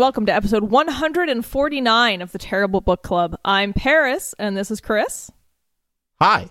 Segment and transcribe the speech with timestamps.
[0.00, 3.36] Welcome to episode 149 of the Terrible Book Club.
[3.44, 5.30] I'm Paris, and this is Chris,
[6.18, 6.48] Hi.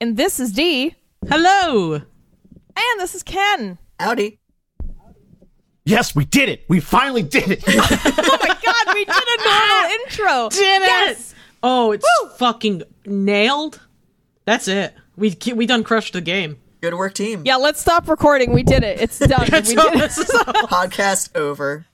[0.00, 0.96] and this is Dee,
[1.28, 1.94] Hello.
[1.94, 3.78] and this is Ken.
[4.00, 4.40] Howdy.
[5.84, 6.64] Yes, we did it.
[6.68, 7.62] We finally did it.
[7.68, 10.48] Oh my god, we did a normal intro!
[10.48, 10.86] Did it?
[10.86, 11.34] Yes!
[11.62, 12.04] Oh, it's
[12.38, 13.80] fucking nailed.
[14.46, 14.94] That's it.
[15.16, 16.58] We we done crushed the game.
[16.80, 17.42] Good work, team.
[17.44, 18.52] Yeah, let's stop recording.
[18.52, 19.00] We did it.
[19.00, 19.42] It's done.
[19.52, 19.92] we did it.
[19.98, 21.86] this is all- Podcast over.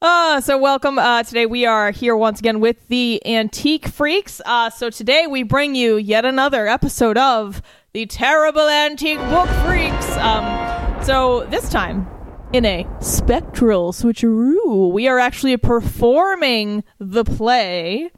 [0.00, 0.96] Uh, so welcome.
[0.96, 4.40] Uh, today we are here once again with the Antique Freaks.
[4.46, 7.60] Uh, so today we bring you yet another episode of
[7.92, 10.16] the Terrible Antique Book Freaks.
[10.18, 12.06] Um, so this time
[12.52, 18.12] in a spectral switcheroo, we are actually performing the play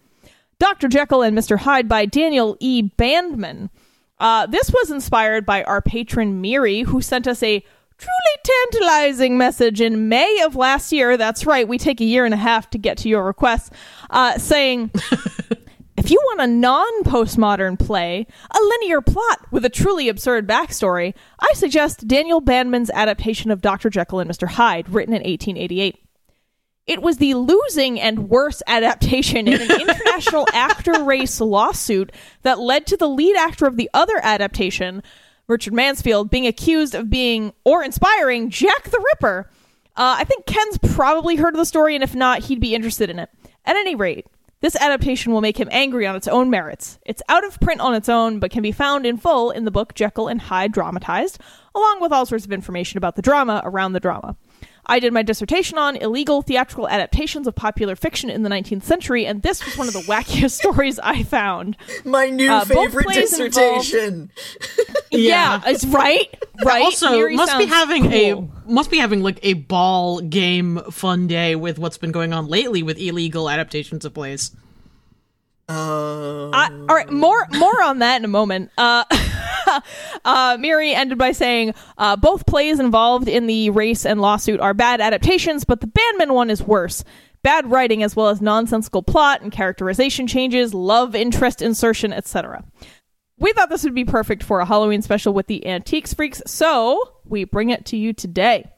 [0.58, 0.86] Dr.
[0.86, 1.60] Jekyll and Mr.
[1.60, 2.82] Hyde by Daniel E.
[2.82, 3.70] Bandmann.
[4.18, 7.64] Uh, this was inspired by our patron Miri, who sent us a
[8.00, 11.16] truly tantalizing message in May of last year.
[11.16, 13.70] That's right, we take a year and a half to get to your requests,
[14.10, 14.90] uh, saying.
[15.96, 21.14] If you want a non postmodern play, a linear plot with a truly absurd backstory,
[21.38, 23.90] I suggest Daniel Bandmann's adaptation of Dr.
[23.90, 24.48] Jekyll and Mr.
[24.48, 26.02] Hyde, written in 1888.
[26.86, 32.12] It was the losing and worse adaptation in an international actor race lawsuit
[32.44, 35.02] that led to the lead actor of the other adaptation,
[35.50, 39.50] Richard Mansfield, being accused of being or inspiring Jack the Ripper.
[39.96, 43.10] Uh, I think Ken's probably heard of the story, and if not, he'd be interested
[43.10, 43.28] in it.
[43.64, 44.26] At any rate,
[44.60, 46.98] this adaptation will make him angry on its own merits.
[47.04, 49.70] It's out of print on its own, but can be found in full in the
[49.70, 51.40] book Jekyll and Hyde Dramatized,
[51.74, 54.36] along with all sorts of information about the drama around the drama.
[54.86, 59.24] I did my dissertation on illegal theatrical adaptations of popular fiction in the 19th century,
[59.26, 61.76] and this was one of the wackiest stories I found.
[62.04, 64.30] My new Uh, favorite plays dissertation.
[65.12, 66.32] Yeah, it's right,
[66.64, 66.82] right.
[66.82, 68.50] also Miri must be having cool.
[68.66, 72.46] a must be having like a ball game fun day with what's been going on
[72.46, 74.52] lately with illegal adaptations of plays.
[75.70, 78.72] Uh, I, all right, more more on that in a moment.
[78.76, 79.04] Uh,
[80.24, 84.74] uh, Miri ended by saying uh, both plays involved in the race and lawsuit are
[84.74, 87.04] bad adaptations, but the Bandmann one is worse.
[87.42, 92.64] Bad writing as well as nonsensical plot and characterization changes, love interest insertion, etc.
[93.38, 97.14] We thought this would be perfect for a Halloween special with the Antiques Freaks, so
[97.24, 98.70] we bring it to you today.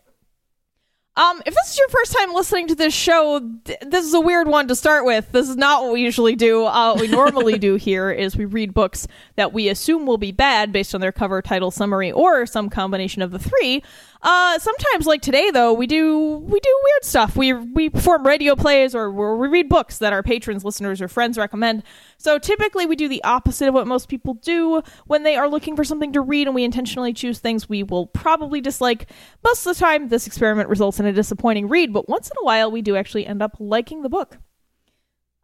[1.15, 4.21] Um, if this is your first time listening to this show, th- this is a
[4.21, 5.31] weird one to start with.
[5.31, 6.65] This is not what we usually do.
[6.65, 9.07] Uh, what we normally do here is we read books
[9.37, 13.21] that we assume will be bad based on their cover, title, summary, or some combination
[13.21, 13.83] of the three.
[14.25, 17.35] Uh, sometimes, like today, though, we do we do weird stuff.
[17.35, 21.37] We we perform radio plays or we read books that our patrons, listeners, or friends
[21.37, 21.83] recommend.
[22.19, 25.75] So typically, we do the opposite of what most people do when they are looking
[25.75, 29.11] for something to read, and we intentionally choose things we will probably dislike.
[29.43, 32.45] Most of the time, this experiment results in a disappointing read, but once in a
[32.45, 34.39] while, we do actually end up liking the book.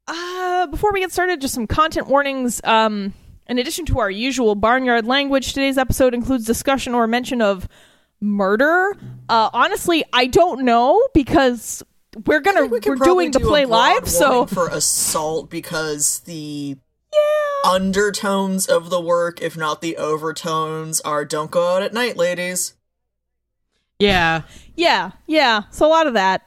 [0.07, 2.61] Uh, before we get started, just some content warnings.
[2.63, 3.13] Um,
[3.49, 7.67] in addition to our usual barnyard language, today's episode includes discussion or mention of
[8.21, 8.97] murder.
[9.29, 11.83] Uh, honestly, I don't know because
[12.27, 16.21] we're gonna we we're probably doing the do a play live, so for assault because
[16.21, 16.77] the
[17.65, 22.75] undertones of the work, if not the overtones, are "Don't go out at night, ladies."
[23.99, 24.43] Yeah.
[24.77, 25.63] yeah, yeah.
[25.71, 26.43] So a lot of that.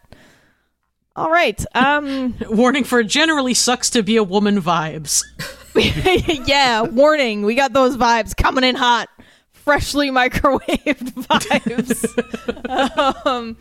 [1.16, 1.64] All right.
[1.76, 2.36] Um.
[2.50, 5.24] Warning for generally sucks to be a woman vibes.
[6.48, 6.82] yeah.
[6.82, 7.44] Warning.
[7.44, 9.10] We got those vibes coming in hot,
[9.64, 13.26] freshly microwaved vibes.
[13.26, 13.58] um.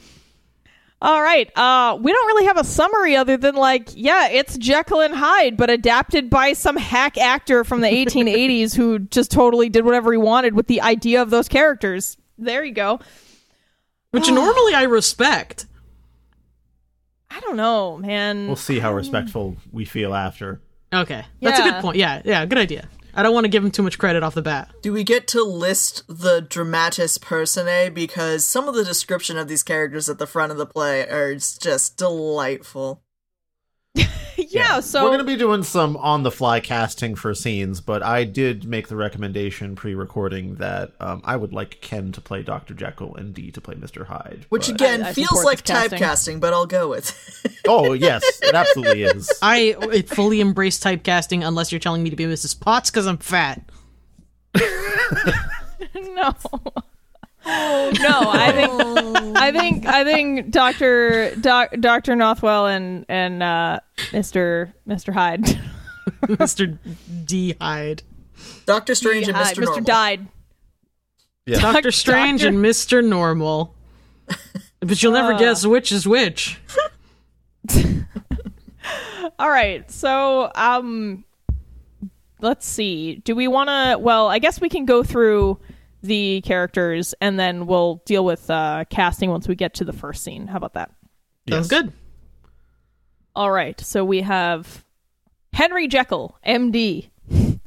[1.03, 1.51] All right.
[1.57, 5.57] Uh, we don't really have a summary other than like, yeah, it's Jekyll and Hyde,
[5.57, 10.19] but adapted by some hack actor from the 1880s who just totally did whatever he
[10.19, 12.19] wanted with the idea of those characters.
[12.37, 13.01] There you go.
[14.11, 15.65] Which normally I respect.
[17.31, 18.47] I don't know, man.
[18.47, 20.61] We'll see how respectful we feel after.
[20.93, 21.97] Okay, that's a good point.
[21.97, 22.89] Yeah, yeah, good idea.
[23.15, 24.71] I don't want to give him too much credit off the bat.
[24.83, 27.91] Do we get to list the dramatis personae?
[27.91, 31.35] Because some of the description of these characters at the front of the play are
[31.35, 33.03] just delightful.
[34.37, 38.25] Yeah, so we're gonna be doing some on the fly casting for scenes, but I
[38.25, 43.15] did make the recommendation pre-recording that um, I would like Ken to play Doctor Jekyll
[43.17, 44.47] and Dee to play Mister Hyde.
[44.49, 45.99] Which but- again I- I feels like casting.
[45.99, 47.11] typecasting, but I'll go with.
[47.45, 47.53] it.
[47.69, 49.31] oh yes, it absolutely is.
[49.43, 52.59] I it fully embrace typecasting unless you're telling me to be Mrs.
[52.59, 53.63] Potts because I'm fat.
[55.95, 56.35] no.
[57.47, 63.81] No, I think I think I think Doctor Doc, Doctor Nothwell and and uh,
[64.13, 65.43] Mister Mister Hyde,
[66.23, 66.79] Mr.
[67.25, 67.55] D.
[67.61, 68.03] Hyde.
[68.67, 69.65] Doctor Strange and Hyde, Mr.
[69.65, 69.85] Normal.
[69.85, 70.29] died.
[71.47, 71.61] Yeah.
[71.61, 73.05] Doctor Strange Doctor- and Mr.
[73.05, 73.75] Normal.
[74.81, 76.59] But you'll never guess which is which.
[79.39, 81.25] All right, so um,
[82.41, 83.17] let's see.
[83.17, 83.99] Do we want to?
[83.99, 85.59] Well, I guess we can go through
[86.03, 90.23] the characters and then we'll deal with uh, casting once we get to the first
[90.25, 90.47] scene.
[90.47, 90.91] How about that?
[91.49, 91.93] Sounds good.
[93.37, 94.85] All right, so we have
[95.53, 97.11] Henry Jekyll, M.D.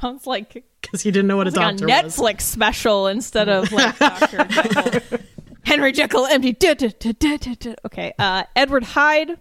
[0.00, 2.16] Sounds like Because he didn't know what a like a doctor was.
[2.16, 4.44] Netflix special instead of like Dr.
[4.44, 5.18] Jekyll.
[5.64, 6.58] Henry Jekyll, MD.
[6.58, 7.74] duh, duh, duh.
[7.86, 8.12] Okay.
[8.18, 9.38] Uh, Edward Hyde.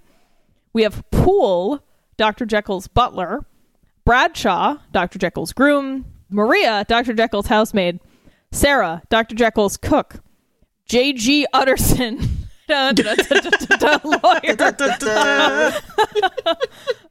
[0.73, 1.83] We have Poole,
[2.17, 2.45] Dr.
[2.45, 3.45] Jekyll's butler.
[4.05, 5.19] Bradshaw, Dr.
[5.19, 6.05] Jekyll's groom.
[6.29, 7.13] Maria, Dr.
[7.13, 7.99] Jekyll's housemaid.
[8.51, 9.35] Sarah, Dr.
[9.35, 10.21] Jekyll's cook.
[10.85, 11.45] J.G.
[11.53, 12.19] Utterson.
[14.03, 14.55] lawyer.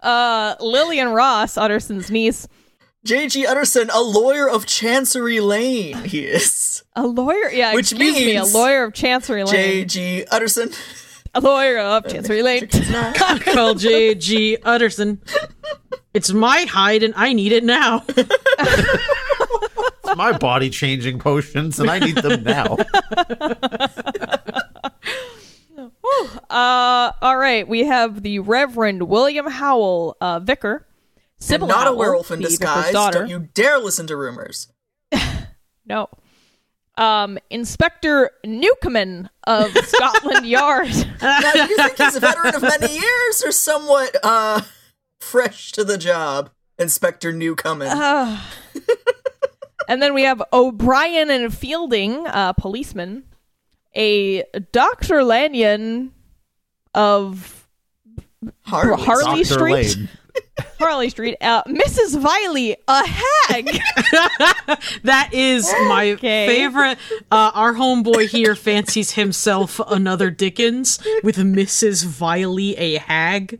[0.02, 2.46] Uh, Lillian Ross, Utterson's niece.
[3.04, 3.46] J.G.
[3.46, 6.82] Utterson, a lawyer of Chancery Lane, he is.
[6.94, 9.54] A lawyer, yeah, Which excuse me, a lawyer of Chancery Lane.
[9.54, 10.26] J.G.
[10.30, 10.70] Utterson.
[11.34, 12.68] a lawyer of Chancery Lane.
[13.40, 14.58] Call J.G.
[14.64, 15.20] Utterson.
[16.14, 18.04] It's my hide and I need it now.
[20.06, 22.76] It's my body changing potions, and I need them now.
[26.48, 30.86] Uh, all right, we have the Reverend William Howell, uh, vicar.
[31.38, 32.92] Sybil Not a werewolf in disguise.
[32.92, 34.68] Don't you dare listen to rumors.
[35.88, 36.08] No.
[36.98, 40.88] Um, Inspector Newcomen of Scotland Yard.
[41.22, 44.62] Now, do you think he's a veteran of many years or somewhat uh
[45.20, 46.50] fresh to the job?
[46.76, 47.96] Inspector Newcomen.
[49.88, 53.24] And then we have O'Brien and Fielding, uh, policeman.
[53.94, 54.42] A
[54.72, 55.24] Dr.
[55.24, 56.12] Lanyon
[56.94, 57.66] of
[58.62, 59.02] Harley.
[59.02, 59.96] Harley Street.
[59.96, 60.08] Lane.
[60.78, 61.36] Harley Street.
[61.40, 62.20] Uh, Mrs.
[62.20, 63.80] Viley, a hag.
[65.04, 66.46] That is my Okay.
[66.46, 66.98] favorite.
[67.30, 72.04] Uh, our homeboy here fancies himself another Dickens with Mrs.
[72.04, 73.58] Viley, a hag.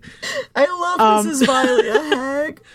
[0.55, 0.67] I
[0.99, 1.47] love Mrs.
[1.47, 2.61] Viley, a hag.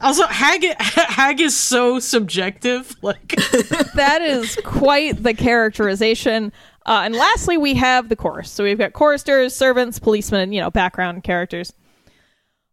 [0.00, 2.94] Also, hag hag is so subjective.
[3.02, 3.28] Like,
[3.94, 6.52] that is quite the characterization.
[6.84, 8.50] Uh, and lastly, we have the chorus.
[8.50, 11.72] So we've got choristers, servants, policemen, you know, background characters.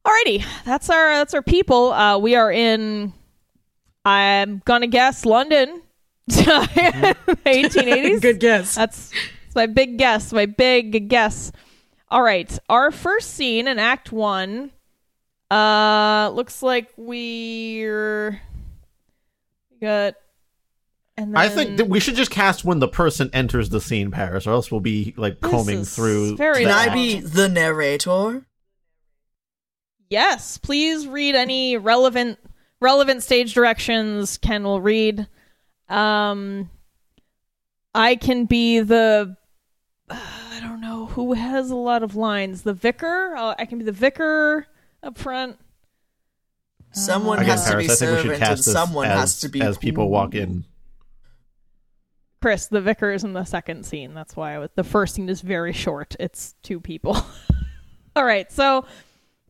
[0.05, 1.93] Alrighty, that's our that's our people.
[1.93, 3.13] Uh, we are in.
[4.03, 5.81] I'm gonna guess London,
[6.29, 8.21] 1880s.
[8.21, 8.75] good guess.
[8.75, 10.33] That's, that's my big guess.
[10.33, 11.51] My big guess.
[12.09, 14.71] All right, our first scene in Act One.
[15.55, 18.41] Uh, looks like we're
[19.71, 20.15] we got.
[21.15, 24.11] And then I think that we should just cast when the person enters the scene,
[24.11, 26.35] Paris, or else we'll be like combing through.
[26.35, 28.45] very Can I be the narrator?
[30.09, 30.57] yes.
[30.57, 32.37] Please read any relevant
[32.81, 34.37] relevant stage directions.
[34.37, 35.25] Ken will read.
[35.87, 36.69] Um,
[37.93, 39.37] I can be the.
[40.09, 42.63] I don't know who has a lot of lines.
[42.63, 43.35] The vicar.
[43.37, 44.67] Uh, I can be the vicar
[45.05, 45.57] up front.
[46.91, 49.49] Someone has to be Paris, I think we should servant, and someone as, has to
[49.49, 50.63] be as people walk in.
[52.41, 54.13] Chris, the vicar is in the second scene.
[54.13, 56.15] That's why I was, the first scene is very short.
[56.19, 57.17] It's two people.
[58.15, 58.85] All right, so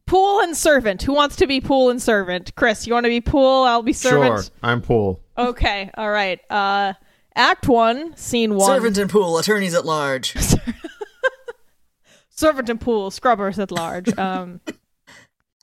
[0.07, 1.03] Poole and servant.
[1.03, 2.55] Who wants to be Poole and servant?
[2.55, 3.63] Chris, you want to be Poole?
[3.63, 4.45] I'll be servant.
[4.45, 5.21] Sure, I'm Poole.
[5.38, 5.91] Okay.
[5.95, 6.39] All right.
[6.50, 6.93] Uh,
[7.35, 8.65] Act one, scene one.
[8.65, 10.35] servant and Poole, attorneys at large.
[12.29, 14.09] servant and Poole, scrubbers at large.
[14.17, 14.62] Um,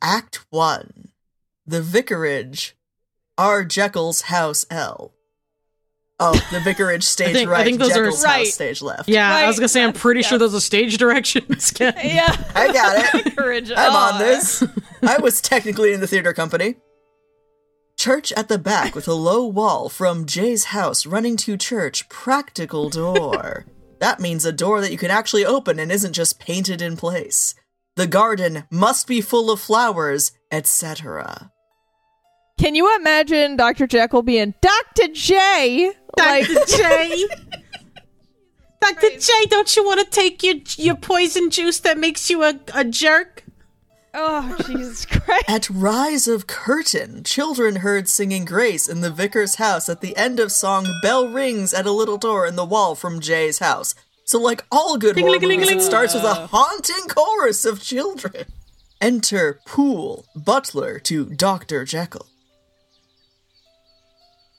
[0.02, 1.08] Act one,
[1.66, 2.76] the vicarage,
[3.38, 3.64] R.
[3.64, 5.14] Jekyll's house L.
[6.18, 8.46] Oh, the vicarage stage think- I right, think those are- Jekyll's Right.
[8.48, 9.08] stage left.
[9.08, 10.40] Yeah, I was gonna say I'm that's- pretty sure yes.
[10.40, 11.70] those are stage directions.
[11.74, 11.94] Ken.
[12.02, 12.36] yeah.
[12.54, 13.24] I got it.
[13.24, 13.70] Vicarage.
[13.70, 14.12] I'm Aw.
[14.14, 14.64] on this.
[15.02, 16.76] I was technically in the theater company.
[17.96, 22.88] Church at the back with a low wall from Jay's house running to church, practical
[22.90, 23.66] door.
[24.00, 27.54] That means a door that you can actually open and isn't just painted in place.
[27.96, 31.50] The garden must be full of flowers, etc.
[32.58, 33.86] Can you imagine Dr.
[33.86, 35.12] Jekyll being Dr.
[35.12, 35.92] J?
[36.16, 36.66] Like, Dr.
[36.66, 37.26] J.
[38.80, 39.18] Dr.
[39.18, 42.84] J, don't you want to take your your poison juice that makes you a, a
[42.84, 43.44] jerk?
[44.14, 45.44] oh, Jesus Christ.
[45.48, 49.88] At rise of curtain, children heard singing grace in the vicar's house.
[49.88, 53.20] At the end of song, bell rings at a little door in the wall from
[53.20, 53.94] Jay's house.
[54.24, 58.46] So, like all good horror movies, it starts with a haunting chorus of children.
[59.00, 61.84] Enter Poole, butler to Dr.
[61.84, 62.26] Jekyll.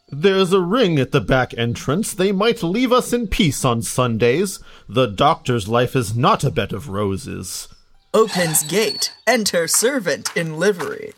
[0.09, 2.13] There's a ring at the back entrance.
[2.13, 4.59] They might leave us in peace on Sundays.
[4.87, 7.67] The doctor's life is not a bed of roses.
[8.13, 9.11] Opens gate.
[9.25, 11.13] Enter servant in livery.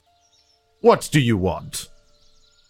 [0.80, 1.90] What do you want?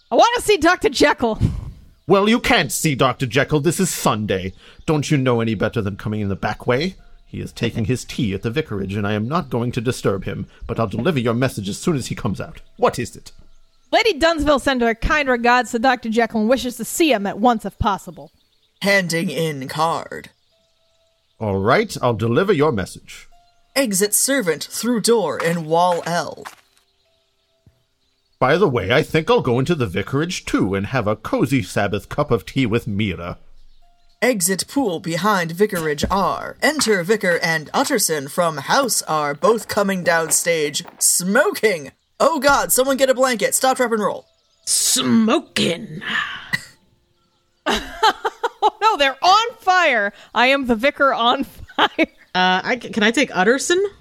[0.10, 0.90] I want to see Dr.
[0.90, 1.40] Jekyll.
[2.08, 3.26] Well, you can't see Dr.
[3.26, 3.62] Jekyll.
[3.62, 4.54] This is Sunday.
[4.86, 6.98] Don't you know any better than coming in the back way?
[7.26, 10.24] He is taking his tea at the vicarage, and I am not going to disturb
[10.24, 12.62] him, but I'll deliver your message as soon as he comes out.
[12.78, 13.32] What is it?
[13.92, 16.10] Lady Dunsville sent her kind regards to Dr.
[16.10, 18.32] Jekyll and wishes to see him at once if possible.
[18.84, 20.30] Handing in card.
[21.40, 23.28] All right, I'll deliver your message.
[23.76, 26.44] Exit servant through door in wall L.
[28.40, 31.64] By the way, I think I'll go into the vicarage too and have a cozy
[31.64, 33.38] Sabbath cup of tea with Mira.
[34.22, 36.58] Exit Poole behind Vicarage R.
[36.62, 41.92] Enter Vicar and Utterson from House R, both coming down stage, smoking.
[42.20, 43.54] Oh god, someone get a blanket.
[43.54, 44.26] Stop, drop, and roll.
[44.66, 46.02] Smoking.
[48.68, 50.12] Oh no, they're on fire.
[50.34, 51.90] I am the vicar on fire.
[52.34, 53.78] Uh, I, can I take Utterson?
[53.78, 53.92] Does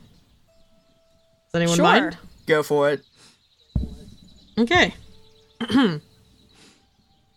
[1.60, 1.84] anyone Sure.
[1.84, 2.16] mind?
[2.46, 3.02] Go for it.
[4.58, 4.94] Okay.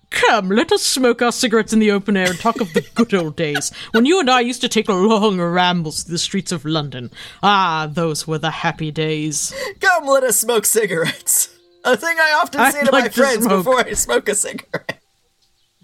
[0.09, 3.13] Come, let us smoke our cigarettes in the open air and talk of the good
[3.13, 6.63] old days when you and I used to take long rambles through the streets of
[6.63, 7.11] London.
[7.43, 9.53] Ah, those were the happy days.
[9.81, 11.53] Come, let us smoke cigarettes.
[11.83, 13.59] A thing I often I'd say to my like to friends smoke.
[13.59, 15.01] before I smoke a cigarette.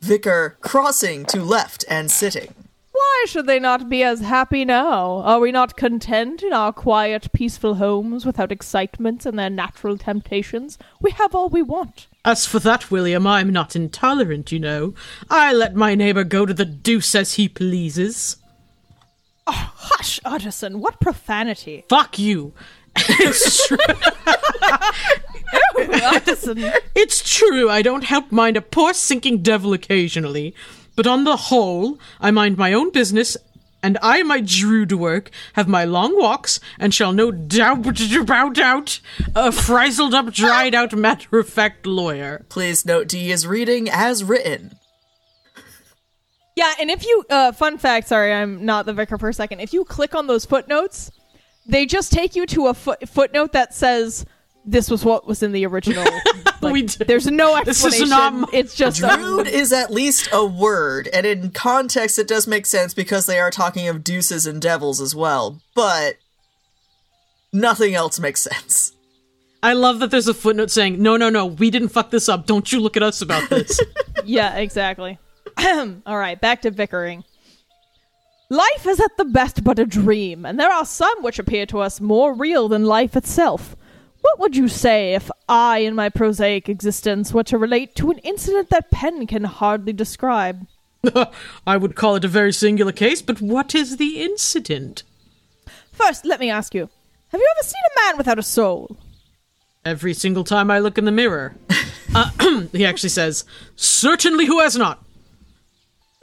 [0.01, 2.53] Vicar crossing to left and sitting.
[2.97, 5.21] Why should they not be as happy now?
[5.21, 10.79] Are we not content in our quiet, peaceful homes without excitements and their natural temptations?
[10.99, 12.07] We have all we want.
[12.25, 14.95] As for that, William, I'm not intolerant, you know.
[15.29, 18.37] I let my neighbor go to the deuce as he pleases.
[19.45, 21.85] Oh, Hush, Utterson, what profanity.
[21.89, 22.53] Fuck you.
[22.97, 23.77] it's, true.
[26.03, 26.71] Utterson.
[26.95, 30.55] it's true, I don't help mind a poor sinking devil occasionally,
[30.97, 33.37] but on the whole, I mind my own business,
[33.83, 37.85] and I and my druid work have my long walks, and shall no doubt
[38.19, 38.99] about out
[39.35, 42.45] a frizzled up, dried out, matter of fact lawyer.
[42.49, 44.75] Please note D is reading as written.
[46.55, 49.59] Yeah, and if you, uh, fun fact, sorry, I'm not the vicar for a second.
[49.59, 51.11] If you click on those footnotes,
[51.67, 54.25] they just take you to a foot- footnote that says
[54.67, 56.05] this was what was in the original.
[56.59, 57.07] Like, We did.
[57.07, 58.09] There's no This is explanation.
[58.09, 62.47] not m- it's just Druid is at least a word, and in context it does
[62.47, 66.15] make sense because they are talking of deuces and devils as well, but
[67.53, 68.93] nothing else makes sense.
[69.61, 72.47] I love that there's a footnote saying, no, no, no, we didn't fuck this up.
[72.47, 73.79] Don't you look at us about this.
[74.25, 75.19] Yeah, exactly.
[75.57, 77.23] All right, back to vicaring.
[78.49, 81.79] Life is at the best but a dream, and there are some which appear to
[81.79, 83.75] us more real than life itself.
[84.21, 88.17] What would you say if I, in my prosaic existence, were to relate to an
[88.19, 90.67] incident that pen can hardly describe?
[91.67, 95.03] I would call it a very singular case, but what is the incident?
[95.91, 96.89] First, let me ask you
[97.29, 98.97] have you ever seen a man without a soul?
[99.83, 101.55] Every single time I look in the mirror.
[102.13, 103.45] Uh, he actually says,
[103.75, 105.03] Certainly who has not?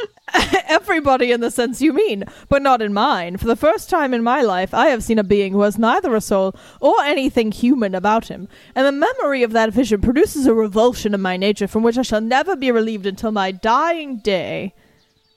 [0.68, 3.36] Everybody in the sense you mean, but not in mine.
[3.36, 6.14] For the first time in my life, I have seen a being who has neither
[6.14, 10.54] a soul or anything human about him, and the memory of that vision produces a
[10.54, 14.74] revulsion in my nature from which I shall never be relieved until my dying day.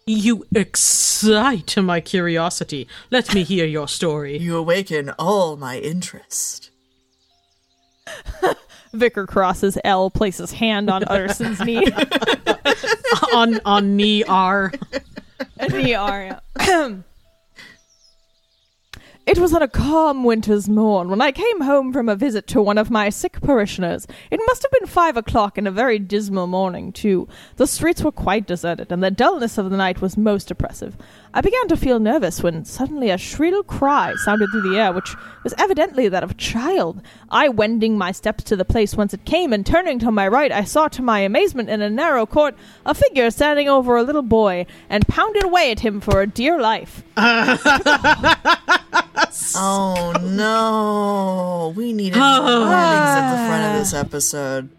[0.06, 2.88] You excite my curiosity.
[3.12, 4.38] Let me hear your story.
[4.38, 6.72] You awaken all my interest.
[8.94, 11.88] Vicar crosses L, places hand on Utterson's knee.
[13.34, 14.72] on on knee R.
[15.70, 16.90] knee R, yeah.
[19.28, 22.62] It was on a calm winter's morn when I came home from a visit to
[22.62, 24.08] one of my sick parishioners.
[24.32, 27.28] It must have been five o'clock and a very dismal morning, too.
[27.58, 30.96] The streets were quite deserted, and the dullness of the night was most oppressive.
[31.34, 35.14] I began to feel nervous when suddenly a shrill cry sounded through the air, which
[35.44, 37.02] was evidently that of a child.
[37.30, 40.54] I wending my steps to the place whence it came, and turning to my right,
[40.54, 42.56] I saw to my amazement in a narrow court
[42.86, 46.62] a figure standing over a little boy, and pounded away at him for a dear
[46.62, 47.04] life.
[49.60, 51.74] Oh no.
[51.76, 54.70] We needed more warnings at the front of this episode.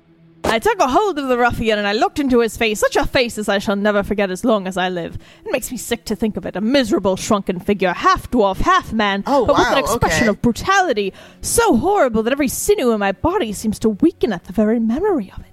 [0.45, 3.07] I took a hold of the ruffian and I looked into his face, such a
[3.07, 5.16] face as I shall never forget as long as I live.
[5.45, 6.57] It makes me sick to think of it.
[6.57, 10.30] A miserable, shrunken figure, half dwarf, half man, Oh, but with an expression okay.
[10.30, 14.52] of brutality so horrible that every sinew in my body seems to weaken at the
[14.52, 15.52] very memory of it.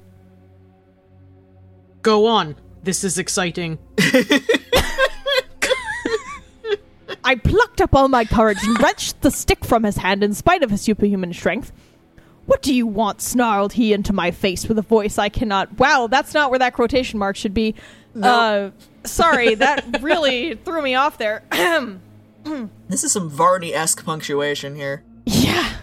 [2.03, 2.55] Go on.
[2.83, 3.79] This is exciting.
[7.25, 10.63] I plucked up all my courage and wrenched the stick from his hand in spite
[10.63, 11.71] of his superhuman strength.
[12.45, 13.21] What do you want?
[13.21, 15.79] snarled he into my face with a voice I cannot.
[15.79, 17.73] Wow, that's not where that quotation mark should be.
[18.21, 18.69] Uh,
[19.03, 21.43] sorry, that really threw me off there.
[22.87, 25.03] This is some Varney esque punctuation here.
[25.25, 25.77] yeah.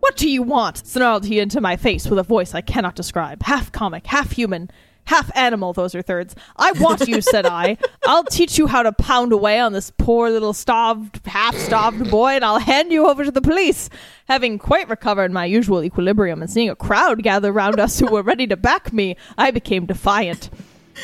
[0.00, 0.86] What do you want?
[0.86, 3.42] snarled he into my face with a voice I cannot describe.
[3.42, 4.70] Half comic, half human,
[5.06, 6.34] half animal, those are thirds.
[6.56, 7.78] I want you, said I.
[8.06, 12.30] I'll teach you how to pound away on this poor little starved, half starved boy,
[12.32, 13.88] and I'll hand you over to the police.
[14.28, 18.22] Having quite recovered my usual equilibrium and seeing a crowd gather round us who were
[18.22, 20.50] ready to back me, I became defiant.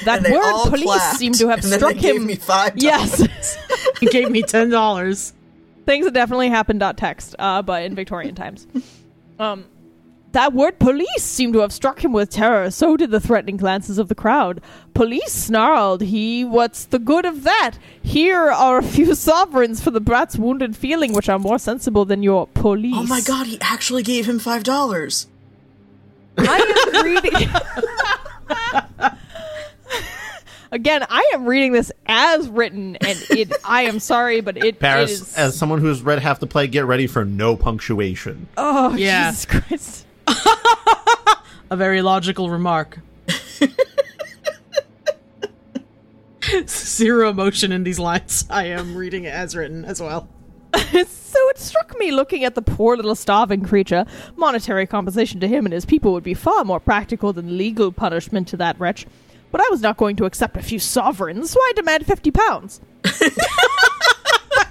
[0.05, 2.27] That word police clapped, seemed to have and then struck they gave him.
[2.27, 3.57] me five Yes.
[4.01, 5.35] He gave me ten dollars.
[5.85, 8.67] things that definitely happened dot text uh, but in victorian times
[9.39, 9.65] um
[10.33, 13.99] that word police seemed to have struck him with terror so did the threatening glances
[13.99, 14.61] of the crowd
[14.95, 17.73] police snarled he what's the good of that
[18.03, 22.23] here are a few sovereigns for the brat's wounded feeling which are more sensible than
[22.23, 25.27] your police Oh my god, he actually gave him five dollars.
[26.39, 27.49] i am reading
[30.73, 33.53] Again, I am reading this as written, and it.
[33.63, 35.37] I am sorry, but it, it Paris, is.
[35.37, 38.49] as someone who has read half the play, get ready for no punctuation.
[38.57, 39.33] oh, Yeah.
[39.33, 40.07] Jesus Christ!
[41.71, 42.99] A very logical remark.
[46.67, 48.45] Zero emotion in these lines.
[48.51, 50.29] I am reading it as written as well.
[51.33, 54.05] So it struck me looking at the poor little starving creature,
[54.37, 58.49] monetary compensation to him and his people would be far more practical than legal punishment
[58.49, 59.07] to that wretch.
[59.51, 62.83] But I was not going to accept a few sovereigns, so I demand fifty pounds.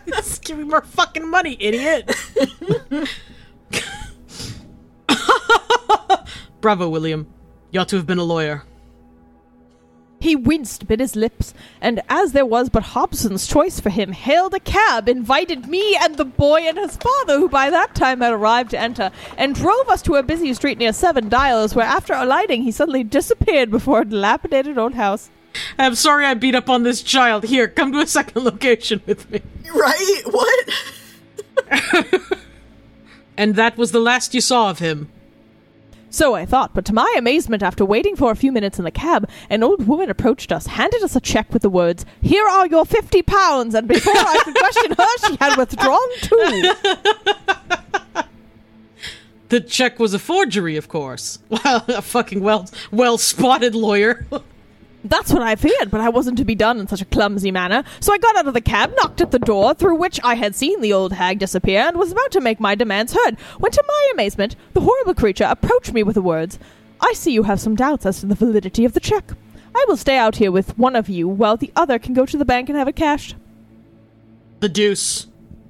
[0.05, 2.15] Just give me more fucking money, idiot.
[6.61, 7.27] Bravo, William.
[7.71, 8.63] You ought to have been a lawyer.
[10.19, 14.53] He winced, bit his lips, and as there was but Hobson's choice for him, hailed
[14.53, 18.31] a cab, invited me and the boy and his father, who by that time had
[18.31, 22.13] arrived to enter, and drove us to a busy street near Seven Dials, where after
[22.13, 25.31] alighting he suddenly disappeared before a dilapidated old house.
[25.79, 27.45] I'm sorry I beat up on this child.
[27.45, 29.41] Here, come to a second location with me.
[29.73, 30.21] Right?
[30.25, 30.69] What?
[33.41, 35.09] And that was the last you saw of him.
[36.11, 38.91] So I thought, but to my amazement, after waiting for a few minutes in the
[38.91, 42.67] cab, an old woman approached us, handed us a check with the words, Here are
[42.67, 46.73] your fifty pounds, and before I could question her, she had withdrawn too.
[49.51, 51.39] The check was a forgery, of course.
[51.49, 54.25] Well, a fucking well well spotted lawyer.
[55.03, 57.83] That's what I feared, but I wasn't to be done in such a clumsy manner.
[57.99, 60.55] So I got out of the cab, knocked at the door, through which I had
[60.55, 63.83] seen the old hag disappear, and was about to make my demands heard, when to
[63.87, 66.59] my amazement, the horrible creature approached me with the words,
[66.99, 69.31] I see you have some doubts as to the validity of the check.
[69.73, 72.37] I will stay out here with one of you, while the other can go to
[72.37, 73.35] the bank and have it cashed.
[74.59, 75.27] the deuce.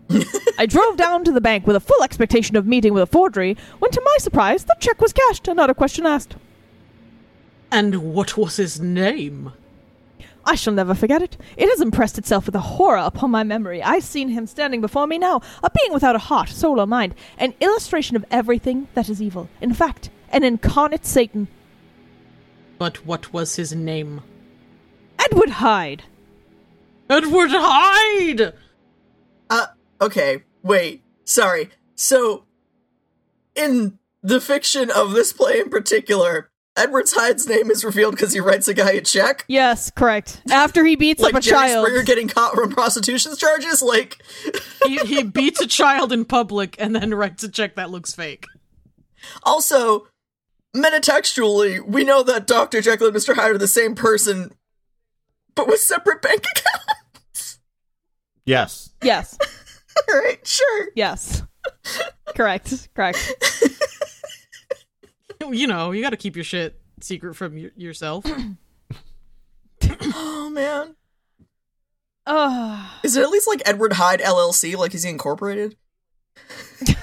[0.59, 3.55] I drove down to the bank with a full expectation of meeting with a forgery,
[3.79, 6.35] when to my surprise, the check was cashed and not a question asked.
[7.71, 9.53] And what was his name?
[10.45, 11.37] I shall never forget it.
[11.55, 13.81] It has impressed itself with a horror upon my memory.
[13.81, 17.15] I've seen him standing before me now, a being without a heart, soul, or mind,
[17.37, 19.49] an illustration of everything that is evil.
[19.61, 21.47] In fact, an incarnate Satan.
[22.77, 24.21] But what was his name?
[25.19, 26.03] Edward Hyde.
[27.09, 28.53] Edward Hyde!
[29.49, 29.67] Uh,
[30.01, 31.69] okay, wait, sorry.
[31.95, 32.45] So,
[33.55, 38.39] in the fiction of this play in particular, Edward Hyde's name is revealed because he
[38.39, 39.43] writes a guy a check.
[39.47, 40.41] Yes, correct.
[40.49, 41.85] After he beats Like up a Jerry child.
[41.85, 43.81] Springer getting caught from prostitution charges?
[43.81, 44.21] Like,
[44.85, 48.45] he, he beats a child in public and then writes a check that looks fake.
[49.43, 50.07] also,
[50.75, 52.81] metatextually, we know that Dr.
[52.81, 53.35] Jekyll and Mr.
[53.35, 54.53] Hyde are the same person,
[55.55, 57.59] but with separate bank accounts.
[58.45, 58.91] Yes.
[59.03, 59.37] Yes.
[60.07, 60.87] right, sure.
[60.95, 61.43] Yes.
[62.33, 62.87] correct.
[62.95, 63.33] Correct.
[65.51, 68.25] You know, you got to keep your shit secret from y- yourself.
[70.13, 70.95] Oh man.
[72.27, 74.75] Oh, Is it at least like Edward Hyde LLC?
[74.77, 75.75] Like is he incorporated?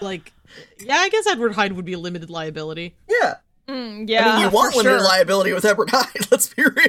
[0.00, 0.32] like,
[0.78, 2.96] yeah, I guess Edward Hyde would be a limited liability.
[3.08, 3.36] Yeah.
[3.68, 4.28] mm, yeah.
[4.28, 5.06] I mean, you want for limited sure.
[5.08, 6.08] liability with Edward Hyde.
[6.30, 6.88] Let's be real.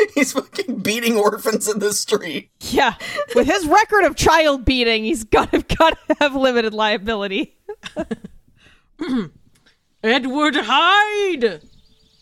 [0.14, 2.50] He's fucking beating orphans in the street.
[2.60, 2.94] Yeah,
[3.34, 7.56] with his record of child beating, he's gotta gotta have limited liability.
[10.04, 11.62] Edward Hyde!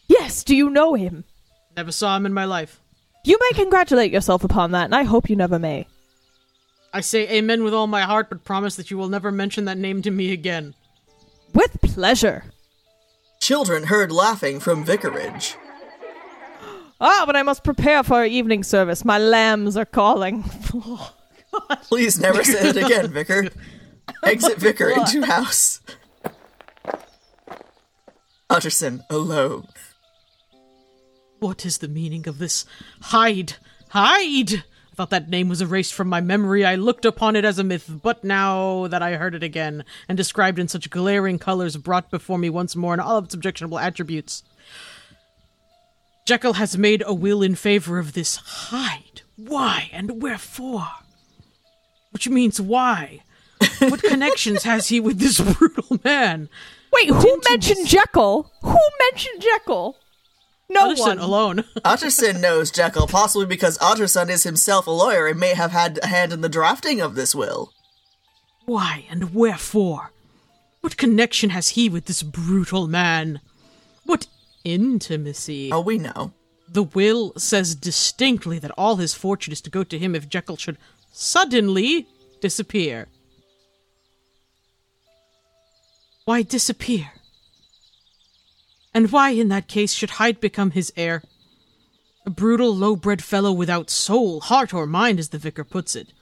[0.08, 1.24] Yes, do you know him?
[1.76, 2.80] Never saw him in my life.
[3.24, 5.86] You may congratulate yourself upon that, and I hope you never may.
[6.92, 9.78] I say amen with all my heart, but promise that you will never mention that
[9.78, 10.74] name to me again.
[11.52, 12.44] With pleasure.
[13.40, 15.56] Children heard laughing from Vicarage.
[17.00, 19.04] Ah, but I must prepare for our evening service.
[19.04, 20.42] My lambs are calling.
[21.84, 23.48] Please never say it again, Vicar.
[24.24, 25.80] Exit Vicar into house.
[28.50, 29.68] Utterson alone.
[31.38, 32.66] What is the meaning of this?
[33.00, 33.54] Hyde!
[33.90, 34.64] Hyde!
[34.92, 36.66] I thought that name was erased from my memory.
[36.66, 40.18] I looked upon it as a myth, but now that I heard it again, and
[40.18, 43.78] described in such glaring colors, brought before me once more in all of its objectionable
[43.78, 44.42] attributes.
[46.30, 49.22] Jekyll has made a will in favor of this Hyde.
[49.34, 50.86] Why and wherefore?
[52.12, 53.24] Which means why?
[53.80, 56.48] What connections has he with this brutal man?
[56.92, 58.52] Wait, who mentioned Jekyll?
[58.62, 58.78] Who
[59.10, 59.96] mentioned Jekyll?
[60.68, 61.18] No Utterson one.
[61.18, 61.64] alone.
[61.84, 66.06] Utterson knows Jekyll, possibly because Utterson is himself a lawyer and may have had a
[66.06, 67.72] hand in the drafting of this will.
[68.66, 70.12] Why and wherefore?
[70.80, 73.40] What connection has he with this brutal man?
[74.04, 74.28] What
[74.64, 75.70] intimacy?
[75.72, 76.32] Oh, we know.
[76.68, 80.56] The will says distinctly that all his fortune is to go to him if Jekyll
[80.56, 80.78] should
[81.12, 82.06] suddenly
[82.40, 83.08] disappear.
[86.24, 87.12] Why disappear?
[88.94, 91.22] And why, in that case, should Hyde become his heir?
[92.26, 96.12] A brutal, low bred fellow without soul, heart, or mind, as the vicar puts it.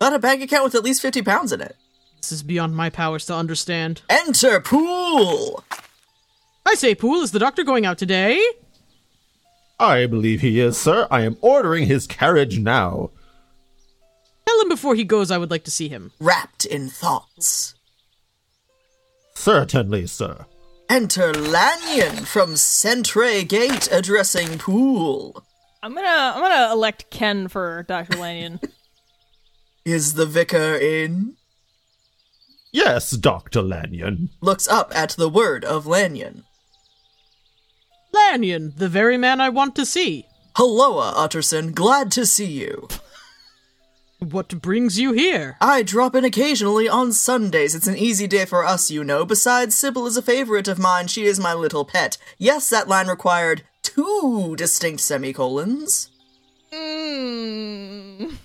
[0.00, 1.76] Not a bank account with at least 50 pounds in it.
[2.18, 4.02] This is beyond my powers to understand.
[4.08, 5.64] Enter Poole!
[6.66, 8.42] I say, Poole, is the doctor going out today?
[9.78, 11.06] I believe he is, sir.
[11.10, 13.10] I am ordering his carriage now.
[14.46, 16.12] Tell him before he goes I would like to see him.
[16.20, 17.74] Wrapped in thoughts.
[19.34, 20.44] Certainly, sir.
[20.90, 25.42] Enter Lanyon from Centre Gate addressing Poole.
[25.82, 28.18] I'm gonna I'm gonna elect Ken for Dr.
[28.18, 28.60] Lanyon.
[29.84, 31.36] Is the vicar in?
[32.70, 33.62] Yes, Dr.
[33.62, 34.28] Lanyon.
[34.42, 36.44] Looks up at the word of Lanyon.
[38.12, 40.26] Lanyon, the very man I want to see.
[40.56, 41.72] Helloa, Utterson.
[41.72, 42.88] Glad to see you.
[44.18, 45.56] What brings you here?
[45.60, 47.74] I drop in occasionally on Sundays.
[47.74, 49.24] It's an easy day for us, you know.
[49.24, 51.06] Besides, Sybil is a favorite of mine.
[51.06, 52.18] She is my little pet.
[52.36, 56.10] Yes, that line required two distinct semicolons.
[56.72, 58.36] mm.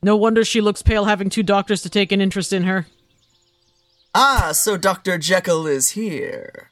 [0.00, 2.86] No wonder she looks pale having two doctors to take an interest in her.
[4.14, 5.18] Ah, so Dr.
[5.18, 6.70] Jekyll is here.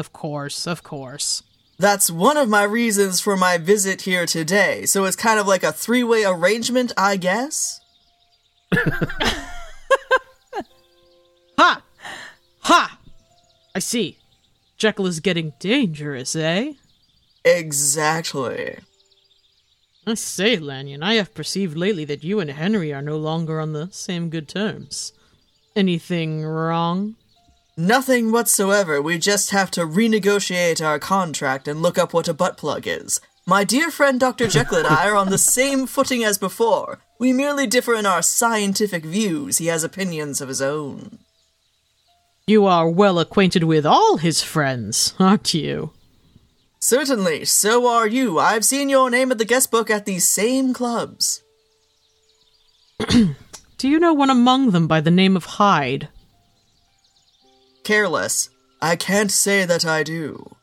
[0.00, 1.42] Of course, of course.
[1.78, 4.86] That's one of my reasons for my visit here today.
[4.86, 7.80] So it's kind of like a three way arrangement, I guess?
[11.58, 11.82] Ha!
[12.60, 12.98] Ha!
[13.74, 14.16] I see.
[14.78, 16.72] Jekyll is getting dangerous, eh?
[17.44, 18.78] Exactly.
[20.06, 23.74] I say, Lanyon, I have perceived lately that you and Henry are no longer on
[23.74, 25.12] the same good terms.
[25.76, 27.16] Anything wrong?
[27.80, 29.00] Nothing whatsoever.
[29.00, 33.22] We just have to renegotiate our contract and look up what a butt plug is.
[33.46, 34.48] My dear friend Dr.
[34.48, 36.98] Jekyll and I are on the same footing as before.
[37.18, 39.56] We merely differ in our scientific views.
[39.56, 41.20] He has opinions of his own.
[42.46, 45.94] You are well acquainted with all his friends, aren't you?
[46.80, 48.38] Certainly, so are you.
[48.38, 51.42] I've seen your name at the guest book at these same clubs.
[53.08, 56.10] Do you know one among them by the name of Hyde?
[57.84, 58.50] Careless.
[58.82, 60.56] I can't say that I do.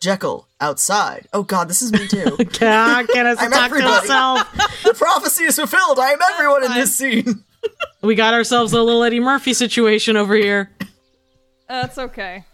[0.00, 1.26] Jekyll, outside.
[1.32, 2.36] Oh god, this is me too.
[2.52, 3.94] Can't get us I'm talk to everybody.
[3.94, 4.52] himself.
[4.84, 5.98] the prophecy is fulfilled.
[5.98, 7.42] I am everyone in this scene.
[8.00, 10.70] We got ourselves a little Eddie Murphy situation over here.
[11.68, 12.44] That's okay.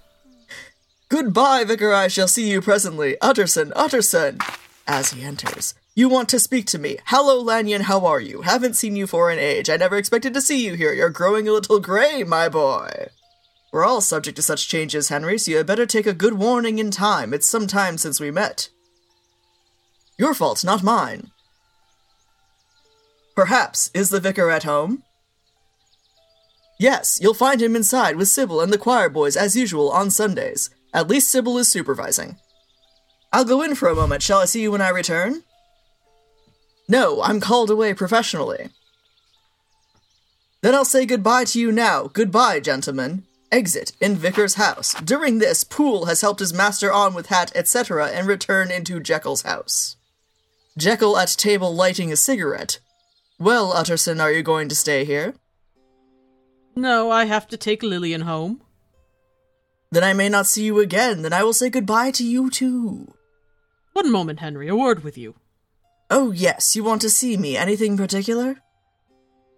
[1.10, 1.92] Goodbye, Vicar.
[1.92, 3.18] I shall see you presently.
[3.20, 4.38] Utterson, Utterson!
[4.86, 5.74] As he enters.
[5.94, 6.96] You want to speak to me.
[7.04, 8.40] Hello, Lanyon, how are you?
[8.40, 9.68] Haven't seen you for an age.
[9.68, 10.94] I never expected to see you here.
[10.94, 13.08] You're growing a little gray, my boy.
[13.72, 16.78] We're all subject to such changes, Henry, so you had better take a good warning
[16.78, 17.32] in time.
[17.32, 18.68] It's some time since we met.
[20.18, 21.30] Your fault, not mine.
[23.34, 25.02] Perhaps, is the vicar at home?
[26.78, 30.68] Yes, you'll find him inside with Sybil and the choir boys as usual on Sundays.
[30.92, 32.36] At least Sybil is supervising.
[33.32, 34.22] I'll go in for a moment.
[34.22, 35.44] Shall I see you when I return?
[36.88, 38.68] No, I'm called away professionally.
[40.60, 42.08] Then I'll say goodbye to you now.
[42.08, 43.24] Goodbye, gentlemen.
[43.52, 44.94] Exit in Vicar's house.
[44.94, 49.42] During this, Poole has helped his master on with hat, etc., and return into Jekyll's
[49.42, 49.96] house.
[50.78, 52.80] Jekyll at table lighting a cigarette.
[53.38, 55.34] Well, Utterson, are you going to stay here?
[56.74, 58.62] No, I have to take Lillian home.
[59.90, 61.20] Then I may not see you again.
[61.20, 63.12] Then I will say goodbye to you too.
[63.92, 64.68] One moment, Henry.
[64.68, 65.34] A word with you.
[66.08, 67.58] Oh, yes, you want to see me.
[67.58, 68.56] Anything particular?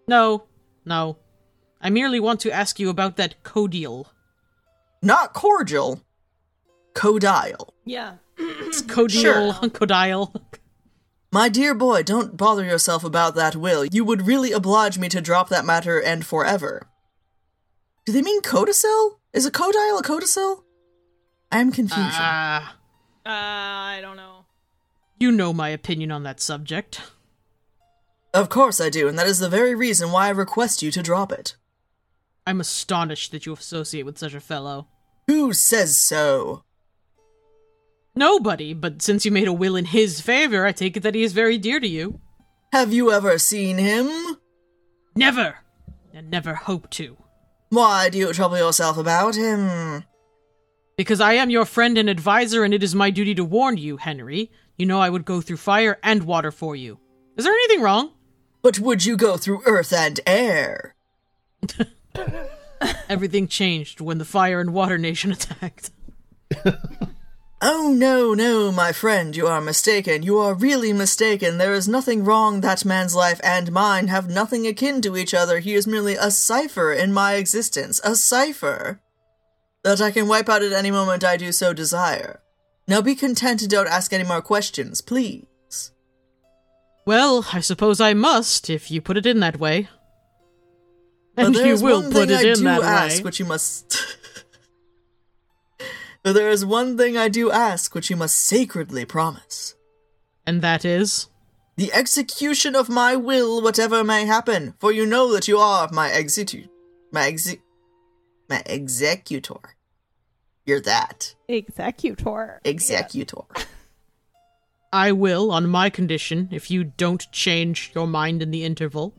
[0.08, 0.44] No,
[0.84, 1.18] no.
[1.84, 4.06] I merely want to ask you about that codial.
[5.02, 6.00] Not cordial.
[6.94, 7.74] Codial.
[7.84, 8.14] Yeah.
[8.38, 10.34] It's codial, codial.
[11.30, 13.84] My dear boy, don't bother yourself about that will.
[13.84, 16.88] You would really oblige me to drop that matter and forever.
[18.06, 19.20] Do they mean codicil?
[19.32, 20.64] Is a codile a codicil?
[21.52, 22.00] I am confused.
[22.18, 22.76] Ah,
[23.26, 24.46] Uh, I don't know.
[25.18, 27.00] you know my opinion on that subject.
[28.32, 31.02] of course I do, and that is the very reason why I request you to
[31.02, 31.56] drop it.
[32.46, 34.88] I'm astonished that you associate with such a fellow.
[35.26, 36.64] Who says so?
[38.14, 41.22] Nobody, but since you made a will in his favor, I take it that he
[41.22, 42.20] is very dear to you.
[42.72, 44.36] Have you ever seen him?
[45.16, 45.56] Never!
[46.12, 47.16] And never hope to.
[47.70, 50.04] Why do you trouble yourself about him?
[50.96, 53.96] Because I am your friend and advisor, and it is my duty to warn you,
[53.96, 54.52] Henry.
[54.76, 57.00] You know I would go through fire and water for you.
[57.36, 58.12] Is there anything wrong?
[58.62, 60.94] But would you go through earth and air?
[63.08, 65.90] Everything changed when the fire and water nation attacked.
[67.66, 70.22] Oh, no, no, my friend, you are mistaken.
[70.22, 71.56] You are really mistaken.
[71.56, 72.60] There is nothing wrong.
[72.60, 75.60] That man's life and mine have nothing akin to each other.
[75.60, 78.02] He is merely a cipher in my existence.
[78.04, 79.00] A cipher.
[79.82, 82.42] That I can wipe out at any moment I do so desire.
[82.86, 85.92] Now be content and don't ask any more questions, please.
[87.06, 89.88] Well, I suppose I must, if you put it in that way.
[91.36, 93.22] But And you there's will one put thing it I in do that ask, way.
[93.24, 94.16] which you must.
[96.22, 99.74] but there is one thing I do ask, which you must sacredly promise.
[100.46, 101.28] And that is?
[101.76, 106.08] The execution of my will, whatever may happen, for you know that you are my
[106.08, 106.68] execu-
[107.10, 107.58] my exec,
[108.48, 109.56] my executor.
[110.66, 112.60] You're that Executor.
[112.64, 113.42] executor.
[114.92, 119.12] I will, on my condition, if you don't change your mind in the interval.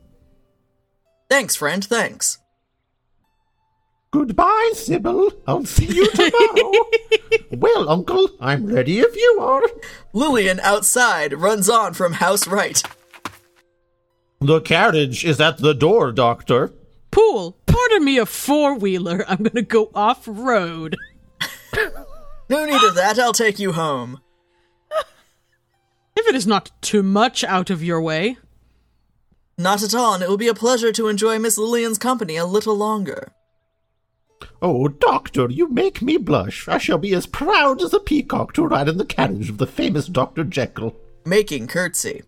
[1.28, 1.84] Thanks, friend.
[1.84, 2.38] Thanks.
[4.12, 5.30] Goodbye, Sybil.
[5.46, 6.72] I'll see you tomorrow.
[7.52, 9.62] well, Uncle, I'm ready if you are.
[10.12, 12.82] Lillian outside runs on from house right.
[14.40, 16.72] The carriage is at the door, Doctor.
[17.10, 19.24] Poole, pardon me a four wheeler.
[19.28, 20.96] I'm gonna go off road.
[22.48, 23.18] No need of that.
[23.18, 24.20] I'll take you home.
[26.14, 28.38] If it is not too much out of your way.
[29.58, 32.44] Not at all, and it will be a pleasure to enjoy Miss Lillian's company a
[32.44, 33.32] little longer.
[34.60, 36.68] Oh, Doctor, you make me blush.
[36.68, 39.66] I shall be as proud as a peacock to ride in the carriage of the
[39.66, 40.44] famous Dr.
[40.44, 40.94] Jekyll.
[41.24, 42.22] making curtsy.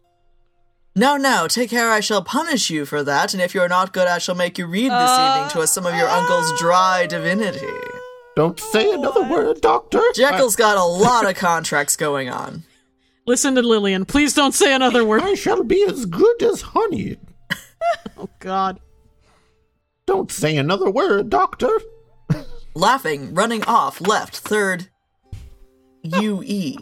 [0.97, 4.09] Now, now, take care, I shall punish you for that, and if you're not good,
[4.09, 7.07] I shall make you read this uh, evening to us some of your uncle's dry
[7.07, 7.67] divinity.
[8.35, 10.01] Don't say another word, Doctor.
[10.15, 12.65] Jekyll's got a lot of contracts going on.
[13.29, 14.07] Listen to Lillian.
[14.07, 15.21] Please don't say another word.
[15.21, 17.19] I shall be as good as honey.
[18.17, 18.81] Oh, God.
[20.07, 21.71] Don't say another word, Doctor.
[22.75, 24.89] Laughing, running off, left, third,
[26.13, 26.75] oh, UE.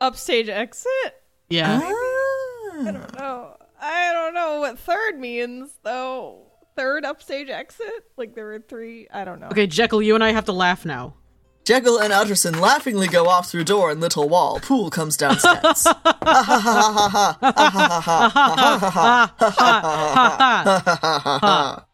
[0.00, 1.22] Upstage exit?
[1.48, 1.80] Yeah.
[1.82, 2.90] Ah.
[3.18, 3.56] No.
[3.80, 6.42] I don't know what third means, though.
[6.76, 8.04] Third upstage exit?
[8.16, 9.06] Like there were three.
[9.12, 9.48] I don't know.
[9.48, 11.14] Okay, Jekyll, you and I have to laugh now.
[11.70, 14.58] Jekyll and Utterson laughingly go off through door and little wall.
[14.58, 15.84] Poole comes downstairs.
[15.84, 16.58] Ha ha ha
[17.00, 19.32] ha ha ha ha
[20.82, 21.86] ha ha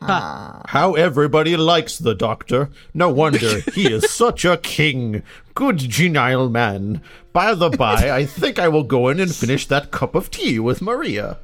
[0.00, 0.64] ha!
[0.66, 2.70] How everybody likes the Doctor.
[2.92, 5.22] No wonder he is such a king.
[5.54, 7.00] Good genial man.
[7.32, 10.58] By the by, I think I will go in and finish that cup of tea
[10.58, 11.38] with Maria.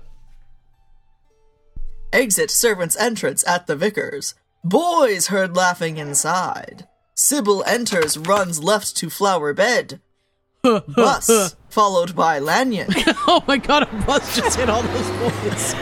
[2.13, 4.35] Exit servant's entrance at the vicar's.
[4.65, 6.89] Boys heard laughing inside.
[7.15, 10.01] Sybil enters, runs left to flower bed.
[10.63, 12.89] Bus, followed by Lanyon.
[13.27, 15.11] Oh my god, a bus just hit all those
[15.43, 15.75] boys.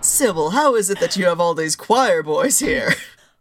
[0.00, 2.94] Sybil, how is it that you have all these choir boys here?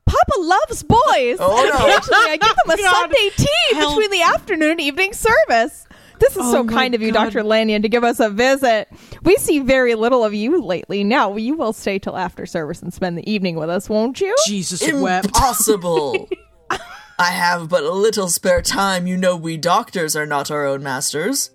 [0.05, 1.37] Papa Papa loves boys.
[1.39, 1.85] Oh, no.
[1.85, 3.95] Occasionally, I give them a God, Sunday tea help.
[3.95, 5.85] between the afternoon and evening service.
[6.19, 7.25] This is Oh so kind of you, God.
[7.25, 7.43] Dr.
[7.43, 8.89] Lanyon, to give us a visit.
[9.23, 11.03] We see very little of you lately.
[11.03, 14.35] Now, you will stay till after service and spend the evening with us, won't you?
[14.45, 15.27] Jesus wept.
[15.27, 16.29] Impossible.
[17.19, 19.05] I have but a little spare time.
[19.05, 21.51] You know, we doctors are not our own masters.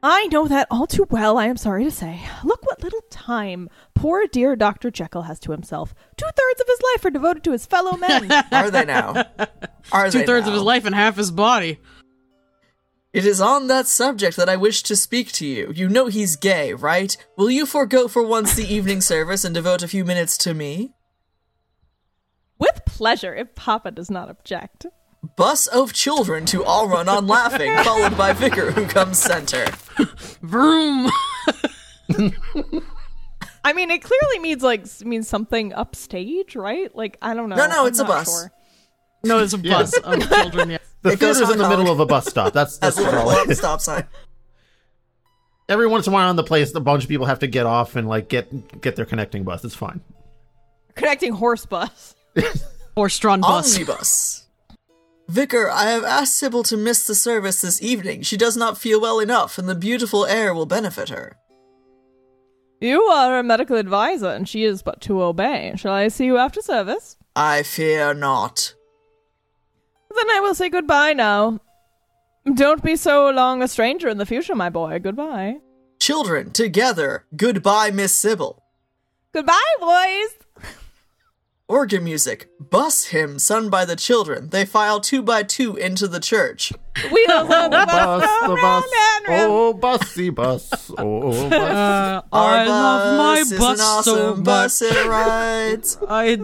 [0.00, 2.20] I know that all too well, I am sorry to say.
[2.44, 4.92] Look what little time poor dear Dr.
[4.92, 5.92] Jekyll has to himself.
[6.16, 8.30] Two thirds of his life are devoted to his fellow men.
[8.52, 9.24] Are they now?
[9.90, 11.80] Are Two they thirds of his life and half his body.
[13.12, 15.72] It is on that subject that I wish to speak to you.
[15.74, 17.16] You know he's gay, right?
[17.38, 20.92] Will you forego for once the evening service and devote a few minutes to me?
[22.58, 24.84] With pleasure, if Papa does not object.
[25.36, 29.64] Bus of children to all run on laughing, followed by Vicar who comes center.
[30.42, 31.10] Vroom.
[33.64, 36.94] I mean, it clearly means like means something upstage, right?
[36.94, 37.56] Like I don't know.
[37.56, 38.26] No, no, I'm it's a bus.
[38.28, 38.52] sure.
[39.24, 40.70] No, it's a bus of children.
[40.70, 40.78] Yeah.
[41.02, 42.52] The It goes theater's in the honk, middle of a bus stop.
[42.52, 43.54] That's that's As a all.
[43.54, 44.04] stop sign.
[45.68, 47.66] Every once in a while on the place, a bunch of people have to get
[47.66, 49.64] off and like get get their connecting bus.
[49.64, 50.00] It's fine.
[50.94, 52.14] Connecting horse bus.
[52.96, 53.74] Horse-drawn bus.
[53.74, 54.46] Omnibus.
[55.28, 58.22] Vicar, I have asked Sybil to miss the service this evening.
[58.22, 61.36] She does not feel well enough, and the beautiful air will benefit her.
[62.80, 65.74] You are a medical advisor, and she is but to obey.
[65.76, 67.16] Shall I see you after service?
[67.36, 68.74] I fear not.
[70.14, 71.60] Then I will say goodbye now.
[72.54, 74.98] Don't be so long a stranger in the future, my boy.
[74.98, 75.56] Goodbye.
[76.00, 78.62] Children, together, goodbye, Miss Sybil.
[79.32, 80.64] Goodbye, boys.
[81.68, 84.48] Organ music, bus hymn sung by the children.
[84.48, 86.72] They file two by two into the church.
[87.12, 88.84] Wheels on the bus, Bus, the bus.
[89.28, 90.90] Oh, bussy bus.
[90.96, 91.52] Oh, bus.
[91.52, 95.98] Uh, Our I love my is bus an awesome so bus it rides.
[96.08, 96.38] I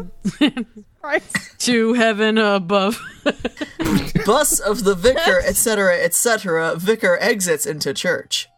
[1.04, 1.58] Christ.
[1.60, 2.98] to heaven above.
[4.24, 6.76] bus of the vicar, etc., etc.
[6.76, 8.48] Vicar exits into church.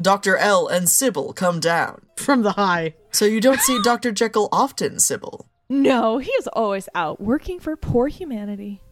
[0.00, 0.36] Dr.
[0.36, 2.02] L and Sybil come down.
[2.18, 2.94] From the high.
[3.12, 4.12] So you don't see Dr.
[4.12, 5.48] Jekyll often, Sybil.
[5.70, 8.82] No, he is always out working for poor humanity.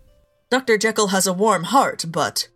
[0.49, 0.79] Dr.
[0.79, 2.49] Jekyll has a warm heart, but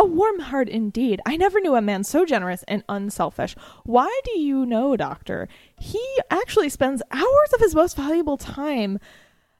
[0.00, 1.20] A warm heart indeed.
[1.26, 3.54] I never knew a man so generous and unselfish.
[3.84, 5.46] Why do you know, Doctor?
[5.78, 8.98] He actually spends hours of his most valuable time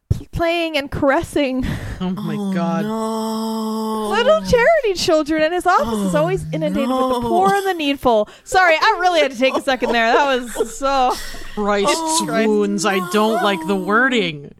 [0.08, 1.66] pl- playing and caressing
[2.00, 2.84] Oh my oh, god.
[2.86, 4.08] no.
[4.08, 7.74] little charity children, and his office is oh, always inundated with the poor and the
[7.74, 8.26] needful.
[8.42, 10.10] Sorry, I really had to take a second there.
[10.10, 11.12] That was so.
[11.52, 11.92] Christ
[12.24, 12.48] Christ.
[12.48, 12.86] Oh, wounds.
[12.86, 14.54] I don't like the wording.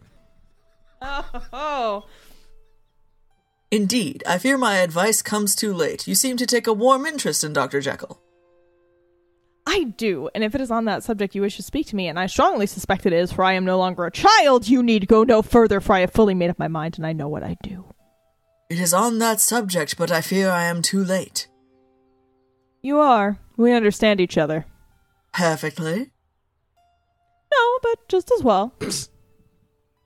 [1.01, 2.05] Oh.
[3.71, 6.05] Indeed, I fear my advice comes too late.
[6.05, 7.79] You seem to take a warm interest in Dr.
[7.79, 8.21] Jekyll.
[9.65, 12.07] I do, and if it is on that subject you wish to speak to me,
[12.07, 15.07] and I strongly suspect it is, for I am no longer a child, you need
[15.07, 17.43] go no further, for I have fully made up my mind and I know what
[17.43, 17.85] I do.
[18.69, 21.47] It is on that subject, but I fear I am too late.
[22.81, 23.37] You are.
[23.55, 24.65] We understand each other.
[25.31, 26.11] Perfectly.
[27.53, 28.73] No, but just as well.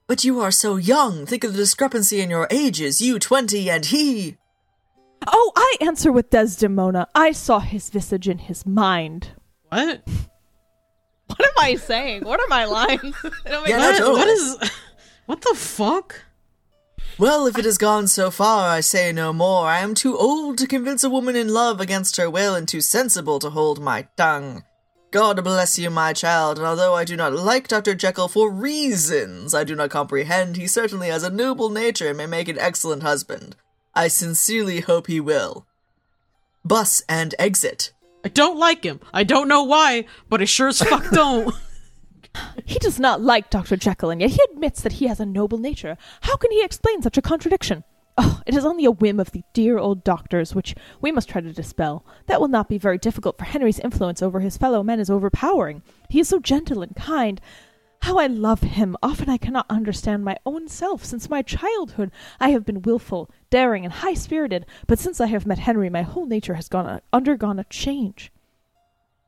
[0.08, 1.26] But you are so young.
[1.26, 3.02] Think of the discrepancy in your ages.
[3.02, 4.38] You twenty and he.
[5.28, 7.08] Oh, I answer with Desdemona.
[7.16, 9.30] I saw his visage in his mind.
[9.70, 10.04] What?
[11.28, 12.24] What am I saying?
[12.24, 13.16] What are my lines?
[13.44, 14.20] They don't make Yeah, no, What, totally.
[14.20, 14.72] what is.
[15.26, 16.22] What the fuck?
[17.18, 19.66] Well, if it has gone so far, I say no more.
[19.68, 22.80] I am too old to convince a woman in love against her will, and too
[22.80, 24.64] sensible to hold my tongue.
[25.12, 27.96] God bless you, my child, and although I do not like Dr.
[27.96, 32.26] Jekyll for reasons I do not comprehend, he certainly has a noble nature and may
[32.26, 33.56] make an excellent husband.
[33.94, 35.66] I sincerely hope he will.
[36.66, 37.94] Bus and exit.
[38.26, 39.00] I don't like him.
[39.14, 41.56] I don't know why, but I sure as fuck don't.
[42.66, 43.78] He does not like Dr.
[43.78, 45.98] Jekyll, and yet he admits that he has a noble nature.
[46.22, 47.84] How can he explain such a contradiction?
[48.18, 51.42] Oh, it is only a whim of the dear old doctor's, which we must try
[51.42, 52.06] to dispel.
[52.28, 55.82] That will not be very difficult, for Henry's influence over his fellow men is overpowering.
[56.10, 57.42] He is so gentle and kind.
[58.04, 58.96] How I love him!
[59.02, 61.04] Often I cannot understand my own self.
[61.04, 65.48] Since my childhood, I have been wilful, daring, and high spirited, but since I have
[65.48, 68.32] met Henry, my whole nature has gone undergone a change.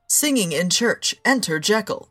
[0.08, 1.16] Singing in church.
[1.26, 2.10] Enter Jekyll.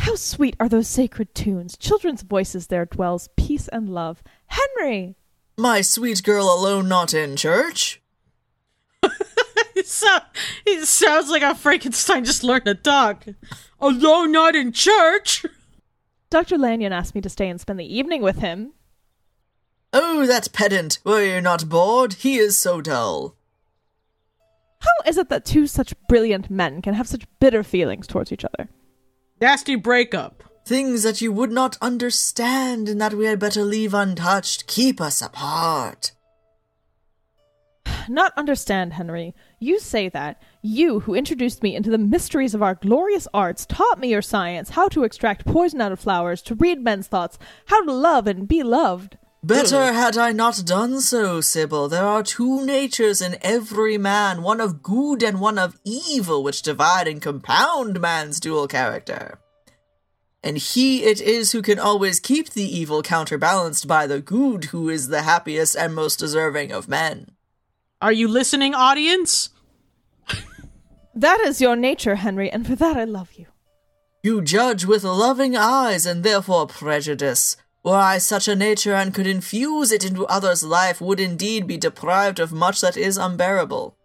[0.00, 1.76] How sweet are those sacred tunes!
[1.76, 4.22] Children's voices there dwells peace and love.
[4.46, 5.17] Henry!
[5.58, 8.00] My sweet girl alone not in church?
[9.02, 10.18] it, so,
[10.64, 13.24] it sounds like a Frankenstein just learned to talk.
[13.80, 15.44] Alone not in church.
[16.30, 16.58] Dr.
[16.58, 18.72] Lanyon asked me to stay and spend the evening with him.
[19.92, 21.00] Oh, that pedant!
[21.02, 22.12] Were you not bored?
[22.14, 23.34] He is so dull.
[24.78, 28.44] How is it that two such brilliant men can have such bitter feelings towards each
[28.44, 28.68] other?
[29.40, 30.44] Nasty breakup.
[30.68, 35.22] Things that you would not understand and that we had better leave untouched keep us
[35.22, 36.12] apart.
[38.06, 39.34] Not understand, Henry.
[39.58, 40.42] You say that.
[40.60, 44.68] You, who introduced me into the mysteries of our glorious arts, taught me your science,
[44.68, 48.46] how to extract poison out of flowers, to read men's thoughts, how to love and
[48.46, 49.16] be loved.
[49.42, 51.88] Better had I not done so, Sybil.
[51.88, 56.60] There are two natures in every man, one of good and one of evil, which
[56.60, 59.38] divide and compound man's dual character.
[60.42, 64.88] And he it is who can always keep the evil counterbalanced by the good, who
[64.88, 67.32] is the happiest and most deserving of men.
[68.00, 69.50] Are you listening, audience?
[71.14, 73.46] That is your nature, Henry, and for that I love you.
[74.22, 77.56] You judge with loving eyes and therefore prejudice.
[77.82, 81.76] Were I such a nature and could infuse it into others' life, would indeed be
[81.76, 83.96] deprived of much that is unbearable.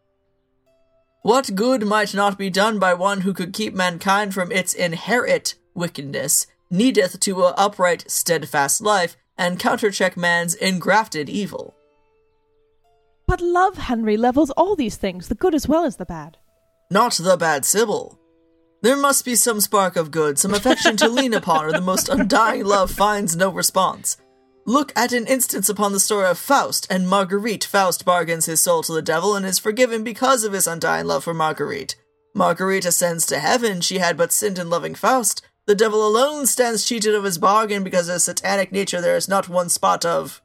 [1.21, 5.53] What good might not be done by one who could keep mankind from its inherent
[5.73, 11.75] wickedness, needeth to a upright, steadfast life, and countercheck man's engrafted evil?
[13.27, 16.37] But love, Henry, levels all these things, the good as well as the bad.
[16.91, 18.19] Not the bad Sybil.
[18.81, 22.09] There must be some spark of good, some affection to lean upon, or the most
[22.09, 24.17] undying love finds no response.
[24.65, 27.63] Look at an instance upon the story of Faust and Marguerite.
[27.63, 31.23] Faust bargains his soul to the devil and is forgiven because of his undying love
[31.23, 31.95] for Marguerite.
[32.33, 35.41] Marguerite ascends to heaven, she had but sinned in loving Faust.
[35.65, 39.29] The devil alone stands cheated of his bargain because of his satanic nature there is
[39.29, 40.41] not one spot of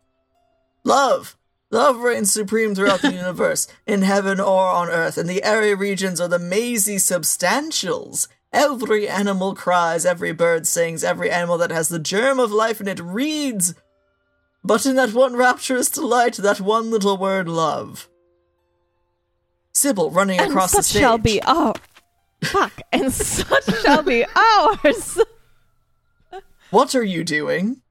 [0.84, 1.36] love.
[1.70, 6.20] Love reigns supreme throughout the universe, in heaven or on earth, in the airy regions
[6.20, 8.28] are the mazy substantials.
[8.52, 12.88] Every animal cries, every bird sings, every animal that has the germ of life in
[12.88, 13.74] it reads.
[14.64, 18.08] But in that one rapturous delight, that one little word, love.
[19.74, 21.00] Sybil running And across the stage.
[21.02, 21.74] shall be our
[22.42, 25.18] fuck, and such shall be ours.
[26.70, 27.82] What are you doing?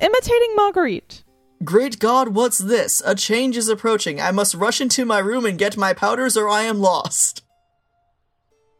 [0.00, 1.24] Imitating Marguerite.
[1.62, 3.02] Great God, what's this?
[3.04, 4.20] A change is approaching.
[4.20, 7.42] I must rush into my room and get my powders or I am lost.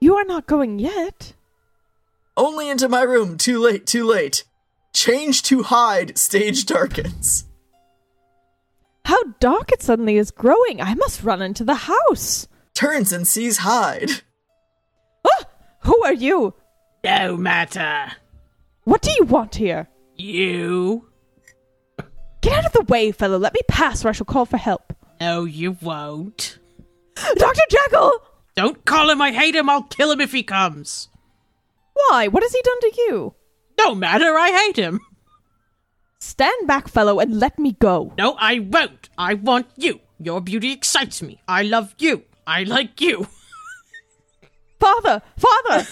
[0.01, 1.35] You are not going yet.
[2.37, 3.37] Only into my room.
[3.37, 4.45] Too late, too late.
[4.95, 6.17] Change to Hyde.
[6.17, 7.45] Stage darkens.
[9.05, 10.81] How dark it suddenly is growing.
[10.81, 12.49] I must run into the house.
[12.73, 14.23] Turns and sees Hyde.
[15.81, 16.55] Who are you?
[17.05, 18.13] No matter.
[18.85, 19.89] What do you want here?
[20.17, 21.09] You.
[22.41, 23.39] Get out of the way, fellow.
[23.39, 24.93] Let me pass, or I shall call for help.
[25.21, 26.59] No, you won't.
[27.37, 27.61] Dr.
[27.71, 28.13] Jekyll!
[28.55, 29.21] Don't call him.
[29.21, 29.69] I hate him.
[29.69, 31.09] I'll kill him if he comes.
[31.95, 32.29] Why?
[32.29, 33.35] What has he done to you?
[33.79, 34.37] No matter.
[34.37, 35.01] I hate him.
[36.19, 38.13] Stand back, fellow, and let me go.
[38.19, 39.09] No, I won't.
[39.17, 40.01] I want you.
[40.19, 41.41] Your beauty excites me.
[41.49, 42.25] I love you.
[42.47, 43.27] I like you.
[44.81, 45.23] Father!
[45.37, 45.87] Father!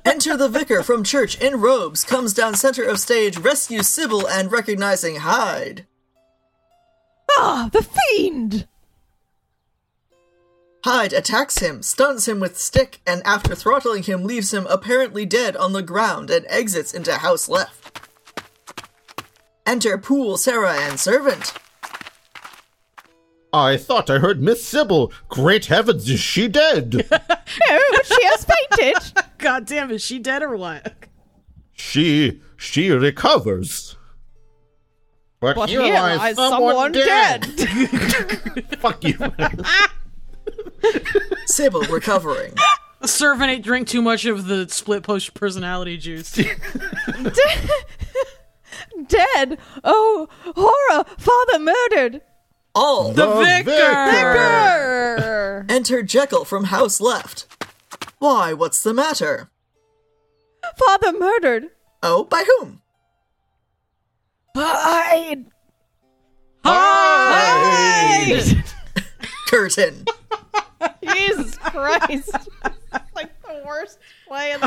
[0.04, 4.52] Enter the vicar from church in robes, comes down center of stage, rescues Sybil, and
[4.52, 5.86] recognizing Hyde.
[7.36, 8.68] ah, the fiend!
[10.84, 15.56] Hyde attacks him, stuns him with stick, and after throttling him, leaves him apparently dead
[15.56, 18.00] on the ground and exits into house left.
[19.64, 21.54] Enter Poole, Sarah, and servant.
[23.52, 25.12] I thought I heard Miss Sybil.
[25.28, 27.06] Great heavens, is she dead?
[27.12, 29.24] oh, she has fainted.
[29.38, 30.94] God damn, is she dead or what?
[31.72, 33.96] she she recovers.
[35.40, 37.44] But, But here, here lies lies someone, someone dead.
[38.78, 39.16] Fuck you.
[41.46, 42.54] Sybil recovering.
[43.00, 46.32] The servant ate drink too much of the split post personality juice.
[49.08, 49.58] Dead.
[49.84, 51.04] Oh, horror!
[51.18, 52.22] Father murdered.
[52.76, 55.64] All The The vicar!
[55.64, 55.70] Grr.
[55.70, 57.46] enter Jekyll from house left.
[58.18, 59.48] Why, what's the matter?
[60.76, 61.68] Father murdered.
[62.02, 62.82] Oh, by whom?
[64.54, 65.46] Hyde.
[66.64, 68.64] Hyde!
[69.48, 70.04] Curtain.
[71.14, 72.36] Jesus Christ.
[73.66, 74.66] Like the worst play in the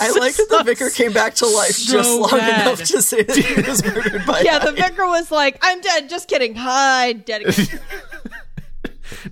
[0.00, 2.66] I like that the vicar came back to life so just long bad.
[2.66, 6.08] enough to say that he was murdered by Yeah, the vicar was like, I'm dead.
[6.08, 6.54] Just kidding.
[6.56, 7.80] Hi, Dead again.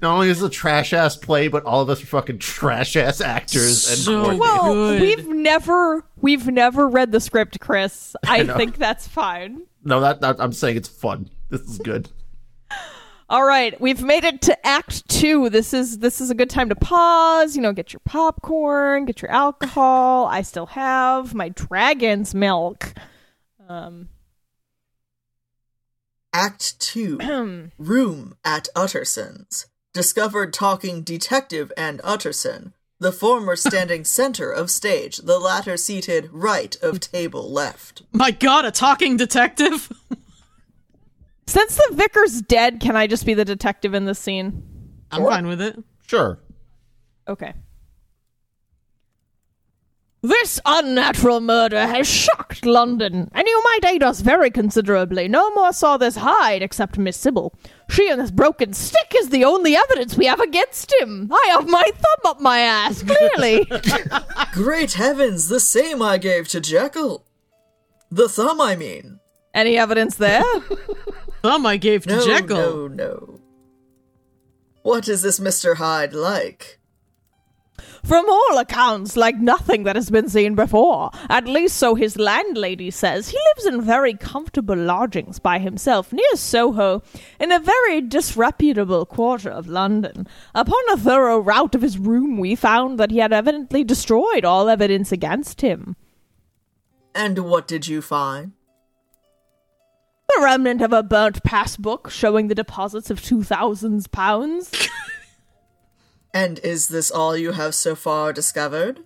[0.02, 2.96] Not only is it a trash ass play, but all of us are fucking trash
[2.96, 3.88] ass actors.
[3.88, 4.38] And So- coordinators.
[4.40, 5.00] Well, Good.
[5.00, 8.16] we've never we've never read the script, Chris.
[8.26, 8.56] I, know.
[8.56, 9.62] think that's fine.
[9.84, 11.30] no, that, that I'm saying it's fun.
[11.48, 12.10] This is good.
[13.30, 15.50] All right, we've made it to Act Two.
[15.50, 17.56] This is this is a good time to pause.
[17.56, 20.26] You know, get your popcorn, get your alcohol.
[20.26, 22.94] I still have my dragon's milk.
[23.68, 24.08] Um,
[26.32, 27.70] Act 2.
[27.78, 29.66] Room at Utterson's.
[29.92, 32.74] Discovered talking detective and Utterson.
[32.98, 38.02] The former standing center of stage, the latter seated right of table left.
[38.12, 39.92] My god, a talking detective?
[41.48, 44.62] Since the vicar's dead, can I just be the detective in this scene?
[45.10, 45.82] I'm fine with it.
[46.06, 46.38] Sure.
[47.26, 47.54] Okay.
[50.20, 55.26] This unnatural murder has shocked London, and you might aid us very considerably.
[55.26, 57.54] No more saw this Hyde except Miss Sybil.
[57.88, 61.30] She and this broken stick is the only evidence we have against him.
[61.32, 63.66] I have my thumb up my ass, clearly.
[64.52, 67.24] Great heavens, the same I gave to Jekyll.
[68.10, 69.20] The thumb, I mean.
[69.54, 70.42] Any evidence there?
[71.42, 72.56] Thumb I gave to No, Jekyll.
[72.56, 73.40] no, no.
[74.82, 75.76] What is this Mr.
[75.76, 76.78] Hyde like?
[78.04, 81.10] From all accounts, like nothing that has been seen before.
[81.28, 83.28] At least so his landlady says.
[83.28, 87.02] He lives in very comfortable lodgings by himself near Soho,
[87.38, 90.26] in a very disreputable quarter of London.
[90.54, 94.68] Upon a thorough rout of his room, we found that he had evidently destroyed all
[94.68, 95.94] evidence against him.
[97.14, 98.52] And what did you find?
[100.28, 104.70] The remnant of a burnt passbook showing the deposits of two thousand pounds.
[106.34, 109.00] And is this all you have so far discovered?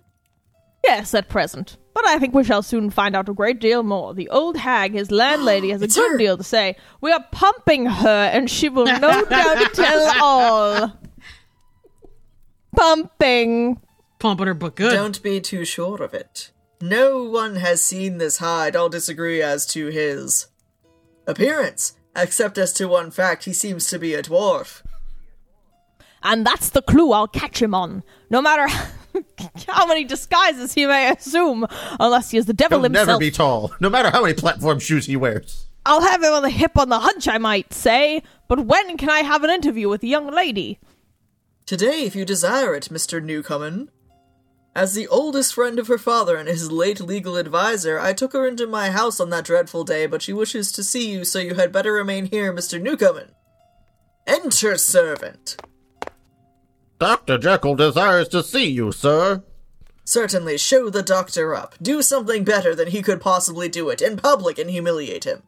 [0.83, 1.77] Yes, at present.
[1.93, 4.13] But I think we shall soon find out a great deal more.
[4.13, 6.17] The old hag, his landlady, has a It's good her.
[6.17, 6.75] deal to say.
[6.99, 10.99] We are pumping her, and she will no doubt tell all.
[12.75, 13.79] Pumping.
[14.19, 14.91] Pumping her, but good.
[14.93, 16.51] Don't be too sure of it.
[16.81, 18.75] No one has seen this Hyde.
[18.75, 20.47] I'll disagree as to his
[21.27, 24.81] appearance, except as to one fact he seems to be a dwarf.
[26.21, 28.03] And that's the clue I'll catch him on.
[28.29, 28.67] No matter
[29.67, 31.67] how many disguises he may assume,
[31.99, 33.07] unless he is the devil himself.
[33.07, 35.67] He'll never be tall, no matter how many platform shoes he wears.
[35.85, 38.23] I'll have him on the hip on the hunch, I might say.
[38.47, 40.79] But when can I have an interview with the young lady?
[41.65, 43.21] Today, if you desire it, Mr.
[43.21, 43.89] Newcomen.
[44.75, 48.47] As the oldest friend of her father and his late legal adviser, I took her
[48.47, 51.53] into my house on that dreadful day, but she wishes to see you, so you
[51.53, 52.81] had better remain here, Mr.
[52.81, 53.31] Newcomen.
[54.25, 55.57] Enter, servant.
[56.97, 57.37] Dr.
[57.37, 59.43] Jekyll desires to see you, sir.
[60.05, 61.75] Certainly, show the doctor up.
[61.81, 65.43] Do something better than he could possibly do it in public and humiliate him.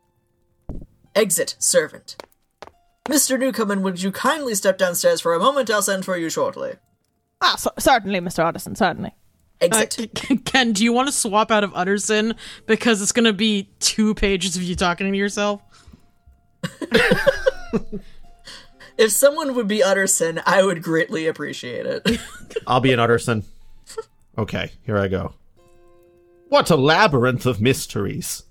[1.16, 2.16] Exit, servant.
[3.06, 3.40] Mr.
[3.40, 5.70] Newcomen, would you kindly step downstairs for a moment?
[5.72, 6.74] I'll send for you shortly.
[7.48, 8.44] Ah, cer- certainly, Mr.
[8.44, 9.14] Addison, certainly.
[9.62, 9.86] Uh,
[10.46, 12.34] Ken, do you want to swap out of Utterson?
[12.66, 15.62] Because it's going to be two pages of you talking to yourself.
[18.98, 22.20] if someone would be Utterson, I would greatly appreciate it.
[22.68, 23.44] I'll be an Utterson.
[24.38, 25.36] Okay, here I go.
[26.50, 28.44] What a labyrinth of mysteries.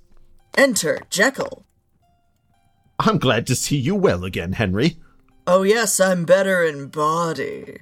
[0.57, 1.67] Enter, Jekyll.
[3.01, 4.97] I'm glad to see you well again, Henry.
[5.49, 7.81] Oh, yes, I'm better in body.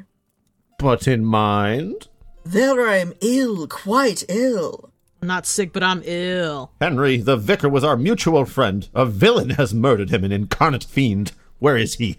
[0.83, 2.09] But in mind?
[2.43, 4.91] There I'm ill, quite ill.
[5.20, 6.72] I'm not sick, but I'm ill.
[6.80, 8.89] Henry, the vicar was our mutual friend.
[8.93, 11.30] A villain has murdered him, an incarnate fiend.
[11.61, 12.18] Where is he?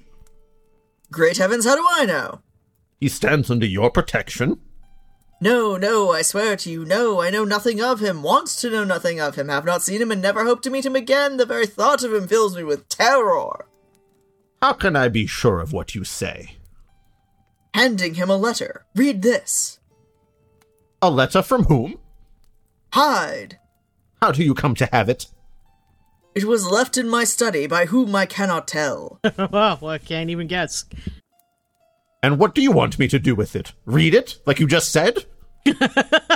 [1.11, 2.39] Great heavens, how do I know?
[3.01, 4.61] He stands under your protection.
[5.41, 8.86] No, no, I swear to you, no, I know nothing of him, wants to know
[8.86, 11.36] nothing of him, have not seen him, and never hope to meet him again.
[11.36, 13.66] The very thought of him fills me with terror.
[14.61, 16.55] How can I be sure of what you say?
[17.74, 18.86] Handing him a letter.
[18.95, 19.80] Read this.
[21.01, 21.97] A letter from whom?
[22.93, 23.59] Hyde.
[24.21, 25.28] How do you come to have it?
[26.36, 29.19] It was left in my study by whom I cannot tell.
[29.51, 30.86] well, I can't even guess.
[32.24, 33.74] And what do you want me to do with it?
[33.86, 35.26] Read it, like you just said?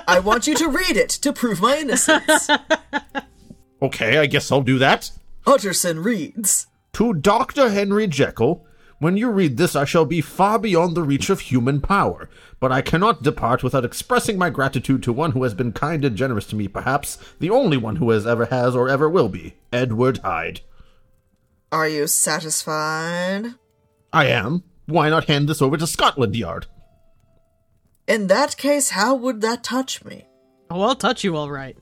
[0.08, 2.50] I want you to read it to prove my innocence.
[3.80, 5.12] Okay, I guess I'll do that.
[5.46, 6.66] Utterson reads.
[6.94, 7.70] To Dr.
[7.70, 8.66] Henry Jekyll,
[9.00, 12.30] when you read this, I shall be far beyond the reach of human power,
[12.60, 16.16] but I cannot depart without expressing my gratitude to one who has been kind and
[16.16, 19.54] generous to me, perhaps the only one who has ever has or ever will be,
[19.72, 20.62] Edward Hyde.
[21.72, 23.54] Are you satisfied?
[24.12, 24.64] I am.
[24.88, 26.66] Why not hand this over to Scotland Yard?
[28.08, 30.26] In that case, how would that touch me?
[30.72, 31.78] Oh, I'll touch you all right.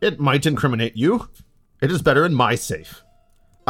[0.00, 1.28] It might incriminate you.
[1.80, 3.02] It is better in my safe.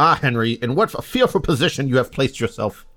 [0.03, 2.87] Ah, Henry, in what a fearful position you have placed yourself.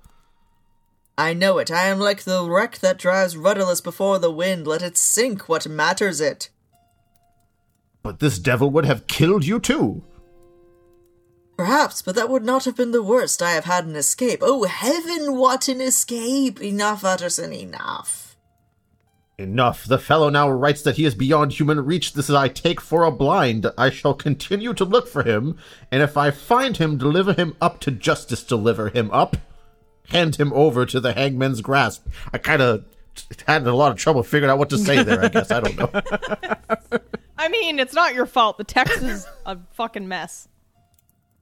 [1.15, 1.69] I know it.
[1.69, 4.65] I am like the wreck that drives rudderless before the wind.
[4.65, 5.47] Let it sink.
[5.47, 6.49] What matters it?
[8.01, 10.03] But this devil would have killed you too.
[11.55, 13.39] Perhaps, but that would not have been the worst.
[13.39, 14.39] I have had an escape.
[14.41, 16.59] Oh, heaven, what an escape!
[16.59, 18.24] Enough, Utterson, enough.
[19.37, 19.85] Enough.
[19.85, 22.13] The fellow now writes that he is beyond human reach.
[22.13, 23.67] This is I take for a blind.
[23.77, 25.57] I shall continue to look for him,
[25.91, 28.43] and if I find him, deliver him up to justice.
[28.43, 29.35] Deliver him up.
[30.09, 32.07] Hand him over to the hangman's grasp.
[32.31, 32.85] I kind of
[33.45, 35.25] had a lot of trouble figuring out what to say there.
[35.25, 36.99] I guess I don't know.
[37.37, 38.57] I mean, it's not your fault.
[38.57, 40.47] The text is a fucking mess.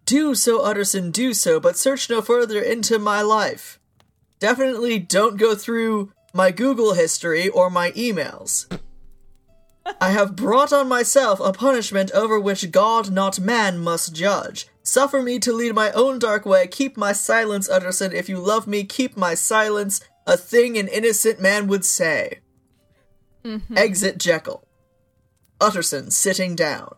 [0.05, 3.79] Do so, Utterson, do so, but search no further into my life.
[4.39, 8.65] Definitely don't go through my Google history or my emails.
[10.01, 14.67] I have brought on myself a punishment over which God, not man, must judge.
[14.81, 16.67] Suffer me to lead my own dark way.
[16.67, 18.11] Keep my silence, Utterson.
[18.11, 20.01] If you love me, keep my silence.
[20.25, 22.39] A thing an innocent man would say.
[23.43, 23.77] Mm-hmm.
[23.77, 24.65] Exit Jekyll.
[25.59, 26.95] Utterson sitting down.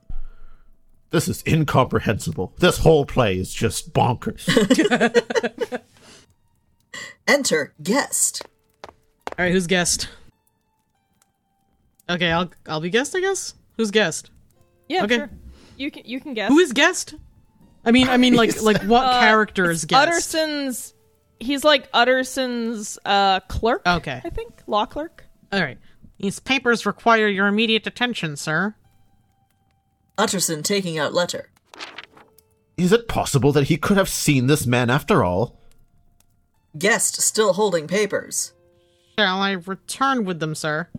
[1.09, 2.53] This is incomprehensible.
[2.59, 4.47] This whole play is just bonkers.
[7.27, 8.43] Enter guest.
[9.38, 10.07] All right, who's guest?
[12.09, 13.53] Okay, I'll I'll be guest, I guess.
[13.77, 14.31] Who's guest?
[14.88, 15.17] Yeah, Okay.
[15.17, 15.29] sure.
[15.77, 16.49] You can you can guess.
[16.49, 17.15] Who is guest?
[17.83, 20.07] I mean, I mean, like like what character is guest?
[20.07, 20.93] Utterson's?
[21.39, 23.81] He's like Utterson's uh, clerk.
[23.86, 24.21] Okay.
[24.23, 25.25] I think law clerk.
[25.51, 25.77] All right.
[26.17, 28.75] These papers require your immediate attention, sir.
[30.17, 31.49] Utterson taking out letter.
[32.77, 35.59] is it possible that he could have seen this man after all?
[36.77, 38.53] Guest still holding papers.
[39.18, 40.89] Shall I return with them, sir?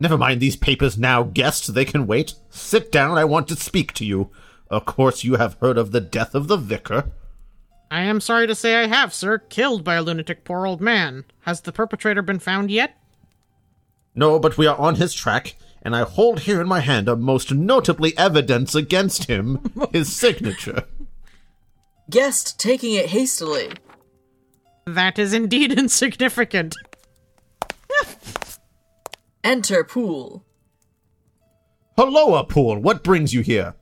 [0.00, 1.74] Never mind these papers now, guest.
[1.74, 2.34] They can wait.
[2.50, 3.18] Sit down.
[3.18, 4.30] I want to speak to you.
[4.68, 7.12] Of course, you have heard of the death of the vicar.
[7.90, 9.38] I am sorry to say I have, sir.
[9.38, 11.24] Killed by a lunatic poor old man.
[11.40, 12.96] Has the perpetrator been found yet?
[14.14, 17.16] No, but we are on his track, and I hold here in my hand a
[17.16, 19.60] most notably evidence against him
[19.92, 20.84] his signature.
[22.10, 23.70] Guest taking it hastily.
[24.86, 26.74] That is indeed insignificant.
[29.44, 30.44] Enter Poole.
[31.98, 32.78] Helloa, Poole.
[32.78, 33.74] What brings you here?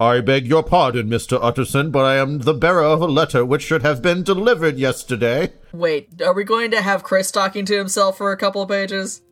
[0.00, 1.38] I beg your pardon, Mr.
[1.40, 5.52] Utterson, but I am the bearer of a letter which should have been delivered yesterday.
[5.72, 9.22] Wait, are we going to have Chris talking to himself for a couple of pages?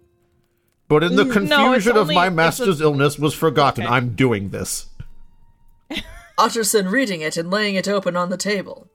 [0.88, 3.84] But in the Mm, no, confusion of only- my it's a- master's illness was forgotten.
[3.84, 3.92] Okay.
[3.92, 4.86] I'm doing this.
[6.38, 8.88] Utterson reading it and laying it open on the table.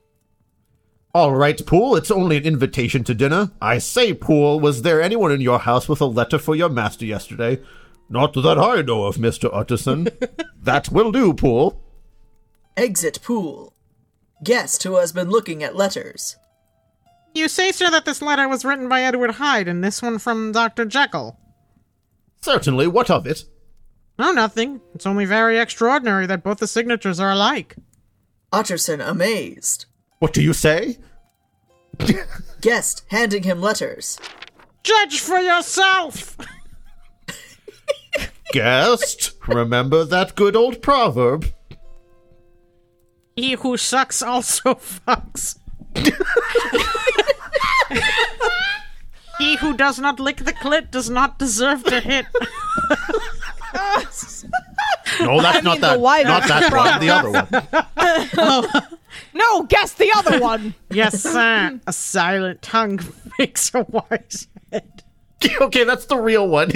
[1.14, 3.50] All right, Poole, it's only an invitation to dinner.
[3.62, 7.06] I say, Poole, was there anyone in your house with a letter for your master
[7.06, 7.60] yesterday?
[8.10, 9.48] Not that I know of, Mr.
[9.52, 10.08] Utterson.
[10.62, 11.82] that will do, Poole.
[12.76, 13.72] Exit Poole.
[14.44, 16.36] Guest who has been looking at letters.
[17.34, 20.52] You say, sir, that this letter was written by Edward Hyde and this one from
[20.52, 20.84] Dr.
[20.84, 21.38] Jekyll.
[22.40, 23.44] Certainly, what of it?
[24.18, 24.80] Oh, nothing.
[24.94, 27.76] It's only very extraordinary that both the signatures are alike.
[28.52, 29.86] Utterson amazed.
[30.18, 30.98] What do you say?
[32.60, 34.18] Guest handing him letters.
[34.82, 36.36] Judge for yourself!
[38.52, 41.46] Guest, remember that good old proverb.
[43.36, 45.58] He who sucks also fucks.
[49.38, 52.26] he who does not lick the clit does not deserve to hit.
[55.20, 56.00] No, that's not mean, that.
[56.00, 57.00] wise Not that one.
[57.00, 58.98] The other one.
[59.34, 60.74] No, guess the other one.
[60.90, 61.80] yes, sir.
[61.86, 63.00] A silent tongue
[63.38, 65.02] makes a wise head.
[65.60, 66.70] okay, that's the real one.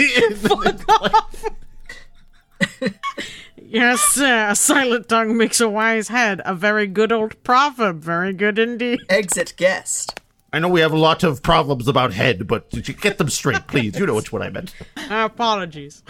[3.59, 4.49] Yes, sir.
[4.51, 6.41] A silent tongue makes a wise head.
[6.45, 8.01] A very good old proverb.
[8.03, 9.01] Very good indeed.
[9.09, 10.21] Exit guest.
[10.53, 13.31] I know we have a lot of problems about head, but did you get them
[13.31, 13.99] straight, please?
[13.99, 14.75] You know which one I meant.
[15.11, 16.03] apologies.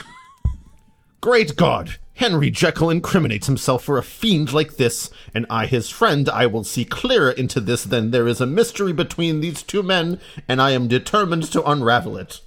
[1.23, 1.99] Great God!
[2.15, 6.65] Henry Jekyll incriminates himself for a fiend like this, and I, his friend, I will
[6.65, 10.73] see clearer into this than there is a mystery between these two men, and I
[10.73, 12.41] am determined to unravel it.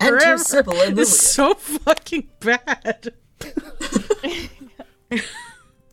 [0.00, 0.98] Enter Sybil and Lillian.
[0.98, 3.14] It's so fucking bad.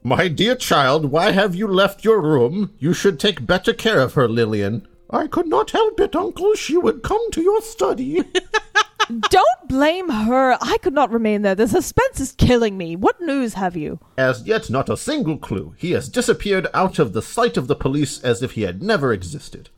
[0.03, 2.73] My dear child, why have you left your room?
[2.77, 4.85] You should take better care of her, Lillian.
[5.09, 6.55] I could not help it, uncle.
[6.55, 8.21] She would come to your study.
[9.07, 10.57] Don't blame her.
[10.61, 11.55] I could not remain there.
[11.55, 12.95] The suspense is killing me.
[12.95, 13.99] What news have you?
[14.17, 15.75] As yet, not a single clue.
[15.77, 19.13] He has disappeared out of the sight of the police as if he had never
[19.13, 19.69] existed.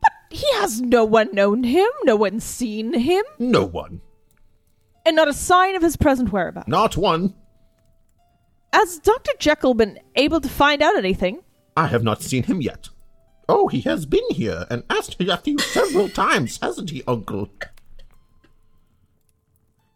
[0.00, 4.00] But He has no one known him, no one seen him, No one.
[5.06, 6.66] and not a sign of his present whereabouts.
[6.68, 7.34] Not one.
[8.72, 9.32] Has Dr.
[9.38, 11.42] Jekyll been able to find out anything?
[11.76, 12.88] I have not seen him yet.
[13.48, 17.48] Oh, he has been here and asked after you several times, hasn't he, Uncle?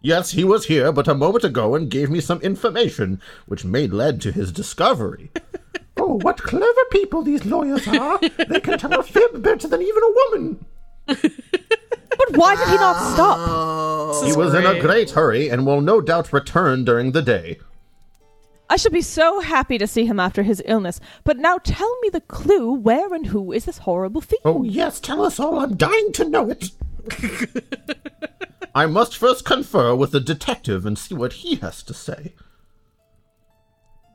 [0.01, 3.87] Yes, he was here but a moment ago and gave me some information, which may
[3.87, 5.31] lead to his discovery.
[5.97, 8.19] oh, what clever people these lawyers are!
[8.21, 10.65] They can tell a fib better than even a woman.
[11.07, 14.25] But why did he not stop?
[14.25, 17.59] He was in a great hurry and will no doubt return during the day.
[18.71, 21.01] I should be so happy to see him after his illness.
[21.25, 24.43] But now tell me the clue where and who is this horrible fiend?
[24.45, 25.59] Oh, yes, tell us all.
[25.59, 26.71] I'm dying to know it.
[28.79, 32.33] I must first confer with the detective and see what he has to say.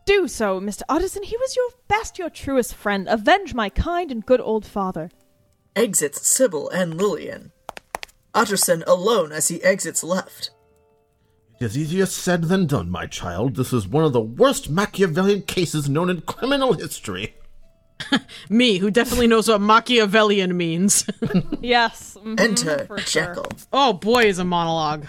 [0.05, 0.83] Do so, Mr.
[0.87, 1.23] Utterson.
[1.23, 3.09] He was your best, your truest friend.
[3.09, 5.11] Avenge my kind and good old father.
[5.75, 7.51] Exits Sybil and Lillian.
[8.33, 10.51] Utterson alone as he exits left.
[11.59, 13.57] It is easier said than done, my child.
[13.57, 17.35] This is one of the worst Machiavellian cases known in criminal history.
[18.49, 21.05] Me, who definitely knows what Machiavellian means.
[21.61, 22.17] Yes.
[22.21, 23.27] mhm, Enter for sure.
[23.35, 23.45] Jekyll.
[23.71, 25.05] oh boy, is a monologue.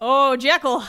[0.00, 0.82] Oh, Jekyll.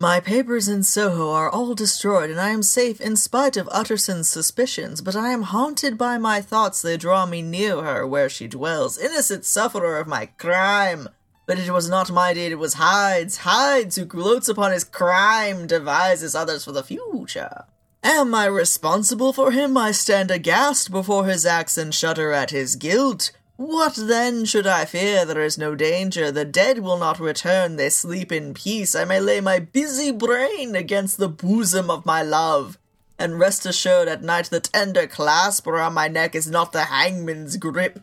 [0.00, 4.28] My papers in Soho are all destroyed, and I am safe in spite of Utterson's
[4.28, 8.48] suspicions, but I am haunted by my thoughts they draw me near her where she
[8.48, 11.08] dwells, innocent sufferer of my crime.
[11.46, 13.38] But it was not my deed, it was Hyde's.
[13.38, 17.64] Hyde's who gloats upon his crime, devises others for the future.
[18.02, 19.76] Am I responsible for him?
[19.76, 23.30] I stand aghast before his acts and shudder at his guilt.
[23.56, 25.24] What then should I fear?
[25.24, 26.32] There is no danger.
[26.32, 27.76] The dead will not return.
[27.76, 28.96] They sleep in peace.
[28.96, 32.76] I may lay my busy brain against the bosom of my love.
[33.20, 37.56] And rest assured at night the tender clasp around my neck is not the hangman's
[37.56, 38.00] grip.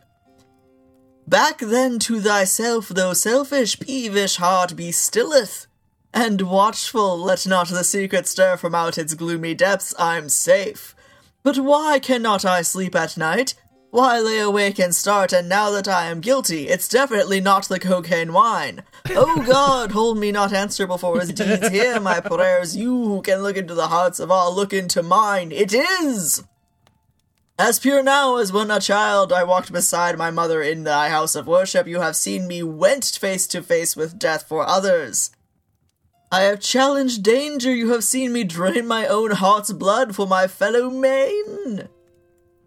[1.28, 5.66] Back then to thyself, though selfish, peevish heart be stilleth.
[6.12, 10.94] And watchful, let not the secret stir from out its gloomy depths, I'm safe.
[11.42, 13.54] But why cannot I sleep at night?
[13.90, 17.80] Why lay awake and start, and now that I am guilty, it's definitely not the
[17.80, 18.84] cocaine wine.
[19.08, 21.68] Oh God, hold me not answerable for his deeds.
[21.68, 25.50] Hear my prayers, you who can look into the hearts of all, look into mine.
[25.50, 26.44] It is!
[27.58, 31.34] As pure now as when a child I walked beside my mother in thy house
[31.34, 35.30] of worship, you have seen me went face to face with death for others.
[36.32, 40.46] I have challenged danger, you have seen me drain my own heart's blood for my
[40.46, 41.88] fellow men.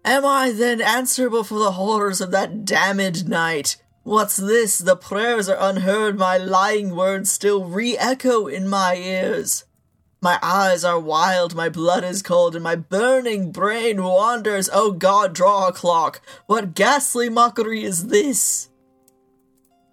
[0.04, 3.76] Am I then answerable for the horrors of that damned night?
[4.02, 4.76] What's this?
[4.76, 9.64] The prayers are unheard, my lying words still re echo in my ears.
[10.20, 14.68] My eyes are wild, my blood is cold, and my burning brain wanders.
[14.70, 16.20] Oh God, draw a clock.
[16.46, 18.68] What ghastly mockery is this?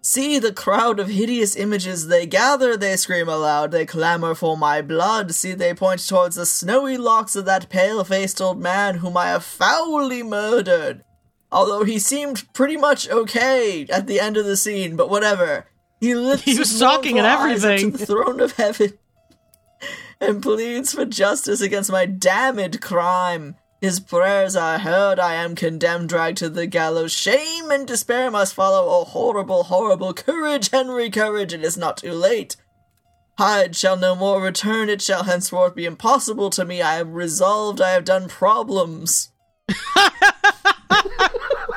[0.04, 4.82] See the crowd of hideous images they gather, they scream aloud, they clamor for my
[4.82, 5.32] blood.
[5.36, 9.28] See, they point towards the snowy locks of that pale faced old man whom I
[9.28, 11.04] have foully murdered.
[11.52, 15.68] Although he seemed pretty much okay at the end of the scene, but whatever.
[16.00, 17.92] He lifts He was his talking and mournful eyes up everything.
[17.92, 18.94] to the throne of heaven
[20.20, 23.56] and pleads for justice against my damned crime.
[23.82, 27.12] His prayers are heard, I am condemned, dragged to the gallows.
[27.12, 28.88] Shame and despair must follow.
[28.88, 30.14] Oh, horrible, horrible.
[30.14, 32.56] Courage, Henry, courage, it is not too late.
[33.40, 36.84] Hyde shall no more return, it shall henceforth be impossible to me.
[36.84, 39.32] I am resolved, I have done problems.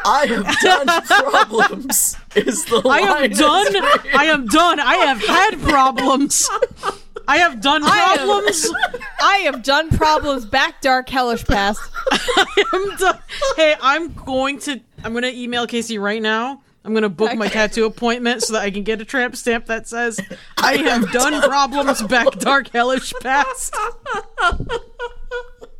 [0.07, 3.77] I have done problems, is the I am done.
[4.15, 4.79] I am done.
[4.79, 6.51] I have had problems.
[7.27, 8.70] I have done I am- problems.
[9.22, 11.81] I have done problems back dark hellish past.
[12.72, 13.18] I'm done.
[13.57, 14.81] Hey, I'm going to.
[15.03, 16.62] I'm going to email Casey right now.
[16.85, 19.66] I'm going to book my tattoo appointment so that I can get a tramp stamp
[19.66, 20.20] that says
[20.59, 23.75] I have done problems back dark hellish past.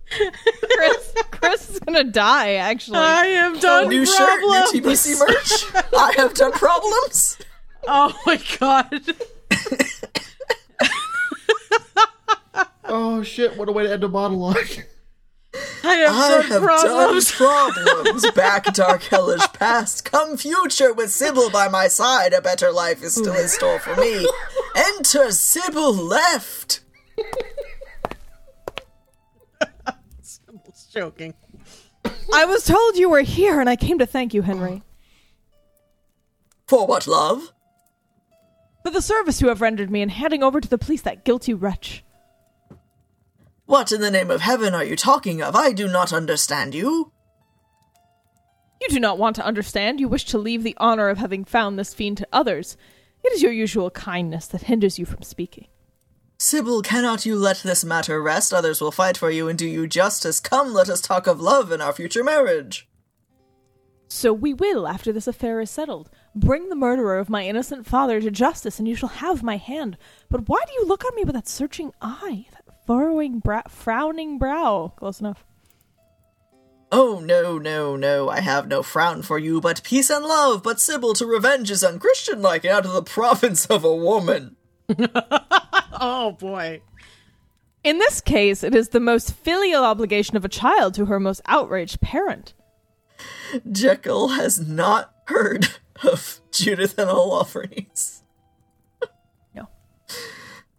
[0.09, 2.55] Chris, Chris is gonna die.
[2.55, 4.17] Actually, I have done New problems.
[4.17, 5.85] shirt, new TBC merch.
[5.97, 7.39] I have done problems.
[7.87, 9.03] Oh my god.
[12.87, 14.57] Oh shit, what a way to end a monologue.
[15.85, 17.39] I have I done have problems.
[17.39, 18.31] done problems.
[18.35, 20.05] Back dark hellish past.
[20.11, 22.33] Come future with Sybil by my side.
[22.33, 24.27] A better life is still in store for me.
[24.75, 26.81] Enter Sybil left.
[30.23, 31.35] Sybil's joking.
[32.35, 34.83] I was told you were here, and I came to thank you, Henry,
[36.67, 37.53] For what, love?
[38.83, 41.55] for the service you have rendered me in handing over to the police that guilty
[41.55, 42.04] wretch.
[43.67, 45.57] What in the name of heaven are you talking of?
[45.57, 47.13] I do not understand you.
[48.81, 50.01] You do not want to understand.
[50.01, 52.77] You wish to leave the honor of having found this fiend to others.
[53.23, 55.69] It is your usual kindness that hinders you from speaking.
[56.37, 58.53] Sybil, cannot you let this matter rest?
[58.53, 60.41] Others will fight for you and do you justice.
[60.41, 62.87] Come, let us talk of love and our future marriage.
[64.09, 68.21] So we will, after this affair is settled, bring the murderer of my innocent father
[68.21, 69.97] to justice, and you shall have my hand.
[70.29, 72.47] But why do you look on me with that searching eye,
[72.87, 74.93] furrowing, brow, frowning brow?
[74.97, 75.45] Close enough.
[76.93, 80.63] Oh, no, no, no, I have no frown for you, but peace and love.
[80.63, 84.57] But Sybil, to revenge is unchristian-like and out of the province of a woman.
[86.01, 86.83] Oh boy.
[87.83, 91.41] In this case, it is the most filial obligation of a child to her most
[91.47, 92.53] outraged parent.
[93.71, 95.69] Jekyll has not heard
[96.03, 98.14] of Judith and Holofernes?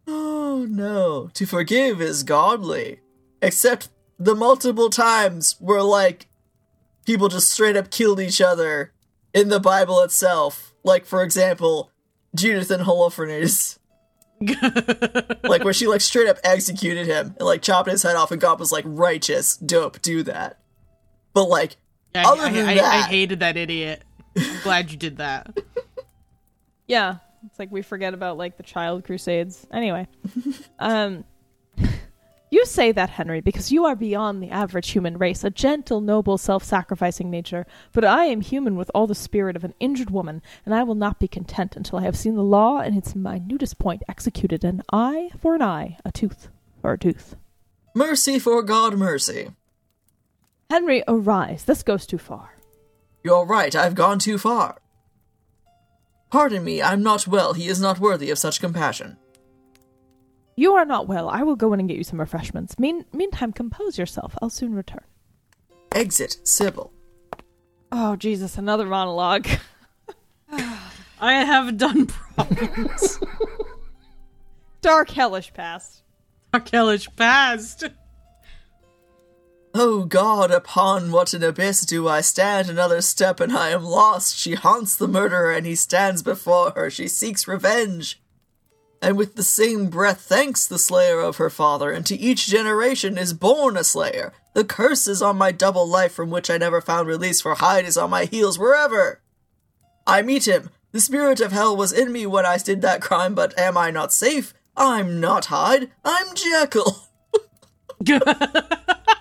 [0.07, 0.13] No.
[0.57, 1.29] Oh no.
[1.33, 2.99] To forgive is godly.
[3.41, 6.27] Except the multiple times where, like,
[7.05, 8.93] people just straight up killed each other
[9.33, 10.73] in the Bible itself.
[10.83, 11.91] Like, for example,
[12.35, 13.77] Judith and Holofernes.
[15.43, 18.39] like, where she, like, straight up executed him and, like, chopped his head off, and
[18.41, 20.59] God was like, righteous, dope, do that.
[21.33, 21.75] But, like,
[22.13, 24.03] Yeah, Other I, than I, I, that- hated that idiot.
[24.37, 25.57] I'm glad you did that.
[26.87, 27.17] Yeah,
[27.55, 29.65] it's like we forget about like the child crusades.
[29.71, 30.09] Anyway,
[30.77, 31.23] um,
[32.51, 36.37] you say that Henry because you are beyond the average human race, a gentle, noble,
[36.37, 37.65] self-sacrificing nature.
[37.93, 40.95] But I am human with all the spirit of an injured woman, and I will
[40.95, 44.81] not be content until I have seen the law in its minutest point executed, an
[44.91, 46.49] eye for an eye, a tooth
[46.81, 47.37] for a tooth.
[47.95, 49.51] mercy for God, mercy.
[50.69, 51.63] Henry, arise.
[51.63, 52.57] This goes too far.
[53.23, 54.75] You're right, I've gone too far.
[56.35, 57.53] Pardon me, I'm not well.
[57.53, 59.15] He is not worthy of such compassion.
[60.57, 61.29] You are not well.
[61.29, 62.77] I will go in and get you some refreshments.
[62.77, 64.35] Mean- meantime, compose yourself.
[64.41, 65.05] I'll soon return.
[65.93, 66.91] Exit, Sybil.
[67.89, 69.47] Oh, Jesus, another monologue.
[70.51, 73.17] I have done problems.
[74.81, 76.03] Dark, hellish past.
[76.53, 77.85] Arkelish passed.
[79.77, 82.69] Oh God, upon what an abyss do I stand?
[82.69, 84.37] Another step and I am lost.
[84.37, 86.89] She haunts the murderer and he stands before her.
[86.89, 88.21] She seeks revenge.
[89.01, 93.17] And with the same breath thanks the slayer of her father, and to each generation
[93.17, 94.31] is born a slayer.
[94.53, 97.83] The curse is on my double life from which I never found release, for Hyde
[97.83, 99.19] is on my heels wherever.
[100.07, 100.69] I meet him.
[100.93, 103.91] The spirit of hell was in me when I did that crime, but am I
[103.91, 104.53] not safe?
[104.77, 105.91] I'm not Hyde.
[106.05, 107.09] I'm Jekyll.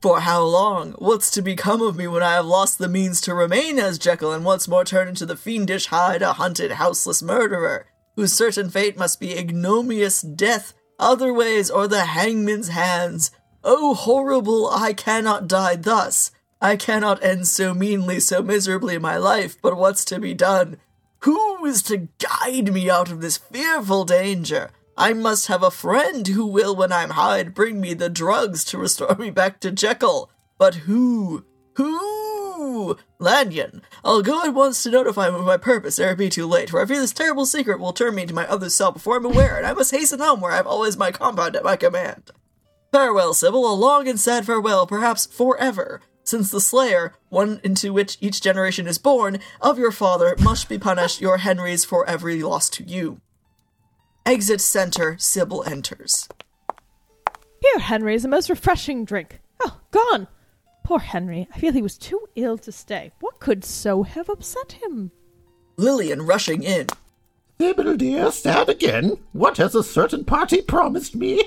[0.00, 0.92] For how long?
[0.92, 4.32] What's to become of me when I have lost the means to remain as Jekyll
[4.32, 8.98] and once more turn into the fiendish Hyde, a hunted, houseless murderer, whose certain fate
[8.98, 13.30] must be ignominious death, other ways, or the hangman's hands?
[13.64, 14.68] Oh, horrible!
[14.70, 16.30] I cannot die thus.
[16.60, 20.76] I cannot end so meanly, so miserably my life, but what's to be done?
[21.20, 24.70] Who is to guide me out of this fearful danger?
[24.98, 28.78] I must have a friend who will, when I'm Hyde, bring me the drugs to
[28.78, 30.30] restore me back to Jekyll.
[30.56, 31.44] But who?
[31.74, 32.96] Who?
[33.18, 33.82] Lanyon.
[34.02, 36.70] I'll go at once to notify him of my purpose ere it be too late,
[36.70, 39.26] for I fear this terrible secret will turn me into my other self before I'm
[39.26, 42.30] aware, and I must hasten home where I have always my compound at my command.
[42.90, 48.16] Farewell, Sybil, a long and sad farewell, perhaps forever, since the slayer, one into which
[48.22, 52.70] each generation is born, of your father must be punished, your Henry's for every loss
[52.70, 53.20] to you.
[54.26, 56.28] Exit center, Sybil enters.
[57.60, 59.38] Here, Henry, is a most refreshing drink.
[59.64, 60.26] Oh, gone.
[60.82, 61.46] Poor Henry.
[61.54, 63.12] I feel he was too ill to stay.
[63.20, 65.12] What could so have upset him?
[65.76, 66.88] Lillian rushing in.
[67.60, 69.16] Sybil, dear, sad again.
[69.30, 71.44] What has a certain party promised me?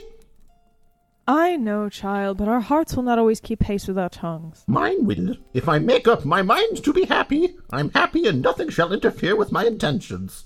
[1.27, 4.63] I know, child, but our hearts will not always keep pace with our tongues.
[4.67, 5.36] Mine will.
[5.53, 9.36] If I make up my mind to be happy, I'm happy and nothing shall interfere
[9.36, 10.45] with my intentions.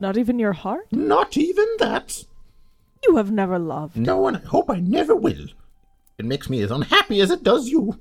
[0.00, 0.86] Not even your heart?
[0.90, 2.24] Not even that.
[3.04, 3.96] You have never loved.
[3.96, 5.46] No, and I hope I never will.
[6.18, 7.98] It makes me as unhappy as it does you.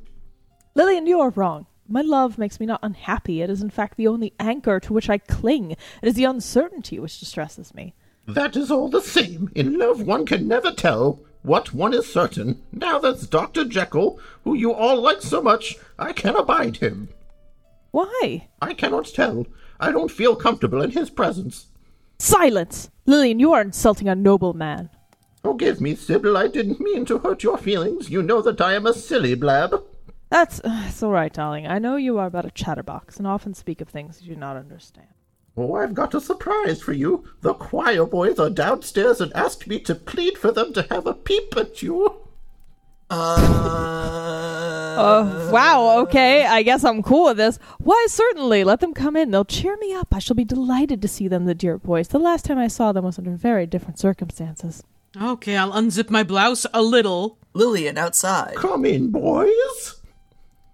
[0.75, 1.67] Lillian, you are wrong.
[1.87, 3.41] My love makes me not unhappy.
[3.41, 5.71] It is, in fact, the only anchor to which I cling.
[5.71, 7.93] It is the uncertainty which distresses me.
[8.27, 9.51] That is all the same.
[9.55, 12.61] In love, one can never tell what one is certain.
[12.71, 13.65] Now that's Dr.
[13.65, 17.09] Jekyll, who you all like so much, I can abide him.
[17.91, 18.47] Why?
[18.61, 19.47] I cannot tell.
[19.79, 21.67] I don't feel comfortable in his presence.
[22.19, 22.89] Silence!
[23.05, 24.89] Lillian, you are insulting a noble man.
[25.41, 28.09] Forgive me, Sybil, I didn't mean to hurt your feelings.
[28.09, 29.83] You know that I am a silly blab.
[30.29, 31.65] That's, uh, it's all right, darling.
[31.65, 34.57] I know you are but a chatterbox and often speak of things you do not
[34.57, 35.07] understand.
[35.55, 37.23] Oh, I've got a surprise for you.
[37.41, 41.13] The choir boys are downstairs and asked me to plead for them to have a
[41.13, 42.15] peep at you.
[43.09, 44.58] Uh,
[44.97, 46.45] Oh, wow, okay.
[46.45, 47.59] I guess I'm cool with this.
[47.79, 48.63] Why, certainly.
[48.63, 49.31] Let them come in.
[49.31, 50.07] They'll cheer me up.
[50.13, 52.07] I shall be delighted to see them, the dear boys.
[52.09, 54.83] The last time I saw them was under very different circumstances.
[55.19, 57.37] Okay, I'll unzip my blouse a little.
[57.53, 60.01] Lillian outside, Come in, boys.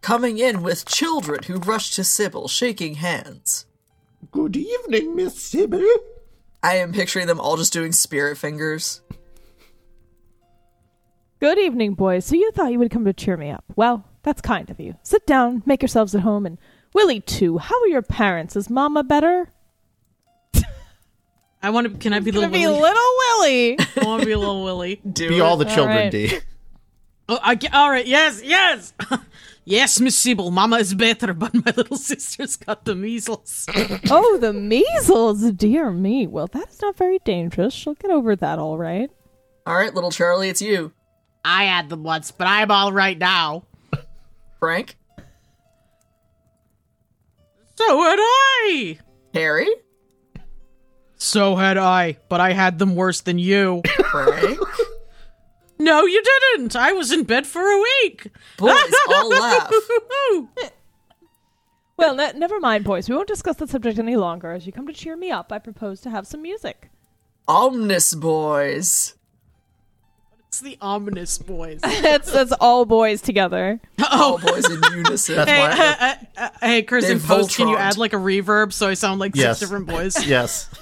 [0.01, 3.65] coming in with children who rush to Sybil, shaking hands.
[4.31, 5.85] Good evening, Miss Sybil.
[6.61, 9.01] I am picturing them all just doing spirit fingers.
[11.39, 12.25] Good evening, boys.
[12.25, 13.63] So you thought you would come to cheer me up.
[13.75, 14.95] Well, that's kind of you.
[15.03, 16.57] Sit down, make yourselves at home, and
[16.93, 17.57] Willie, too.
[17.57, 18.55] How are your parents?
[18.55, 19.49] Is Mama better?
[21.61, 21.97] I want to.
[21.97, 22.83] Can I be Gonna little be little
[23.17, 23.77] Willie.
[23.97, 25.01] I want to be little Willie.
[25.11, 25.41] Do Be it.
[25.41, 26.11] all the children, right.
[26.11, 26.39] D.
[27.27, 28.05] Oh, I get, all right.
[28.05, 28.93] Yes, yes.
[29.67, 33.65] Yes, Miss Sybil, Mama is better, but my little sister's got the measles.
[34.11, 35.41] oh, the measles.
[35.53, 36.27] Dear me.
[36.27, 37.73] Well, that is not very dangerous.
[37.73, 39.09] She'll get over that all right.
[39.65, 40.91] All right, little Charlie, it's you.
[41.45, 43.63] I had them once, but I'm all right now.
[44.59, 44.97] Frank?
[47.75, 48.97] So had I!
[49.33, 49.69] Harry?
[51.17, 53.81] So had I, but I had them worse than you.
[54.11, 54.59] Frank?
[55.79, 56.75] no, you didn't!
[56.75, 58.31] I was in bed for a week!
[58.57, 59.71] Boys all laugh.
[61.97, 63.09] Well, ne- never mind, boys.
[63.09, 64.51] We won't discuss the subject any longer.
[64.51, 66.89] As you come to cheer me up, I propose to have some music.
[67.47, 69.14] Omnis boys.
[70.55, 71.81] It's the ominous boys.
[71.83, 73.81] That's that's all boys together.
[74.09, 75.45] All boys in unison.
[75.45, 78.71] Hey, uh, uh, uh, hey, Chris, in They've post, can you add like a reverb
[78.71, 79.59] so I sound like Yes.
[79.59, 80.25] six different boys?
[80.25, 80.69] yes.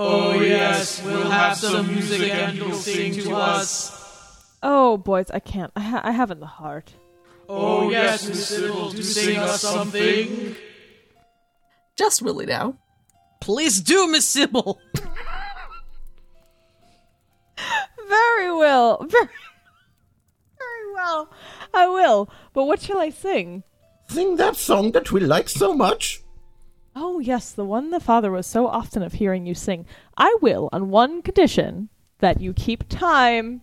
[0.00, 4.54] Oh yes, we'll have some music and you'll sing to us.
[4.62, 5.72] Oh, boys, I can't.
[5.74, 6.92] I, ha- I haven't the heart.
[7.48, 10.54] Oh yes, Miss Sybil, do sing us something.
[11.96, 12.76] Just Willie now.
[13.40, 14.78] Please do, Miss Sybil.
[18.08, 19.06] Very well.
[19.10, 19.28] Very,
[20.58, 21.30] very well.
[21.72, 22.28] I will.
[22.52, 23.62] But what shall I sing?
[24.08, 26.22] Sing that song that we like so much.
[26.96, 29.86] Oh, yes, the one the father was so often of hearing you sing.
[30.16, 33.60] I will, on one condition that you keep time.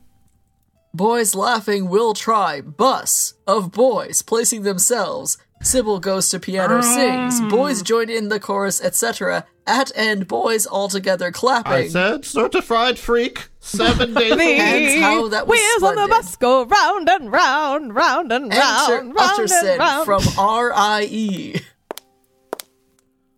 [0.93, 2.62] Boys laughing will try.
[2.62, 5.38] Bus of boys placing themselves.
[5.62, 7.41] Sybil goes to piano sings.
[7.41, 7.50] Ah.
[7.50, 9.46] Boys join in the chorus, etc.
[9.68, 11.72] At end, boys all together clapping.
[11.72, 11.89] I clapping.
[11.89, 13.49] said certified freak.
[13.59, 14.59] Seven days a week.
[14.59, 18.59] And how that was Wheels on the bus go round and round, round and Enter
[18.59, 20.05] round, round Utterson and round.
[20.05, 21.55] from R.I.E.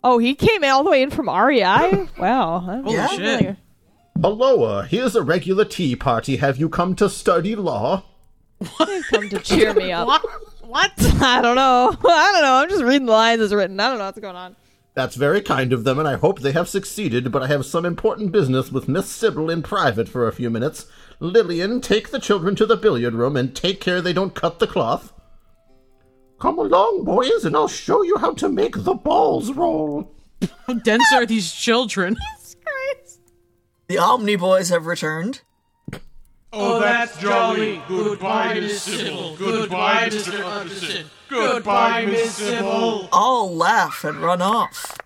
[0.03, 2.07] oh, he came all the way in from REI?
[2.19, 2.57] wow.
[2.67, 3.19] I'm Holy not shit.
[3.19, 3.57] familiar.
[4.23, 6.37] Aloha, here's a regular tea party.
[6.37, 8.03] Have you come to study law?
[8.77, 10.07] Come to cheer me up.
[10.07, 10.25] What?
[10.63, 10.91] What?
[11.21, 11.95] I don't know.
[12.09, 12.53] I don't know.
[12.55, 13.79] I'm just reading the lines as written.
[13.79, 14.57] I don't know what's going on.
[14.97, 17.85] That's very kind of them, and I hope they have succeeded, but I have some
[17.85, 20.87] important business with Miss Sybil in private for a few minutes.
[21.19, 24.65] Lillian, take the children to the billiard room and take care they don't cut the
[24.65, 25.13] cloth.
[26.39, 30.15] Come along, boys, and I'll show you how to make the balls roll.
[30.65, 32.17] How dense are these children?
[33.87, 35.43] The Omni Boys have returned.
[36.53, 37.81] Oh, oh, that's jolly.
[37.87, 39.35] Goodbye, Miss Sybil.
[39.35, 40.41] Goodbye, Mr.
[40.43, 41.05] Utterson.
[41.29, 43.09] Goodbye, Miss Sybil.
[43.11, 44.97] All laugh and run off.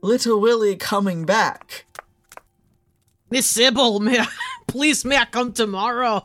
[0.00, 1.84] Little Willie coming back.
[3.30, 4.26] Miss Sybil, may I,
[4.68, 6.24] please may I come tomorrow?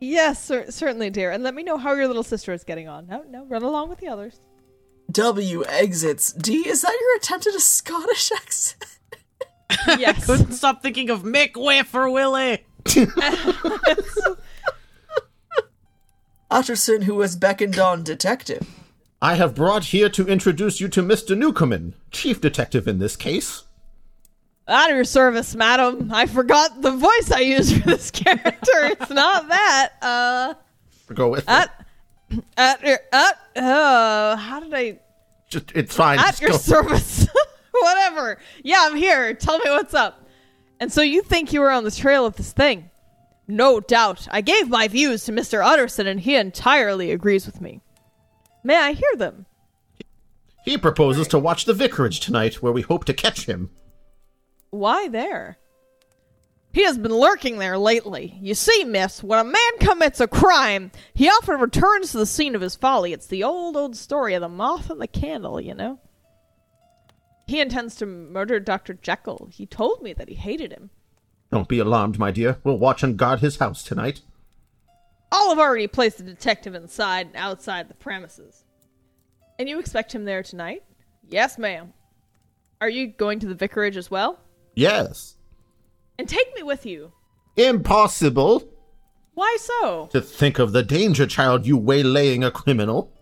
[0.00, 1.30] Yes, cer- certainly, dear.
[1.30, 3.06] And let me know how your little sister is getting on.
[3.06, 4.40] No, no, run along with the others.
[5.10, 6.32] W exits.
[6.32, 8.98] D, is that your attempt at a Scottish accent?
[9.98, 10.26] Yes.
[10.26, 12.64] Couldn't stop thinking of Mick way for Willie.
[16.50, 18.66] Utterson, who has beckoned on detective.
[19.20, 21.36] I have brought here to introduce you to Mr.
[21.36, 23.64] Newcomen, chief detective in this case.
[24.68, 26.10] Out of your service, madam.
[26.12, 28.70] I forgot the voice I used for this character.
[28.84, 29.92] it's not that.
[30.02, 30.54] Uh,
[31.14, 31.48] Go with it.
[31.48, 31.86] at,
[32.56, 34.98] at your, at, uh, how did I,
[35.48, 36.18] Just, it's fine.
[36.18, 36.56] at Just your go.
[36.58, 37.26] service.
[37.80, 38.38] Whatever.
[38.62, 39.34] Yeah, I'm here.
[39.34, 40.28] Tell me what's up.
[40.80, 42.90] And so you think you were on the trail of this thing?
[43.48, 44.28] No doubt.
[44.30, 45.64] I gave my views to Mr.
[45.64, 47.80] Utterson, and he entirely agrees with me.
[48.64, 49.46] May I hear them?
[50.64, 53.70] He proposes to watch the vicarage tonight, where we hope to catch him.
[54.70, 55.58] Why there?
[56.72, 58.38] He has been lurking there lately.
[58.40, 62.54] You see, miss, when a man commits a crime, he often returns to the scene
[62.54, 63.12] of his folly.
[63.12, 66.00] It's the old, old story of the moth and the candle, you know?
[67.52, 68.94] He intends to murder Dr.
[68.94, 69.50] Jekyll.
[69.52, 70.88] He told me that he hated him.
[71.50, 72.56] Don't be alarmed, my dear.
[72.64, 74.22] We'll watch and guard his house tonight.
[75.30, 78.64] Olive already placed a detective inside and outside the premises.
[79.58, 80.82] And you expect him there tonight?
[81.28, 81.92] Yes, ma'am.
[82.80, 84.40] Are you going to the vicarage as well?
[84.74, 85.36] Yes.
[86.18, 87.12] And take me with you.
[87.58, 88.66] Impossible
[89.34, 90.08] Why so?
[90.12, 93.12] to think of the danger, child, you waylaying a criminal.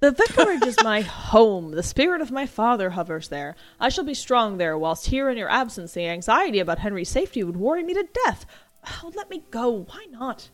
[0.00, 1.72] The vicarage is my home.
[1.72, 3.54] The spirit of my father hovers there.
[3.78, 7.44] I shall be strong there, whilst here in your absence the anxiety about Henry's safety
[7.44, 8.46] would worry me to death.
[9.02, 9.84] Oh, let me go.
[9.90, 10.48] Why not?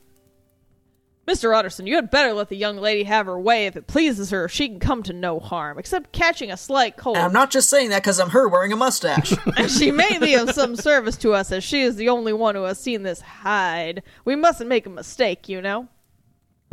[1.28, 1.56] Mr.
[1.56, 3.66] Utterson, you had better let the young lady have her way.
[3.66, 7.16] If it pleases her, she can come to no harm, except catching a slight cold.
[7.16, 9.32] And I'm not just saying that because I'm her wearing a mustache.
[9.56, 12.56] and she may be of some service to us, as she is the only one
[12.56, 14.02] who has seen this Hyde.
[14.24, 15.88] We mustn't make a mistake, you know.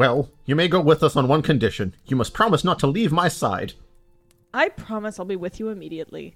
[0.03, 1.95] Well, you may go with us on one condition.
[2.07, 3.71] You must promise not to leave my side.
[4.53, 6.35] I promise I'll be with you immediately.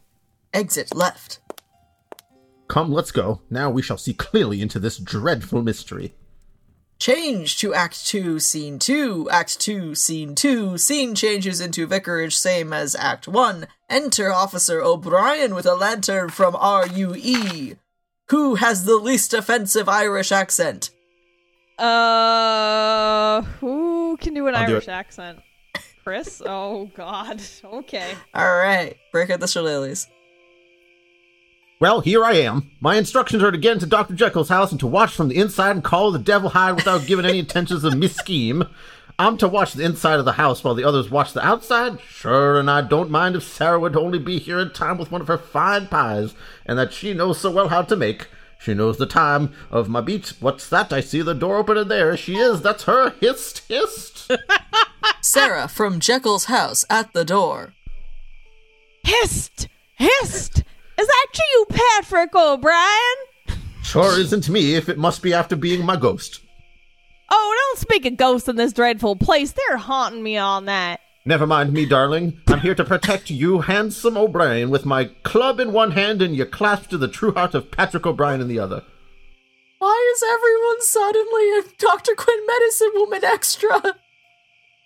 [0.53, 1.41] Exit left.
[2.69, 3.41] Come, let's go.
[3.49, 6.13] Now we shall see clearly into this dreadful mystery.
[6.97, 9.29] Change to Act 2, Scene 2.
[9.31, 10.77] Act 2, Scene 2.
[10.77, 13.67] Scene changes into Vicarage, same as Act 1.
[13.89, 17.75] Enter Officer O'Brien with a lantern from RUE.
[18.29, 20.91] Who has the least offensive Irish accent?
[21.77, 24.89] Uh, who can do an I'll Irish it.
[24.89, 25.39] accent?
[26.03, 26.41] Chris?
[26.45, 27.41] Oh God.
[27.63, 28.13] Okay.
[28.35, 30.07] Alright, break out the shillelaghs.
[31.79, 32.71] Well, here I am.
[32.79, 34.15] My instructions are to get into Dr.
[34.15, 37.25] Jekyll's house and to watch from the inside and call the devil Hyde without giving
[37.25, 38.63] any intentions of mis-scheme.
[39.19, 41.99] I'm to watch the inside of the house while the others watch the outside?
[42.01, 45.21] Sure, and I don't mind if Sarah would only be here in time with one
[45.21, 46.33] of her fine pies,
[46.65, 48.27] and that she knows so well how to make.
[48.59, 50.33] She knows the time of my beat.
[50.39, 50.91] What's that?
[50.91, 52.61] I see the door open and there she is.
[52.61, 53.11] That's her.
[53.21, 54.31] Hist, hist.
[55.21, 57.73] Sarah from Jekyll's house at the door.
[59.03, 59.67] Hist!
[59.95, 60.63] Hist!
[60.99, 63.15] Is that you, Patrick O'Brien?
[63.83, 66.41] sure isn't me if it must be after being my ghost.
[67.29, 69.53] Oh, don't speak of ghosts in this dreadful place.
[69.53, 70.99] They're haunting me all night.
[71.27, 72.39] Never mind me, darling.
[72.47, 76.45] I'm here to protect you, handsome O'Brien, with my club in one hand and your
[76.45, 78.81] clasp to the true heart of Patrick O'Brien in the other.
[79.79, 82.15] Why is everyone suddenly a Dr.
[82.15, 83.95] Quinn medicine woman extra?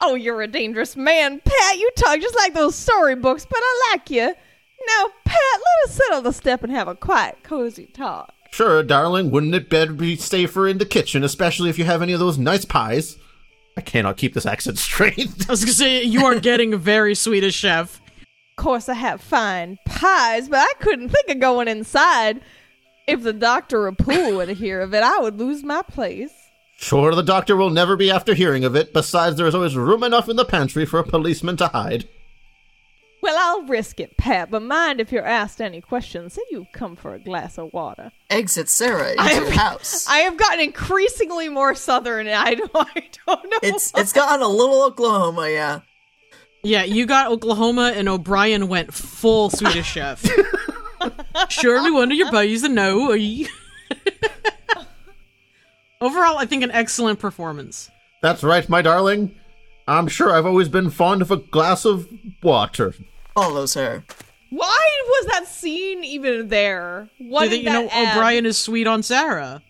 [0.01, 1.77] Oh, you're a dangerous man, Pat.
[1.77, 4.33] You talk just like those storybooks, but I like you.
[4.87, 8.33] Now, Pat, let us sit on the step and have a quiet, cozy talk.
[8.49, 12.13] Sure, darling, wouldn't it better be safer in the kitchen, especially if you have any
[12.13, 13.19] of those nice pies?
[13.77, 15.29] I cannot keep this accent straight.
[15.47, 18.01] I was gonna say you are getting a very Swedish chef.
[18.57, 22.41] Of course, I have fine pies, but I couldn't think of going inside.
[23.07, 26.31] If the doctor or Poole were to hear of it, I would lose my place.
[26.77, 28.93] sure, the doctor will never be after hearing of it.
[28.93, 32.07] Besides, there is always room enough in the pantry for a policeman to hide.
[33.21, 36.95] Well, I'll risk it, Pat, but mind if you're asked any questions, say you've come
[36.95, 38.11] for a glass of water.
[38.31, 40.07] Exit Sarah I into have- house.
[40.07, 43.59] I have gotten increasingly more southern, and I don't, I don't know.
[43.61, 45.81] It's it's gotten a little Oklahoma, yeah.
[46.63, 50.23] Yeah, you got Oklahoma, and O'Brien went full Swedish chef.
[51.49, 53.11] Surely one of your buddies to know.
[56.01, 57.89] Overall, I think an excellent performance.
[58.21, 59.35] That's right, my darling.
[59.87, 62.07] I'm sure I've always been fond of a glass of
[62.41, 62.93] water.
[63.33, 64.03] Follows her.
[64.49, 67.09] Why was that scene even there?
[67.19, 68.17] What Do did they, you know, that add?
[68.17, 69.63] O'Brien is sweet on Sarah.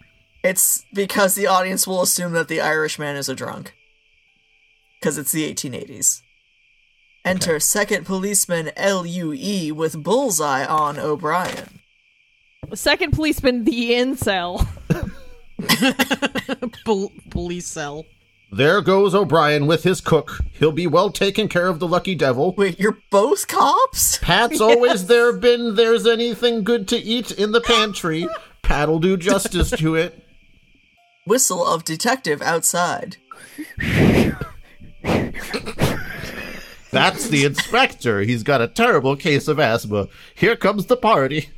[0.43, 3.73] It's because the audience will assume that the Irishman is a drunk.
[4.99, 6.21] Because it's the 1880s.
[7.23, 11.79] Enter second policeman LUE with bullseye on O'Brien.
[12.73, 14.67] Second policeman, the incel.
[16.85, 18.05] Pol- police cell.
[18.53, 20.41] There goes O'Brien with his cook.
[20.51, 22.53] He'll be well taken care of the lucky devil.
[22.57, 24.17] Wait, you're both cops?
[24.21, 28.27] Pat's always there been there's anything good to eat in the pantry.
[28.61, 30.21] Pat'll do justice to it.
[31.25, 33.15] Whistle of detective outside.
[36.91, 38.19] That's the inspector.
[38.19, 40.09] He's got a terrible case of asthma.
[40.35, 41.49] Here comes the party.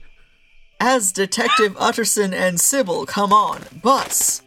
[0.79, 4.43] As Detective Utterson and Sybil come on, bus.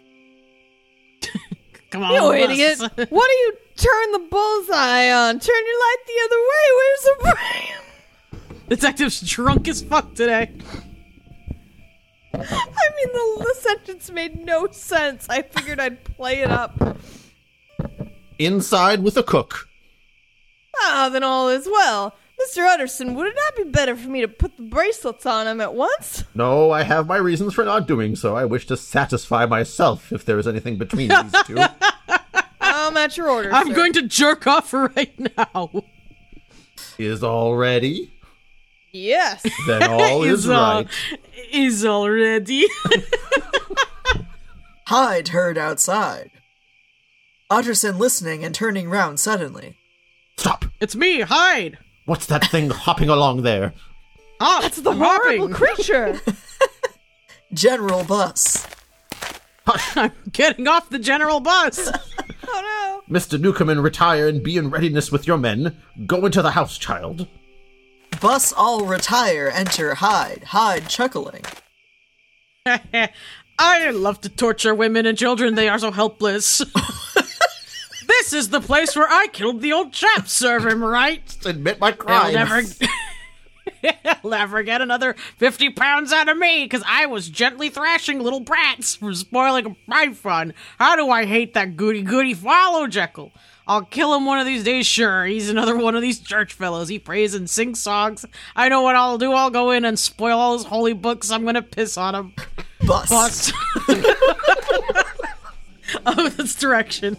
[1.90, 2.50] Come on, You bus.
[2.50, 2.78] idiot!
[3.10, 5.38] what do you turn the bullseye on?
[5.38, 6.66] Turn your light the other way.
[6.76, 7.82] Where's O'Brien?
[8.68, 10.50] Detective's drunk as fuck today.
[12.34, 12.38] I
[12.96, 15.26] mean, the, the sentence made no sense.
[15.30, 16.98] I figured I'd play it up.
[18.38, 19.68] Inside with a cook.
[20.78, 22.14] Ah, then all is well.
[22.40, 22.66] Mr.
[22.66, 25.74] Utterson, would it not be better for me to put the bracelets on him at
[25.74, 26.24] once?
[26.34, 28.36] No, I have my reasons for not doing so.
[28.36, 31.56] I wish to satisfy myself if there is anything between these two.
[31.58, 31.68] Oh,
[32.60, 33.52] I'm at your orders.
[33.54, 33.74] I'm sir.
[33.74, 35.70] going to jerk off right now.
[36.98, 38.12] is all ready?
[38.92, 39.44] Yes.
[39.66, 40.88] Then all is all- right.
[41.52, 42.66] Is already.
[44.88, 46.30] Hyde heard outside.
[47.48, 49.76] Utterson listening and turning round suddenly.
[50.36, 50.66] Stop!
[50.80, 51.78] it's me, Hyde.
[52.06, 53.72] What's that thing hopping along there?
[54.40, 55.54] Ah, That's the horrible hopping.
[55.54, 56.20] creature.
[57.52, 58.66] General bus.
[59.96, 61.90] I'm getting off the general bus.
[62.48, 63.18] Oh no.
[63.18, 63.40] Mr.
[63.40, 65.76] Newcomen, retire and be in readiness with your men.
[66.06, 67.26] Go into the house, child.
[68.20, 70.44] Bus all retire, enter Hyde.
[70.44, 71.42] Hyde chuckling.
[72.64, 75.56] I love to torture women and children.
[75.56, 76.62] They are so helpless.
[78.06, 80.28] This is the place where I killed the old chap.
[80.28, 81.36] Serve him right.
[81.44, 82.30] Admit my crime.
[82.30, 82.62] He'll never,
[83.82, 88.40] he'll never get another 50 pounds out of me because I was gently thrashing little
[88.40, 90.54] brats for spoiling my fun.
[90.78, 93.32] How do I hate that goody goody follow Jekyll?
[93.68, 95.24] I'll kill him one of these days, sure.
[95.24, 96.88] He's another one of these church fellows.
[96.88, 98.24] He prays and sings songs.
[98.54, 99.32] I know what I'll do.
[99.32, 101.32] I'll go in and spoil all his holy books.
[101.32, 102.32] I'm gonna piss on him.
[102.86, 103.10] Bust.
[103.10, 103.52] Bus.
[106.06, 107.16] Oh, that's direction.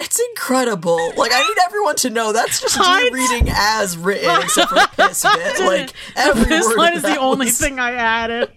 [0.00, 0.98] It's incredible.
[1.16, 2.78] Like I need everyone to know that's just
[3.12, 5.60] reading as written, except for the piss bit.
[5.66, 8.50] Like every This word line is the that only was- thing I added.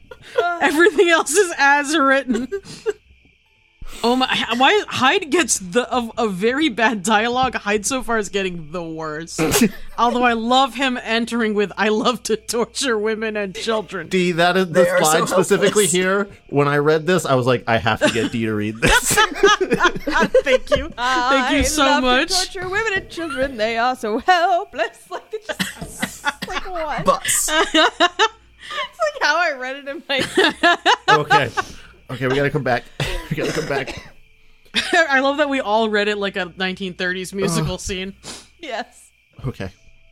[0.61, 2.47] Everything else is as written.
[4.03, 4.27] Oh my!
[4.57, 7.55] Why Hyde gets the of a very bad dialogue?
[7.55, 9.41] Hyde so far is getting the worst.
[9.97, 14.55] Although I love him entering with "I love to torture women and children." D, that
[14.55, 15.91] is They are the so line specifically helpless.
[15.91, 16.27] here.
[16.49, 19.09] When I read this, I was like, I have to get D to read this.
[19.11, 22.29] Thank you, thank you I so love much.
[22.29, 23.57] To torture women and children.
[23.57, 25.09] They are so helpless.
[25.09, 27.03] Like they just like what?
[27.03, 27.49] bus.
[27.51, 30.19] It's like how I read it in my.
[31.09, 31.49] okay.
[32.09, 32.83] Okay, we gotta come back.
[33.29, 34.13] We gotta come back.
[34.93, 38.15] I love that we all read it like a 1930s musical scene.
[38.59, 39.11] yes.
[39.45, 39.69] Okay.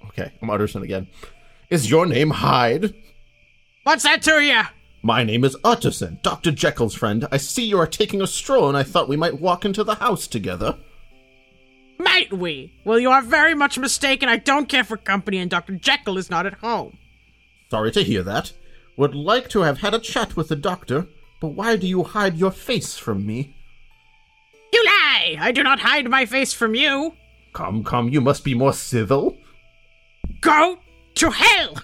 [0.07, 0.31] Okay.
[0.41, 1.07] I'm Utterson again.
[1.69, 2.93] Is your name Hyde?
[3.83, 4.61] What's that to you?
[5.01, 6.51] My name is Utterson, Dr.
[6.51, 7.27] Jekyll's friend.
[7.31, 9.95] I see you are taking a stroll, and I thought we might walk into the
[9.95, 10.79] house together.
[11.99, 12.73] Might we?
[12.83, 14.27] Well, you are very much mistaken.
[14.29, 15.75] I don't care for company, and Dr.
[15.75, 16.97] Jekyll is not at home.
[17.69, 18.53] Sorry to hear that.
[18.97, 21.07] Would like to have had a chat with the doctor,
[21.39, 23.55] but why do you hide your face from me?
[24.73, 25.37] You lie!
[25.39, 27.13] I do not hide my face from you.
[27.53, 29.37] Come, come, you must be more civil.
[30.41, 30.79] Go
[31.15, 31.77] to hell!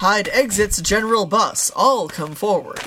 [0.00, 1.70] Hyde exits general bus.
[1.74, 2.80] All come forward.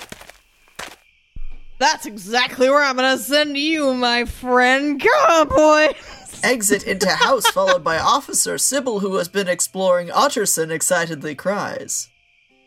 [1.80, 5.02] That's exactly where I'm gonna send you, my friend.
[5.02, 5.96] Come on, boy.
[6.44, 12.10] Exit into house, followed by Officer Sybil, who has been exploring Utterson, excitedly cries.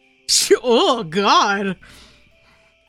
[0.63, 1.77] oh, God.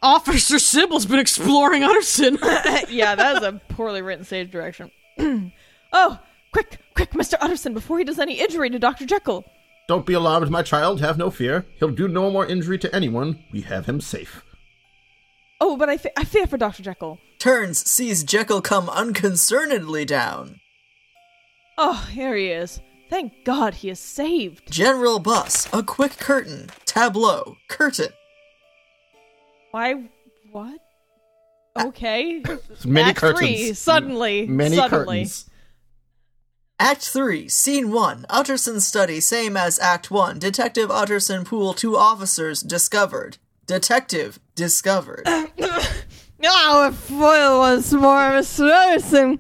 [0.04, 2.38] Officer Sybil's been exploring Utterson.
[2.90, 4.92] yeah, that is a poorly written stage direction.
[5.94, 6.20] oh,
[6.52, 7.36] quick, quick, Mr.
[7.40, 9.06] Utterson, before he does any injury to Dr.
[9.06, 9.46] Jekyll.
[9.88, 11.00] Don't be alarmed, my child.
[11.00, 11.66] Have no fear.
[11.80, 13.44] He'll do no more injury to anyone.
[13.52, 14.44] We have him safe.
[15.62, 16.84] Oh, but I, fe- I fear for Dr.
[16.84, 17.20] Jekyll.
[17.40, 20.60] Turns, sees Jekyll come unconcernedly down.
[21.78, 22.82] Oh, here he is.
[23.10, 24.70] Thank God he is saved.
[24.70, 25.70] General bus.
[25.72, 26.70] A quick curtain.
[26.86, 27.58] Tableau.
[27.70, 28.10] Curtain.
[29.74, 29.96] Why?
[30.52, 30.80] What?
[31.76, 32.44] Uh, okay.
[32.86, 33.40] Many Act curtains.
[33.40, 34.46] Three, suddenly.
[34.46, 35.06] Many suddenly.
[35.22, 35.50] curtains.
[36.80, 38.28] Act 3, Scene 1.
[38.30, 40.38] Utterson study, same as Act 1.
[40.38, 43.38] Detective Utterson Poole two officers discovered.
[43.66, 45.24] Detective discovered.
[46.38, 48.70] Now we're foiled once more, Mr.
[48.70, 49.40] Utterson.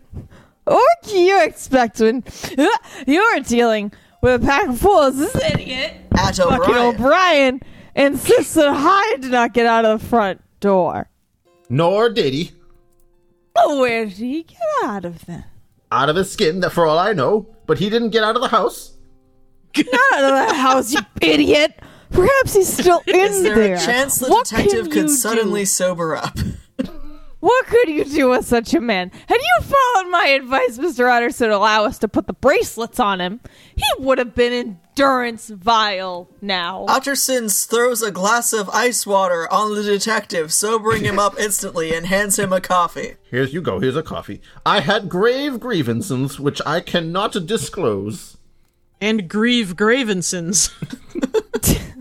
[0.63, 2.23] What can you expect when
[3.05, 3.91] you're dealing
[4.23, 5.17] with a pack of fools?
[5.19, 6.95] This idiot, At fucking O'Brien.
[6.95, 7.61] O'Brien,
[7.95, 11.09] insists that Hyde did not get out of the front door.
[11.69, 12.51] Nor did he.
[13.55, 15.45] Oh, where did he get out of then?
[15.91, 17.47] Out of his skin, that for all I know.
[17.65, 18.93] But he didn't get out of the house.
[19.77, 21.79] Not out of the house, you idiot.
[22.11, 23.75] Perhaps he's still in Is there there.
[23.75, 25.65] a chance the What detective could suddenly do?
[25.65, 26.37] sober up?
[27.43, 29.11] What could you do with such a man?
[29.27, 31.11] Had you followed my advice, Mr.
[31.11, 33.41] Utterson, to allow us to put the bracelets on him,
[33.75, 36.85] he would have been in durance vile now.
[36.87, 42.05] Utterson throws a glass of ice water on the detective, sobering him up instantly, and
[42.07, 43.15] hands him a coffee.
[43.29, 43.81] Here's you go.
[43.81, 44.41] Here's a coffee.
[44.65, 48.37] I had grave grievances which I cannot disclose.
[49.01, 50.71] and Grieve Gravensons.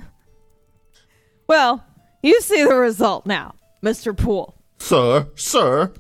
[1.48, 1.84] well,
[2.22, 4.16] you see the result now, Mr.
[4.16, 4.61] Poole.
[4.86, 5.92] Sir, sir,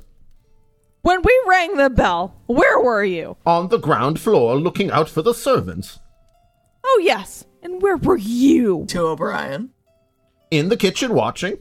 [1.02, 3.36] When we rang the bell, where were you?
[3.46, 6.00] on the ground floor looking out for the servants.
[6.84, 7.44] Oh, yes.
[7.62, 8.84] And where were you?
[8.88, 9.70] To O'Brien.
[10.50, 11.58] In the kitchen watching.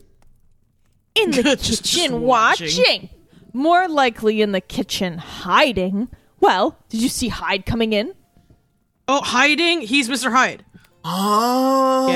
[1.16, 2.68] In the Just- just kitchen watching.
[2.78, 3.10] watching.
[3.54, 6.08] More likely in the kitchen hiding.
[6.40, 8.14] Well, did you see Hyde coming in?
[9.08, 9.82] oh, hiding?
[9.82, 10.32] He's Mr.
[10.32, 10.66] Hyde.
[11.04, 12.08] Oh.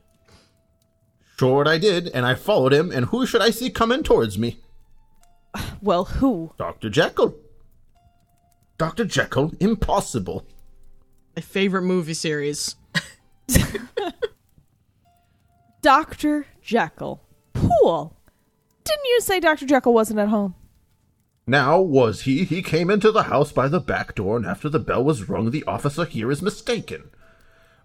[1.40, 4.60] Sure I did, and I followed him, and who should I see coming towards me?
[5.80, 6.52] Well, who?
[6.58, 6.90] Dr.
[6.90, 7.34] Jekyll.
[8.76, 9.06] Dr.
[9.06, 10.46] Jekyll, impossible.
[11.34, 12.76] My favorite movie series.
[15.80, 16.44] Dr.
[16.60, 17.22] Jekyll.
[17.54, 18.14] Poole.
[18.84, 19.64] Didn't you say Dr.
[19.64, 20.54] Jekyll wasn't at home?
[21.46, 22.44] Now, was he?
[22.44, 25.52] He came into the house by the back door, and after the bell was rung,
[25.52, 27.08] the officer here is mistaken.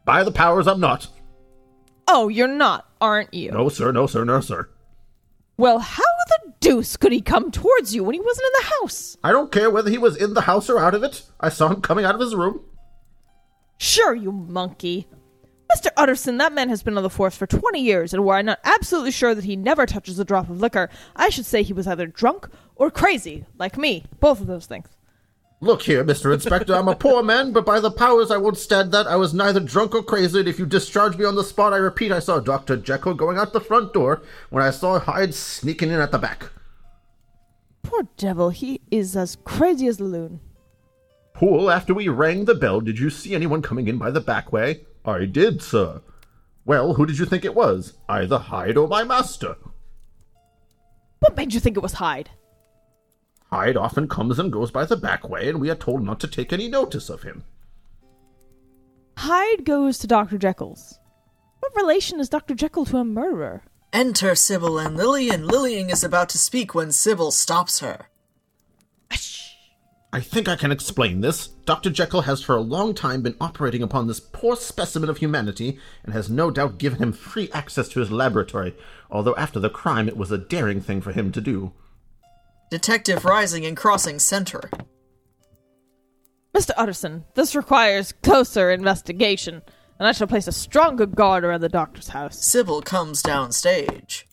[0.04, 1.08] By the powers, I'm not.
[2.06, 3.52] Oh, you're not, aren't you?
[3.52, 4.70] No, sir, no, sir, no, sir.
[5.58, 9.18] Well, how the deuce could he come towards you when he wasn't in the house?
[9.24, 11.24] I don't care whether he was in the house or out of it.
[11.40, 12.62] I saw him coming out of his room.
[13.78, 15.08] Sure, you monkey.
[15.74, 15.88] Mr.
[15.98, 18.60] Utterson, that man has been on the force for 20 years, and were I not
[18.64, 21.88] absolutely sure that he never touches a drop of liquor, I should say he was
[21.88, 24.06] either drunk or crazy, like me.
[24.20, 24.88] Both of those things.
[25.62, 26.34] Look here, Mr.
[26.34, 29.08] Inspector, I'm a poor man, but by the powers I won't stand that.
[29.08, 31.78] I was neither drunk or crazy, and if you discharge me on the spot, I
[31.78, 32.76] repeat I saw Dr.
[32.78, 36.50] Jekyll going out the front door when I saw Hyde sneaking in at the back.
[37.84, 40.42] Poor devil, he is as crazy as a loon.
[41.34, 44.52] Poole, after we rang the bell, did you see anyone coming in by the back
[44.52, 44.86] way?
[45.06, 46.02] I did, sir.
[46.66, 47.94] Well, who did you think it was?
[48.10, 49.56] Either Hyde or my master.
[51.20, 52.30] What made you think it was Hyde?
[53.52, 56.28] Hyde often comes and goes by the back way, and we are told not to
[56.28, 57.44] take any notice of him.
[59.18, 60.38] Hyde goes to Dr.
[60.38, 61.00] Jekyll's.
[61.60, 62.54] What relation is Dr.
[62.54, 63.64] Jekyll to a murderer?
[63.94, 65.48] Enter Sybil and Lillian.
[65.48, 68.10] Lillian is about to speak when Sybil stops her.
[70.16, 71.48] I think I can explain this.
[71.48, 71.90] Dr.
[71.90, 76.14] Jekyll has for a long time been operating upon this poor specimen of humanity, and
[76.14, 78.76] has no doubt given him free access to his laboratory,
[79.12, 81.74] although after the crime it was a daring thing for him to do.
[82.70, 84.70] Detective rising and crossing center.
[86.54, 86.72] Mr.
[86.78, 89.62] Utterson, this requires closer investigation,
[90.00, 92.44] and I shall place a stronger guard around the doctor's house.
[92.44, 94.28] Sybil comes down stage.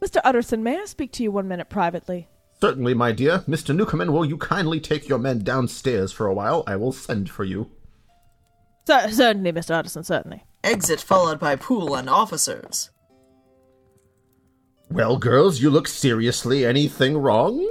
[0.00, 0.20] Mr.
[0.24, 2.28] Utterson, may I speak to you one minute privately?
[2.60, 3.38] Certainly, my dear.
[3.48, 3.74] Mr.
[3.74, 6.62] Newcomen, will you kindly take your men downstairs for a while?
[6.66, 7.70] I will send for you.
[8.86, 9.74] Cer- certainly, Mr.
[9.74, 10.44] Utterson, certainly.
[10.62, 12.90] Exit followed by Poole and officers.
[14.92, 17.66] Well, girls, you look seriously anything wrong?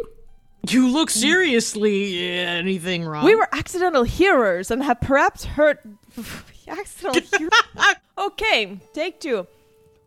[0.68, 3.24] You look seriously anything wrong?
[3.24, 5.78] We were accidental hearers and have perhaps heard.
[6.68, 7.54] accidental hearers?
[8.18, 9.46] okay, take two.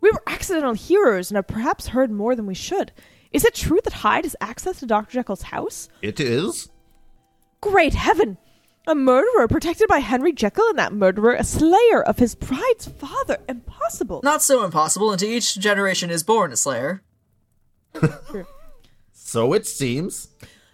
[0.00, 2.90] We were accidental hearers and have perhaps heard more than we should.
[3.30, 5.12] Is it true that Hyde has access to Dr.
[5.12, 5.88] Jekyll's house?
[6.02, 6.68] It is.
[7.60, 8.38] Great heaven!
[8.86, 13.38] A murderer protected by Henry Jekyll and that murderer a slayer of his bride's father.
[13.48, 14.20] Impossible.
[14.22, 17.02] Not so impossible into each generation is born a slayer.
[19.34, 20.28] So it seems.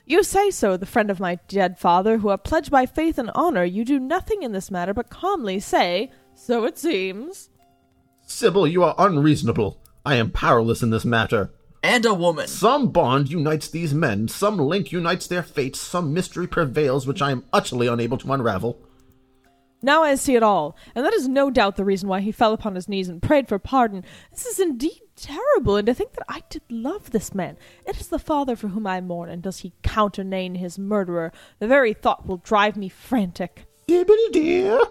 [0.05, 3.31] You say so, the friend of my dead father, who have pledged by faith and
[3.35, 7.49] honor you do nothing in this matter but calmly say, so it seems.
[8.27, 9.81] Sybil, you are unreasonable.
[10.05, 11.53] I am powerless in this matter.
[11.83, 12.47] And a woman.
[12.47, 17.31] Some bond unites these men, some link unites their fates, some mystery prevails which I
[17.31, 18.79] am utterly unable to unravel.
[19.83, 22.53] Now I see it all, and that is no doubt the reason why he fell
[22.53, 24.05] upon his knees and prayed for pardon.
[24.31, 27.57] This is indeed terrible, and to think that I did love this man.
[27.87, 31.33] It is the father for whom I mourn, and does he countenane his murderer?
[31.61, 33.65] The very thought will drive me frantic.
[33.89, 34.83] Dibbity dear.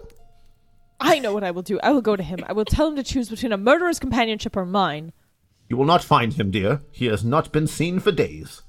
[0.98, 1.78] I know what I will do.
[1.84, 2.44] I will go to him.
[2.48, 5.12] I will tell him to choose between a murderer's companionship or mine.
[5.70, 6.82] You will not find him, dear.
[6.90, 8.62] He has not been seen for days.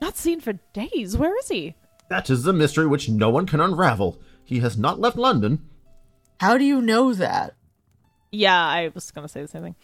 [0.00, 1.16] Not seen for days.
[1.16, 1.74] Where is he?
[2.08, 4.20] That is the mystery which no one can unravel.
[4.44, 5.68] He has not left London.
[6.38, 7.54] How do you know that?
[8.30, 9.74] Yeah, I was going to say the same thing.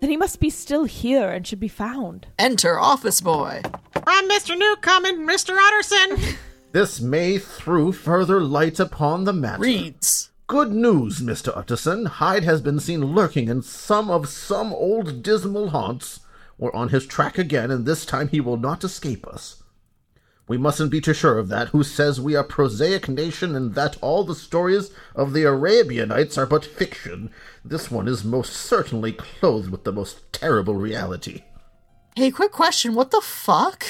[0.00, 2.28] Then he must be still here and should be found.
[2.38, 3.60] Enter office boy.
[4.06, 4.56] I'm Mr.
[4.56, 5.56] Newcomen, Mr.
[5.58, 6.36] Utterson.
[6.72, 9.62] This may throw further light upon the matter.
[9.62, 10.29] Reads.
[10.50, 11.56] Good news, Mr.
[11.56, 12.06] Utterson.
[12.06, 16.18] Hyde has been seen lurking in some of some old dismal haunts.
[16.58, 19.62] We're on his track again, and this time he will not escape us.
[20.48, 21.68] We mustn't be too sure of that.
[21.68, 26.36] Who says we are prosaic nation and that all the stories of the Arabian Nights
[26.36, 27.30] are but fiction?
[27.64, 31.44] This one is most certainly clothed with the most terrible reality.
[32.16, 32.96] Hey, quick question.
[32.96, 33.84] What the fuck?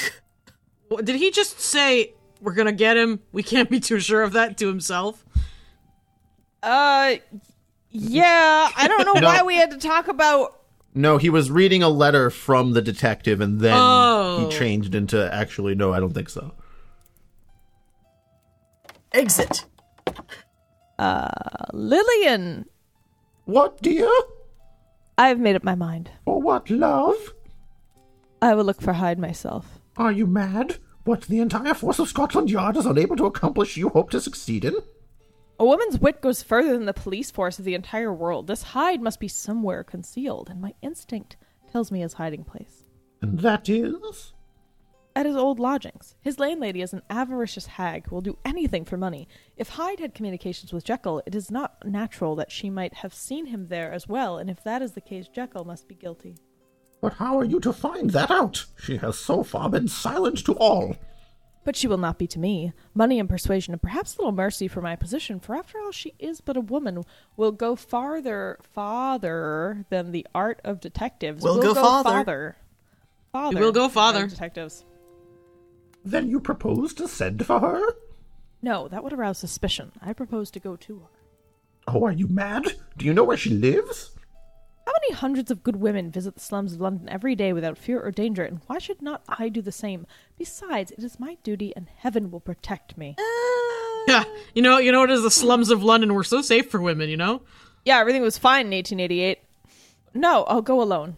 [0.88, 3.20] What- Did he just say, we're gonna get him?
[3.32, 5.24] We can't be too sure of that to himself.
[6.62, 7.16] Uh,
[7.90, 9.26] yeah, I don't know No.
[9.26, 10.56] why we had to talk about.
[10.94, 14.48] No, he was reading a letter from the detective, and then Oh.
[14.50, 16.52] he changed into actually, no, I don't think so.
[19.12, 19.64] Exit.
[20.98, 21.28] Uh,
[21.72, 22.66] Lillian,
[23.46, 24.08] What, dear?
[25.16, 26.10] I've made up my mind.
[26.24, 27.16] For what, love?
[28.42, 29.78] I will look for Hyde myself.
[29.96, 30.78] Are you mad?
[31.04, 34.64] What the entire force of Scotland Yard is unable to accomplish, you hope to succeed
[34.64, 34.74] in?
[35.60, 38.46] A woman's wit goes further than the police force of the entire world.
[38.46, 41.36] This Hyde must be somewhere concealed, and my instinct
[41.70, 42.86] tells me his hiding place.
[43.20, 44.32] And that is?
[45.14, 46.16] At his old lodgings.
[46.22, 49.28] His landlady is an avaricious hag who will do anything for money.
[49.58, 53.44] If Hyde had communications with Jekyll, it is not natural that she might have seen
[53.44, 56.38] him there as well, and if that is the case, Jekyll must be guilty.
[57.02, 58.64] But how are you to find that out?
[58.82, 60.96] She has so far been silent to all.
[61.70, 62.72] But she will not be to me.
[62.94, 66.14] Money and persuasion, and perhaps a little mercy for my position, for after all, she
[66.18, 67.04] is but a woman,
[67.36, 71.44] will go farther, farther than the art of detectives.
[71.44, 72.10] Will go farther.
[72.10, 72.56] farther.
[73.30, 74.26] Father will go of farther.
[74.26, 74.84] Detectives.
[76.04, 77.80] Then you propose to send for her?
[78.60, 79.92] No, that would arouse suspicion.
[80.02, 81.06] I propose to go to her.
[81.86, 82.64] Oh, are you mad?
[82.96, 84.10] Do you know where she lives?
[84.90, 88.00] How many hundreds of good women visit the slums of London every day without fear
[88.00, 90.04] or danger, and why should not I do the same?
[90.36, 93.14] Besides, it is my duty, and heaven will protect me.
[93.16, 96.68] Uh, yeah, you know, you know what is the slums of London were so safe
[96.68, 97.42] for women, you know?
[97.84, 99.38] Yeah, everything was fine in 1888.
[100.12, 101.14] No, I'll go alone.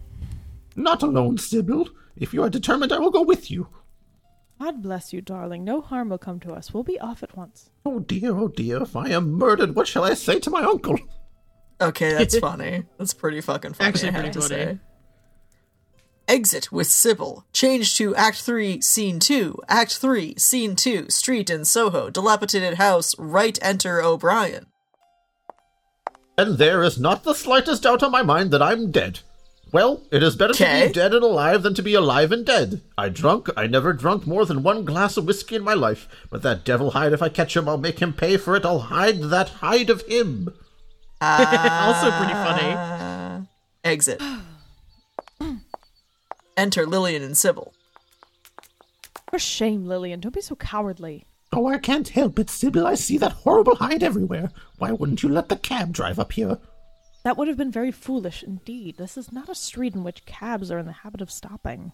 [0.77, 1.89] Not alone, Sybil.
[2.15, 3.69] If you are determined, I will go with you.
[4.61, 5.65] God bless you, darling.
[5.65, 6.75] No harm will come to us.
[6.75, 7.71] We'll be off at once.
[7.87, 10.99] Oh dear, oh dear, if I am murdered, what shall I say to my uncle?
[11.89, 12.85] Okay, that's funny.
[12.99, 13.89] That's pretty fucking funny.
[13.89, 14.65] Actually I have pretty to funny.
[14.65, 14.79] say.
[16.29, 17.45] Exit with Sybil.
[17.53, 19.59] Change to Act 3, Scene 2.
[19.69, 21.11] Act 3, Scene 2.
[21.11, 22.11] Street in Soho.
[22.11, 23.19] Dilapidated house.
[23.19, 24.67] Right enter O'Brien.
[26.39, 29.21] And there is not the slightest doubt on my mind that I'm dead.
[29.73, 32.83] Well, it is better to be dead and alive than to be alive and dead.
[32.97, 36.43] I drunk, I never drunk more than one glass of whiskey in my life, but
[36.43, 38.67] that devil Hyde, if I catch him, I'll make him pay for it.
[38.67, 40.53] I'll hide that hide of him.
[41.23, 42.73] also pretty funny.
[42.73, 43.41] Uh,
[43.85, 44.21] exit.
[46.57, 47.73] enter Lillian and Sybil.
[49.31, 50.19] For shame, Lillian.
[50.19, 51.25] Don't be so cowardly.
[51.53, 52.87] Oh, I can't help it, Sybil.
[52.87, 54.51] I see that horrible Hyde everywhere.
[54.79, 56.59] Why wouldn't you let the cab drive up here?
[57.23, 58.97] That would have been very foolish indeed.
[58.97, 61.93] This is not a street in which cabs are in the habit of stopping.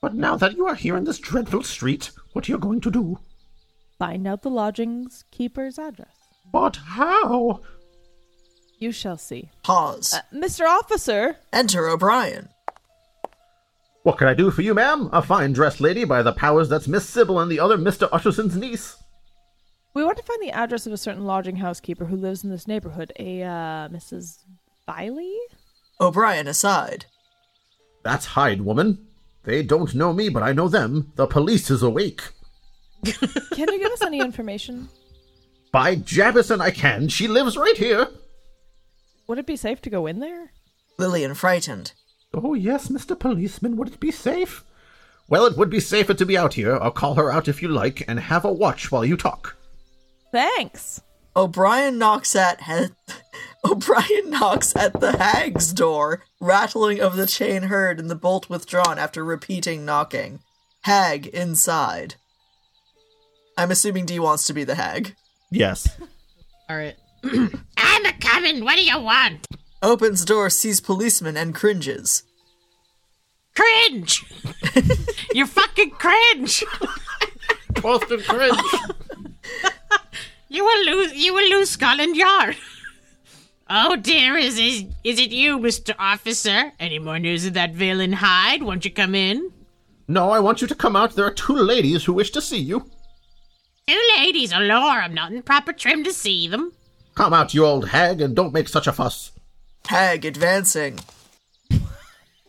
[0.00, 2.92] But now that you are here in this dreadful street, what are you going to
[2.92, 3.18] do?
[3.98, 6.14] Find out the lodgings keeper's address.
[6.52, 7.60] But how?
[8.78, 9.50] You shall see.
[9.62, 10.14] Pause.
[10.14, 10.66] Uh, Mr.
[10.66, 11.36] Officer!
[11.52, 12.48] enter O'Brien.
[14.02, 15.08] What can I do for you, ma'am?
[15.12, 18.08] A fine dressed lady, by the powers that's Miss Sybil and the other Mr.
[18.12, 18.96] Utterson's niece.
[19.94, 22.50] We want to find the address of a certain lodging house keeper who lives in
[22.50, 23.12] this neighborhood.
[23.18, 24.44] A, uh, Mrs.
[24.86, 25.34] Biley?
[26.00, 27.06] O'Brien aside.
[28.04, 29.06] That's Hyde, woman.
[29.44, 31.12] They don't know me, but I know them.
[31.16, 32.20] The police is awake.
[33.04, 34.88] Can you give us any information?
[35.72, 37.08] By Jabison, I can.
[37.08, 38.08] She lives right here.
[39.26, 40.52] Would it be safe to go in there?
[40.98, 41.92] Lillian frightened.
[42.34, 43.18] Oh, yes, Mr.
[43.18, 43.76] Policeman.
[43.76, 44.64] Would it be safe?
[45.28, 46.76] Well, it would be safer to be out here.
[46.80, 49.56] I'll call her out if you like, and have a watch while you talk.
[50.32, 51.00] Thanks.
[51.34, 53.14] O'Brien knocks at he-
[53.70, 58.98] O'Brien knocks at the hag's door, rattling of the chain heard and the bolt withdrawn
[58.98, 60.40] after repeating knocking.
[60.82, 62.14] Hag inside.
[63.58, 65.16] I'm assuming D wants to be the hag.
[65.50, 65.88] Yes.
[66.70, 66.96] All right.
[67.76, 68.64] I'm a coming.
[68.64, 69.46] What do you want?
[69.82, 72.22] Opens door, sees policeman, and cringes.
[73.54, 74.24] Cringe.
[75.34, 76.64] you fucking cringe.
[77.82, 78.58] Boston cringe.
[80.48, 81.12] You will lose.
[81.14, 82.56] You will lose Scotland Yard.
[83.68, 86.72] Oh dear, is is is it you, Mister Officer?
[86.78, 88.62] Any more news of that villain Hyde?
[88.62, 89.50] Won't you come in?
[90.08, 91.16] no, I want you to come out.
[91.16, 92.88] There are two ladies who wish to see you.
[93.88, 96.72] Two ladies, oh lord, I'm not in proper trim to see them.
[97.16, 99.32] Come out, you old hag, and don't make such a fuss.
[99.86, 101.00] Hag advancing.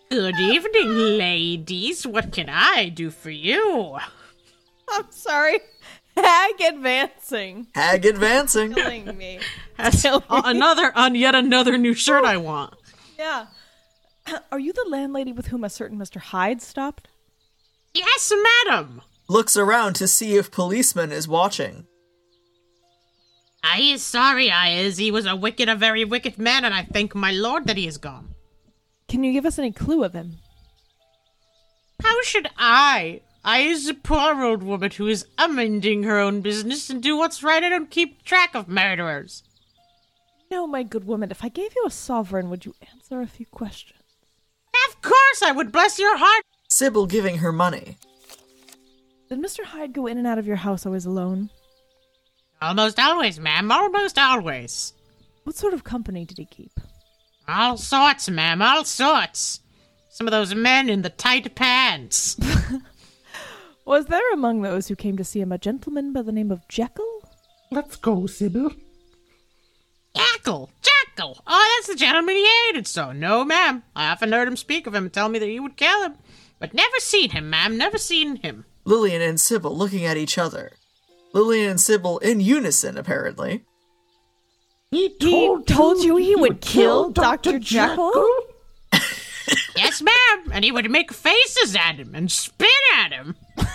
[0.09, 2.05] Good evening, ladies.
[2.05, 3.97] What can I do for you?
[4.89, 5.59] I'm sorry.
[6.17, 7.67] Hag advancing.
[7.75, 8.73] Hag advancing.
[8.73, 9.39] Killing me.
[9.77, 12.73] That's Killing another on yet another new shirt I want.
[13.17, 13.45] Yeah.
[14.51, 16.17] Are you the landlady with whom a certain Mr.
[16.19, 17.07] Hyde stopped?
[17.93, 18.33] Yes,
[18.65, 19.01] madam.
[19.29, 21.87] Looks around to see if policeman is watching.
[23.63, 24.97] I is sorry, I is.
[24.97, 27.87] He was a wicked, a very wicked man, and I thank my lord that he
[27.87, 28.35] is gone.
[29.07, 30.37] Can you give us any clue of him?
[32.03, 33.21] How should I?
[33.43, 37.43] I is a poor old woman who is amending her own business and do what's
[37.43, 37.63] right.
[37.63, 39.43] I don't keep track of murderers.
[40.51, 43.45] No, my good woman, if I gave you a sovereign, would you answer a few
[43.45, 44.01] questions?
[44.89, 46.43] Of course, I would bless your heart.
[46.69, 47.97] Sybil giving her money.
[49.29, 49.63] Did Mr.
[49.63, 51.49] Hyde go in and out of your house always alone?
[52.61, 53.71] Almost always, ma'am.
[53.71, 54.93] Almost always.
[55.43, 56.71] What sort of company did he keep?
[57.47, 58.61] All sorts, ma'am.
[58.61, 59.61] All sorts.
[60.09, 62.35] Some of those men in the tight pants.
[63.85, 66.67] Was there among those who came to see him a gentleman by the name of
[66.67, 67.29] Jekyll?
[67.71, 68.71] Let's go, Sybil.
[70.15, 70.71] Jackal!
[70.81, 71.37] Jackal!
[71.45, 73.11] Oh, that's the gentleman he hated so.
[73.11, 73.83] No, ma'am.
[73.95, 76.15] I often heard him speak of him and tell me that he would kill him.
[76.59, 77.77] But never seen him, ma'am.
[77.77, 78.65] Never seen him.
[78.83, 80.71] Lillian and Sybil looking at each other.
[81.33, 83.65] Lillian and Sybil in unison, apparently.
[84.91, 85.09] He
[85.65, 87.59] told you he would kill Dr.
[87.59, 88.11] Jekyll?
[89.77, 90.51] Yes, ma'am.
[90.51, 93.35] And he would make faces at him and spit at him.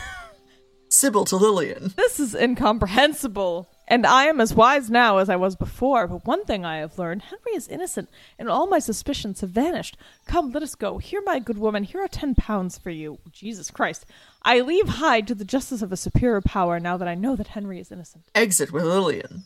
[0.88, 1.94] Sybil to Lillian.
[1.96, 3.70] This is incomprehensible.
[3.92, 6.98] And I am as wise now as I was before, but one thing I have
[6.98, 8.08] learned Henry is innocent,
[8.38, 9.98] and all my suspicions have vanished.
[10.24, 10.96] Come, let us go.
[10.96, 13.18] Here, my good woman, here are ten pounds for you.
[13.30, 14.06] Jesus Christ.
[14.44, 17.48] I leave Hyde to the justice of a superior power now that I know that
[17.48, 18.24] Henry is innocent.
[18.34, 19.44] Exit with Lillian.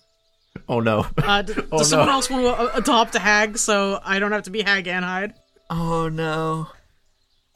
[0.68, 1.06] Oh no.
[1.18, 4.31] Uh, d- Oh, does someone else want to uh, adopt a hag so I don't
[4.31, 5.35] have to be hag and Hyde?
[5.70, 6.68] Oh no.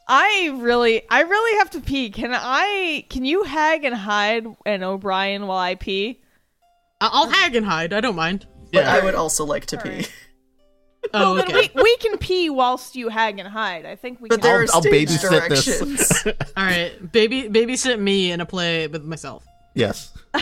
[0.09, 2.09] I really, I really have to pee.
[2.09, 3.05] Can I?
[3.09, 6.19] Can you hag and Hyde and O'Brien while I pee?
[7.01, 7.91] I- I'll hag and Hyde.
[7.93, 8.45] I don't mind.
[8.71, 8.93] But Yeah.
[8.93, 9.89] I would also like to pee.
[9.89, 10.11] Alright.
[11.15, 11.71] Oh, Then okay.
[11.73, 13.87] we we can pee whilst you hag and Hyde.
[13.87, 14.43] I think we But can.
[14.49, 15.65] there I'll- are I'll babysit this.
[15.65, 16.11] directions.
[16.55, 19.43] All right, baby, babysit me in a play with myself.
[19.73, 20.13] Yes.
[20.35, 20.41] All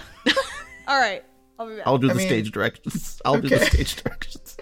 [0.99, 1.23] right,
[1.57, 1.87] I'll be back.
[1.87, 3.21] I'll do I the mean- stage directions.
[3.23, 4.57] I'll do the stage directions.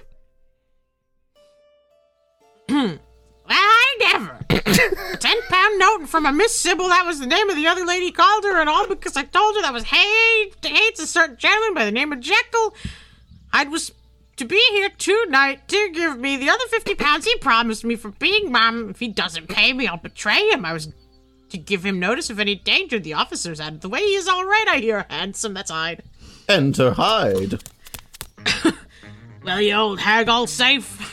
[3.47, 4.39] Well, I never.
[5.17, 6.89] ten pound note from a Miss Sybil.
[6.89, 9.55] That was the name of the other lady called her, and all because I told
[9.55, 12.75] her that was hate hates a certain gentleman by the name of Jekyll.
[13.53, 13.93] I was
[14.35, 18.09] to be here tonight to give me the other fifty pounds he promised me for
[18.11, 18.89] being mom.
[18.89, 20.65] If he doesn't pay me, I'll betray him.
[20.65, 20.91] I was
[21.49, 23.79] to give him notice of any danger the officers had.
[23.79, 25.05] The way he is all right, I hear.
[25.09, 26.03] Handsome, that's Hyde.
[26.49, 27.63] Enter Hyde.
[29.47, 31.06] Well, you old hag, all safe.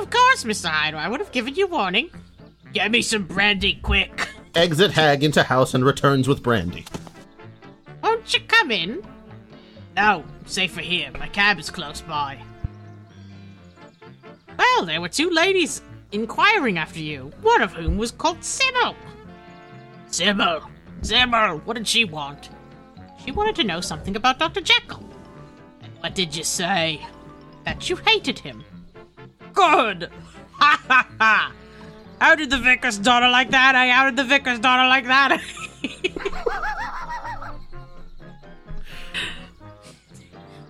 [0.00, 0.70] Of course, Mr.
[0.70, 0.94] Hyde.
[0.94, 2.10] I would have given you warning.
[2.72, 4.28] Get me some brandy quick.
[4.54, 6.86] Exit hag into house and returns with brandy.
[8.02, 9.02] Won't you come in?
[9.94, 11.10] No, safer here.
[11.18, 12.40] My cab is close by.
[14.58, 15.82] Well, there were two ladies
[16.12, 18.96] inquiring after you, one of whom was called Sybil.
[20.08, 20.62] Sybil!
[21.02, 21.58] Sybil!
[21.66, 22.48] What did she want?
[23.22, 24.62] She wanted to know something about Dr.
[24.62, 25.04] Jekyll.
[25.82, 27.06] And what did you say?
[27.64, 28.64] That you hated him.
[29.52, 30.10] Good!
[30.60, 31.52] Ha ha ha!
[32.20, 33.74] How did the vicar's daughter like that?
[33.74, 35.40] I how did the vicar's daughter like that?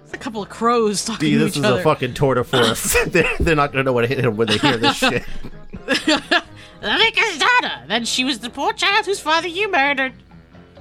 [0.05, 2.97] It's a couple of crows talking D, to this is a fucking force.
[3.07, 5.25] they're, they're not gonna know what to hit him when they hear this shit.
[5.87, 6.43] The
[6.81, 7.85] vicar's daughter.
[7.87, 10.13] Then she was the poor child whose father you murdered.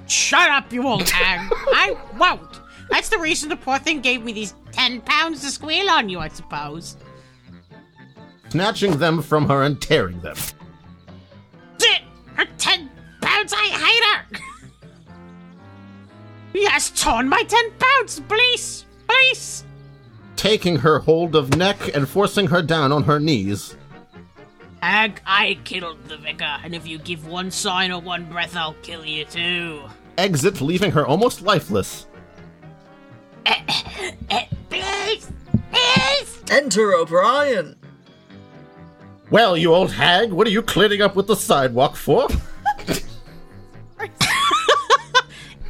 [0.08, 1.48] Shut up, you old hag.
[1.52, 2.60] I won't.
[2.90, 6.20] That's the reason the poor thing gave me these ten pounds to squeal on you,
[6.20, 6.98] I suppose.
[8.50, 10.36] Snatching them from her and tearing them.
[11.78, 12.02] Dit!
[12.34, 12.90] Her ten
[13.22, 14.40] pounds, I hate her!
[16.54, 18.20] he has torn my ten pounds!
[18.22, 18.86] Police!
[19.08, 19.64] Police!
[20.36, 23.76] Taking her hold of neck and forcing her down on her knees.
[24.82, 28.76] Hag, I killed the vicar, and if you give one sign or one breath, I'll
[28.82, 29.84] kill you too.
[30.18, 32.08] Exit, leaving her almost lifeless.
[33.46, 35.32] Eh, please!
[35.72, 36.44] Please!
[36.50, 37.76] Enter O'Brien.
[39.32, 42.28] Well, you old hag, what are you cleaning up with the sidewalk for?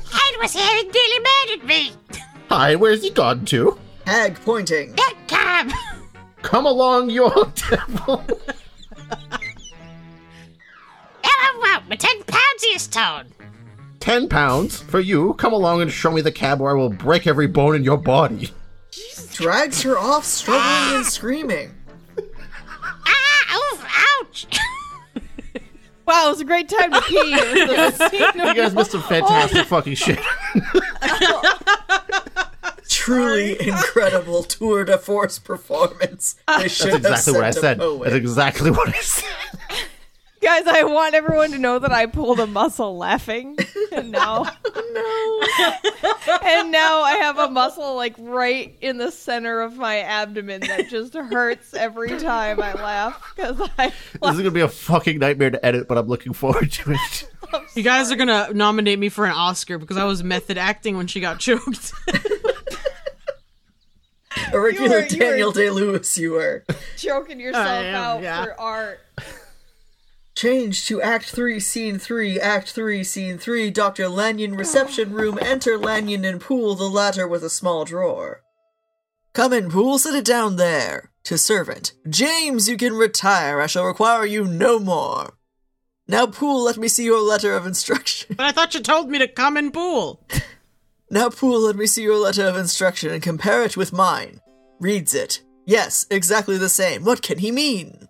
[0.05, 1.91] Hyde was here and nearly murdered me!
[2.49, 3.77] Hi, where's he gone to?
[4.05, 4.95] Hag pointing.
[4.95, 5.71] That cab!
[6.41, 8.23] Come along, you old devil.
[11.21, 13.33] Hello, well, my ten pounds he is torn.
[13.99, 15.33] Ten pounds for you.
[15.33, 17.97] Come along and show me the cab, or I will break every bone in your
[17.97, 18.51] body.
[19.33, 21.75] Drags her off, struggling and screaming.
[24.45, 24.59] Oof, ouch!
[26.05, 27.15] wow, it was a great time to pee.
[27.15, 30.19] It was the scene You guys missed some fantastic fucking shit.
[32.89, 36.35] Truly incredible tour de force performance.
[36.47, 38.01] Uh, they should That's exactly what I have sent a said.
[38.01, 39.27] That's exactly what I said.
[40.41, 43.57] Guys, I want everyone to know that I pulled a muscle laughing,
[43.91, 44.43] and now,
[46.43, 50.87] and now I have a muscle like right in the center of my abdomen that
[50.87, 53.89] just hurts every time I laugh because I.
[53.89, 57.31] This is gonna be a fucking nightmare to edit, but I'm looking forward to it.
[57.73, 61.07] You guys are gonna nominate me for an Oscar because I was method acting when
[61.07, 61.93] she got choked.
[64.53, 66.15] a regular were- Daniel Day Lewis.
[66.15, 66.63] You were.
[66.95, 68.43] choking yourself am, out yeah.
[68.43, 68.99] for art.
[70.39, 74.07] Change to Act 3, Scene 3, Act 3, Scene 3, Dr.
[74.07, 78.41] Lanyon reception room, enter Lanyon and Poole, the latter with a small drawer.
[79.33, 81.11] Come in, Poole, sit it down there.
[81.25, 85.33] To servant, James, you can retire, I shall require you no more.
[86.07, 88.37] Now, Poole, let me see your letter of instruction.
[88.37, 90.25] but I thought you told me to come in pool.
[91.11, 94.39] Now, Poole, let me see your letter of instruction and compare it with mine.
[94.79, 95.41] Reads it.
[95.65, 97.03] Yes, exactly the same.
[97.03, 98.08] What can he mean?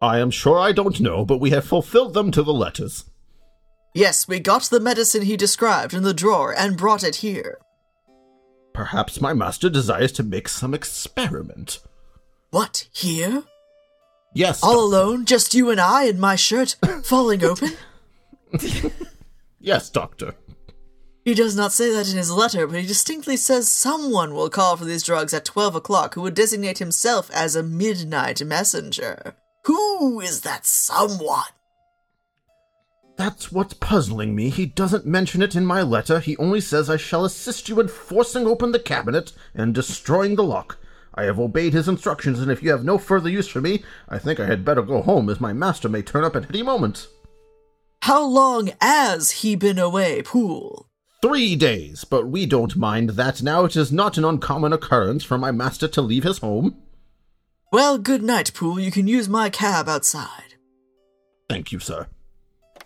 [0.00, 3.04] I am sure I don't know, but we have fulfilled them to the letters.
[3.94, 7.58] Yes, we got the medicine he described in the drawer and brought it here.
[8.72, 11.80] Perhaps my master desires to make some experiment.
[12.50, 13.42] What, here?
[14.34, 17.70] Yes, All doc- alone, just you and I and my shirt falling open?
[19.58, 20.34] yes, doctor.
[21.24, 24.76] He does not say that in his letter, but he distinctly says someone will call
[24.76, 29.34] for these drugs at 12 o'clock who would designate himself as a midnight messenger.
[29.68, 31.42] Who is that someone?
[33.18, 34.48] That's what's puzzling me.
[34.48, 36.20] He doesn't mention it in my letter.
[36.20, 40.42] He only says I shall assist you in forcing open the cabinet and destroying the
[40.42, 40.78] lock.
[41.14, 44.18] I have obeyed his instructions, and if you have no further use for me, I
[44.18, 47.06] think I had better go home, as my master may turn up at any moment.
[48.00, 50.88] How long has he been away, Poole?
[51.20, 53.66] Three days, but we don't mind that now.
[53.66, 56.80] It is not an uncommon occurrence for my master to leave his home.
[57.70, 58.80] Well, good night, Poole.
[58.80, 60.54] You can use my cab outside.
[61.50, 62.06] Thank you, sir.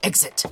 [0.02, 0.44] Exit.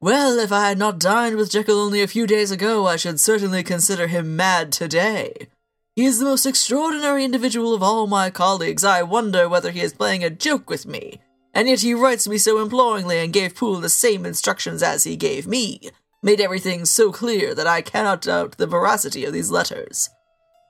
[0.00, 3.18] Well, if I had not dined with Jekyll only a few days ago, I should
[3.18, 5.48] certainly consider him mad today.
[5.96, 8.84] He is the most extraordinary individual of all my colleagues.
[8.84, 11.20] I wonder whether he is playing a joke with me.
[11.54, 15.16] And yet he writes me so imploringly and gave Poole the same instructions as he
[15.16, 15.90] gave me.
[16.22, 20.10] Made everything so clear that I cannot doubt the veracity of these letters.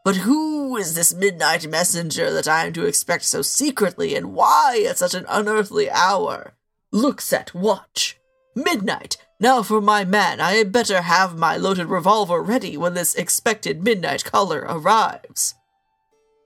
[0.09, 4.87] But who is this midnight messenger that I am to expect so secretly, and why
[4.89, 6.55] at such an unearthly hour?
[6.91, 8.19] Look set, watch.
[8.57, 9.19] Midnight.
[9.39, 13.85] Now for my man, I had better have my loaded revolver ready when this expected
[13.85, 15.55] midnight caller arrives.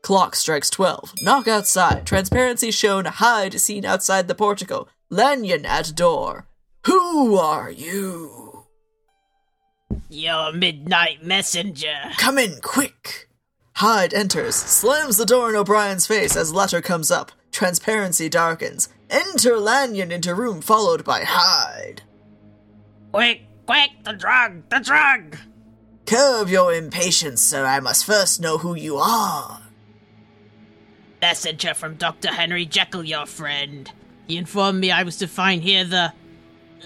[0.03, 1.13] Clock strikes twelve.
[1.23, 2.05] Knock outside.
[2.05, 3.05] Transparency shown.
[3.05, 4.89] Hyde seen outside the portico.
[5.09, 6.49] Lanyon at door.
[6.87, 8.65] Who are you?
[10.09, 11.95] Your midnight messenger.
[12.17, 13.29] Come in, quick!
[13.77, 17.33] Hyde enters, slams the door in O'Brien's face as Letter comes up.
[17.51, 18.89] Transparency darkens.
[19.11, 22.03] Enter Lanyon into room, followed by Hyde.
[23.13, 25.37] Quick, quick, the drug, the drug!
[26.07, 27.65] Curb your impatience, sir.
[27.65, 29.61] I must first know who you are.
[31.21, 32.29] Messenger from Dr.
[32.29, 33.91] Henry Jekyll, your friend.
[34.27, 36.13] He informed me I was to find here the.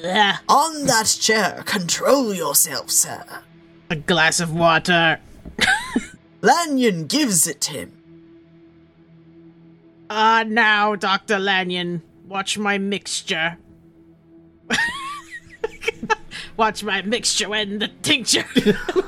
[0.04, 3.24] Uh, On that chair, control yourself, sir.
[3.88, 5.18] a glass of water.
[6.42, 7.92] Lanyon gives it to him.
[10.08, 11.38] Ah, now, Dr.
[11.38, 13.58] Lanyon, watch my mixture.
[16.56, 18.44] watch my mixture and the tincture.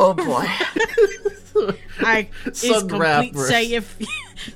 [0.00, 0.46] Oh boy.
[1.98, 3.36] I is complete.
[3.36, 3.98] Say if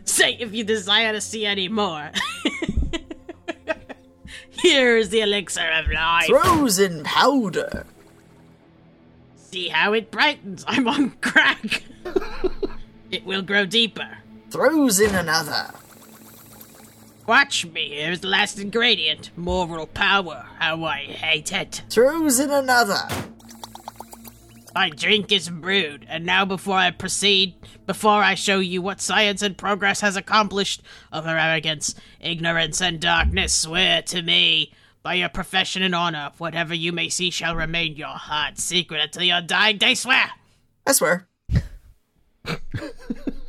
[0.04, 2.12] say if you desire to see any more.
[4.50, 6.28] Here is the elixir of life.
[6.28, 7.86] Frozen powder.
[9.52, 10.64] See how it brightens.
[10.66, 11.82] I'm on crack.
[13.10, 14.08] it will grow deeper.
[14.50, 15.70] Throws in another.
[17.26, 17.90] Watch me.
[17.90, 19.30] Here's the last ingredient.
[19.36, 20.46] Moral power.
[20.58, 21.82] How I hate it.
[21.90, 23.00] Throws in another.
[24.74, 27.54] My drink is brewed, and now before I proceed,
[27.86, 33.52] before I show you what science and progress has accomplished over arrogance, ignorance, and darkness,
[33.52, 34.72] swear to me,
[35.02, 39.22] by your profession and honor, whatever you may see shall remain your heart secret until
[39.22, 40.30] your dying day, swear!
[40.86, 41.28] I swear.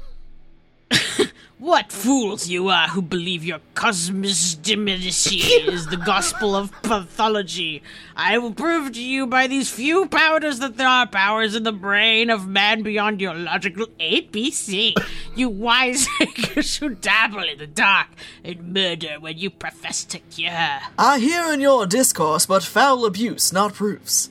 [1.64, 7.82] What fools you are who believe your cosmosdiminishy is the gospel of pathology.
[8.18, 11.72] I will prove to you by these few powders that there are powers in the
[11.72, 14.94] brain of man beyond your logical ABC.
[15.38, 18.08] You wiseacres who dabble in the dark
[18.44, 20.82] and murder when you profess to cure.
[21.00, 24.30] I hear in your discourse but foul abuse, not proofs.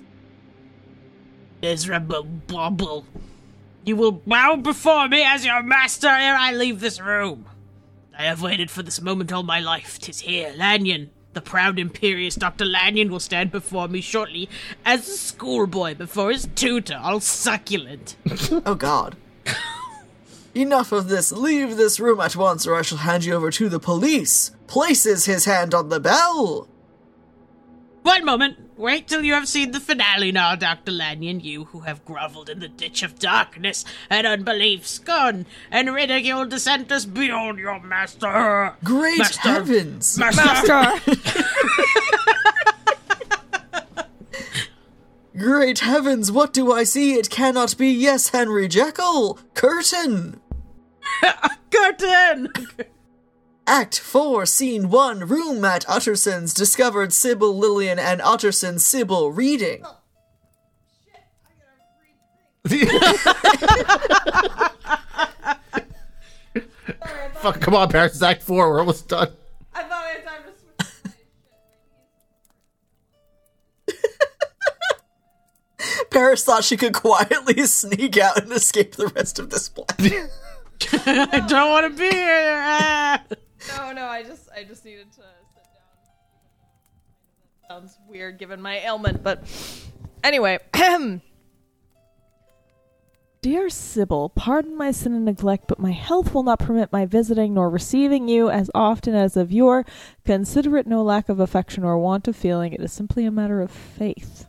[1.63, 3.07] Miserable bauble.
[3.85, 7.47] You will bow before me as your master ere I leave this room.
[8.17, 9.99] I have waited for this moment all my life.
[9.99, 11.11] Tis here, Lanyon.
[11.33, 12.65] The proud imperious Dr.
[12.65, 14.49] Lanyon will stand before me shortly
[14.85, 18.17] as a schoolboy before his tutor, all succulent.
[18.67, 19.17] Oh god.
[20.55, 21.33] Enough of this.
[21.33, 24.51] Leave this room at once or I shall hand you over to the police.
[24.67, 26.69] Places his hand on the bell.
[28.03, 28.59] One moment.
[28.77, 30.91] Wait till you have seen the finale now, Dr.
[30.91, 36.51] Lanyon, you who have groveled in the ditch of darkness and unbelief, scorn, and ridiculed
[36.51, 38.75] dissenters beyond your master.
[38.83, 39.49] Great Master.
[39.49, 40.19] heavens.
[40.19, 41.01] Master.
[45.37, 47.15] Great heavens, what do I see?
[47.15, 47.89] It cannot be.
[47.89, 49.39] Yes, Henry Jekyll.
[49.55, 50.41] Curtain.
[51.71, 52.49] Curtain!
[53.67, 59.83] Act 4, Scene 1, room at Utterson's, discovered Sybil Lillian and Utterson Sybil reading.
[59.85, 59.97] Oh,
[62.65, 62.65] shit!
[67.43, 68.13] Fuck, come on, Paris.
[68.13, 68.71] It's Act 4.
[68.71, 69.33] We're almost done.
[69.75, 70.53] I thought I had time to
[73.89, 73.97] switch.
[76.11, 80.29] Paris thought she could quietly sneak out and escape the rest of this plan.
[81.05, 83.19] I don't want to be here.
[83.69, 85.23] No, no, I just I just needed to
[85.55, 85.81] sit down.
[87.69, 89.45] Sounds weird given my ailment, but
[90.25, 90.59] anyway.
[93.43, 97.55] Dear Sybil, pardon my sin and neglect, but my health will not permit my visiting
[97.55, 99.85] nor receiving you as often as of yore.
[100.25, 102.73] Consider it no lack of affection or want of feeling.
[102.73, 104.47] It is simply a matter of faith.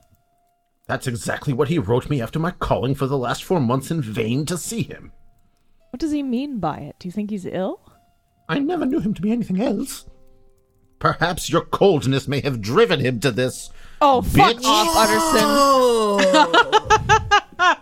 [0.86, 4.00] That's exactly what he wrote me after my calling for the last four months in
[4.00, 5.12] vain to see him.
[5.90, 6.98] What does he mean by it?
[7.00, 7.83] Do you think he's ill?
[8.56, 10.06] I never knew him to be anything else.
[11.00, 13.70] Perhaps your coldness may have driven him to this.
[14.02, 15.44] Oh, fuck off, Utterson.
[15.46, 16.20] Oh.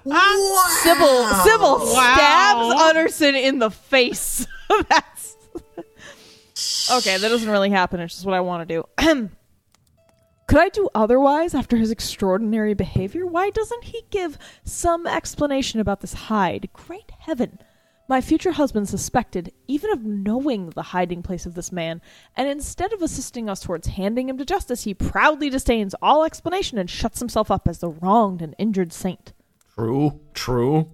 [0.03, 0.67] wow.
[0.83, 2.15] Sybil, Sybil Wow.
[2.15, 4.47] stabs Utterson in the face.
[4.89, 5.35] That's
[6.91, 7.17] okay.
[7.17, 7.99] That doesn't really happen.
[7.99, 8.83] It's just what I want to do.
[10.47, 13.25] Could I do otherwise after his extraordinary behavior?
[13.25, 16.69] Why doesn't he give some explanation about this Hyde?
[16.73, 17.59] Great heaven!
[18.11, 22.01] My future husband suspected even of knowing the hiding place of this man,
[22.35, 26.77] and instead of assisting us towards handing him to justice, he proudly disdains all explanation
[26.77, 29.31] and shuts himself up as the wronged and injured saint.
[29.75, 30.89] True, true.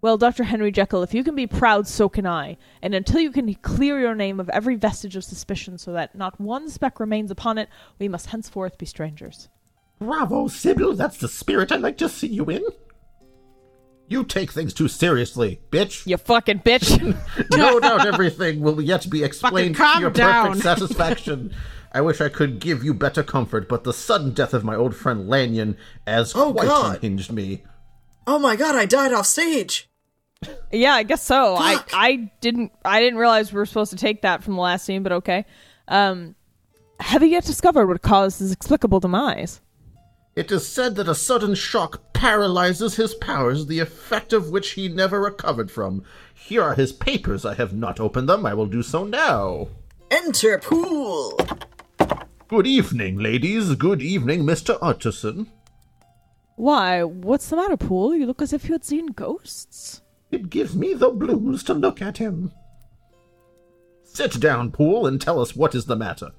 [0.00, 0.44] Well, Dr.
[0.44, 2.56] Henry Jekyll, if you can be proud, so can I.
[2.80, 6.40] And until you can clear your name of every vestige of suspicion so that not
[6.40, 7.68] one speck remains upon it,
[7.98, 9.50] we must henceforth be strangers.
[9.98, 10.94] Bravo, Sybil.
[10.94, 12.64] That's the spirit I like to see you in.
[14.12, 16.06] You take things too seriously, bitch.
[16.06, 17.00] You fucking bitch.
[17.56, 20.48] no doubt everything will yet be explained to your down.
[20.48, 21.54] perfect satisfaction.
[21.92, 24.94] I wish I could give you better comfort, but the sudden death of my old
[24.94, 25.76] friend Lanyon
[26.06, 26.96] has Oh, quite God.
[26.96, 27.64] unhinged me.
[28.26, 29.88] Oh my god, I died off stage.
[30.70, 31.56] yeah, I guess so.
[31.56, 34.84] I, I didn't I didn't realize we were supposed to take that from the last
[34.84, 35.44] scene, but okay.
[35.88, 36.34] Um
[37.00, 39.60] have you yet discovered what caused his explicable demise?
[40.34, 44.88] It is said that a sudden shock paralyzes his powers, the effect of which he
[44.88, 46.04] never recovered from.
[46.34, 47.44] Here are his papers.
[47.44, 48.46] I have not opened them.
[48.46, 49.68] I will do so now.
[50.10, 51.38] Enter Poole.
[52.48, 53.74] Good evening, ladies.
[53.74, 54.78] Good evening, Mr.
[54.80, 55.48] Utterson.
[56.56, 58.14] Why, what's the matter, Poole?
[58.14, 60.00] You look as if you had seen ghosts.
[60.30, 62.52] It gives me the blues to look at him.
[64.02, 66.30] Sit down, Poole, and tell us what is the matter.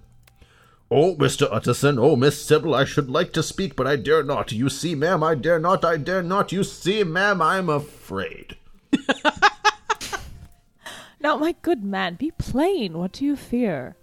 [0.95, 1.47] Oh, Mr.
[1.51, 4.51] Utterson, oh, Miss Sybil, I should like to speak, but I dare not.
[4.51, 6.51] You see, ma'am, I dare not, I dare not.
[6.51, 8.57] You see, ma'am, I'm afraid.
[11.19, 12.97] Now, my good man, be plain.
[12.97, 13.95] What do you fear?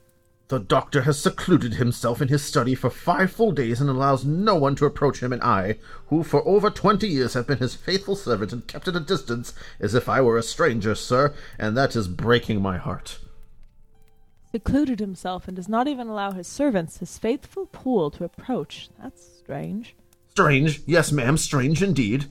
[0.48, 4.56] The doctor has secluded himself in his study for five full days and allows no
[4.56, 5.76] one to approach him, and I,
[6.06, 9.52] who for over twenty years have been his faithful servant and kept at a distance
[9.78, 13.18] as if I were a stranger, sir, and that is breaking my heart.
[14.52, 18.88] Secluded himself and does not even allow his servants, his faithful Poole, to approach.
[19.00, 19.94] That's strange.
[20.28, 22.26] Strange, yes, ma'am, strange indeed.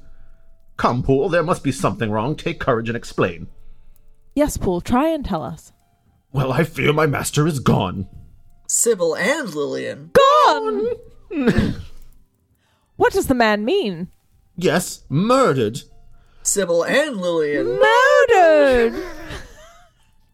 [0.76, 2.36] Come, Poole, there must be something wrong.
[2.36, 3.48] Take courage and explain.
[4.36, 5.72] Yes, Poole, try and tell us.
[6.32, 8.08] Well, I fear my master is gone.
[8.68, 10.12] Sybil and Lillian.
[10.14, 10.96] Gone!
[12.98, 14.10] what does the man mean?
[14.58, 15.82] Yes, murdered.
[16.44, 17.80] Sybil and Lillian.
[17.80, 19.04] Murdered!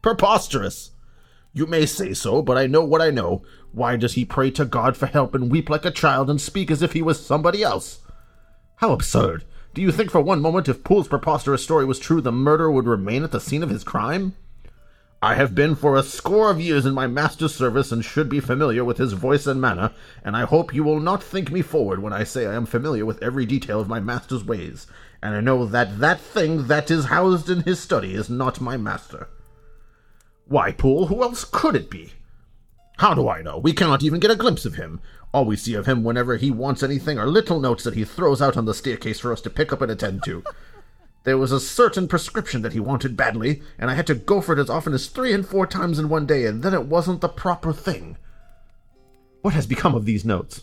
[0.02, 0.92] Preposterous.
[1.56, 3.42] You may say so, but I know what I know.
[3.72, 6.70] Why does he pray to God for help and weep like a child and speak
[6.70, 8.00] as if he was somebody else?
[8.76, 9.46] How absurd.
[9.74, 12.88] Do you think for one moment if Poole's preposterous story was true, the murderer would
[12.88, 14.36] remain at the scene of his crime?
[15.22, 18.42] I have been for a score of years in my master's service and should be
[18.42, 19.92] familiar with his voice and manner,
[20.26, 23.06] and I hope you will not think me forward when I say I am familiar
[23.06, 24.88] with every detail of my master's ways,
[25.24, 28.76] and I know that that thing that is housed in his study is not my
[28.76, 29.30] master.
[30.48, 32.14] Why, Poole, who else could it be?
[32.98, 33.58] How do I know?
[33.58, 35.02] We cannot even get a glimpse of him.
[35.34, 38.42] All we see of him whenever he wants anything are little notes that he throws
[38.42, 40.44] out on the staircase for us to pick up and attend to.
[41.26, 44.54] There was a certain prescription that he wanted badly, and I had to go for
[44.54, 47.22] it as often as three and four times in one day, and then it wasn't
[47.22, 48.16] the proper thing.
[49.42, 50.62] What has become of these notes?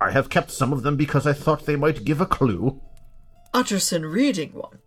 [0.00, 2.80] I have kept some of them because I thought they might give a clue.
[3.54, 4.78] Utterson reading one.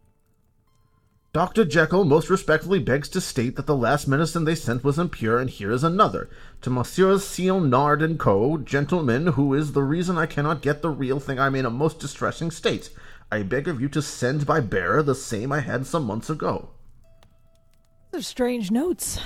[1.36, 1.66] Dr.
[1.66, 5.50] Jekyll most respectfully begs to state that the last medicine they sent was impure, and
[5.50, 6.30] here is another.
[6.62, 10.90] To Messieurs Seal, Nard, and Co., gentlemen, who is the reason I cannot get the
[10.90, 12.90] real thing I'm in a most distressing state.
[13.34, 16.70] I beg of you to send by bearer the same I had some months ago.
[18.12, 19.20] Those are strange notes.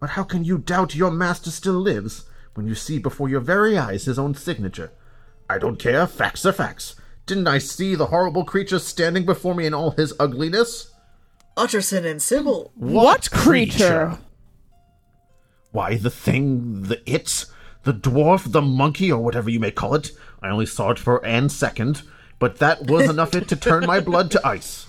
[0.00, 2.24] But how can you doubt your master still lives,
[2.54, 4.90] when you see before your very eyes his own signature?
[5.48, 6.96] I don't care, facts are facts.
[7.26, 10.89] Didn't I see the horrible creature standing before me in all his ugliness?
[11.56, 12.72] Utterson and Sybil.
[12.74, 14.18] What creature?
[15.72, 17.46] Why, the thing, the it,
[17.84, 20.10] the dwarf, the monkey, or whatever you may call it.
[20.42, 22.02] I only saw it for an second,
[22.38, 24.86] but that was enough it to turn my blood to ice.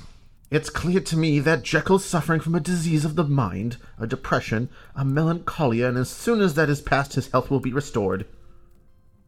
[0.50, 4.70] It's clear to me that Jekyll's suffering from a disease of the mind, a depression,
[4.96, 8.26] a melancholia, and as soon as that is past, his health will be restored.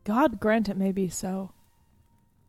[0.03, 1.53] God grant it may be so.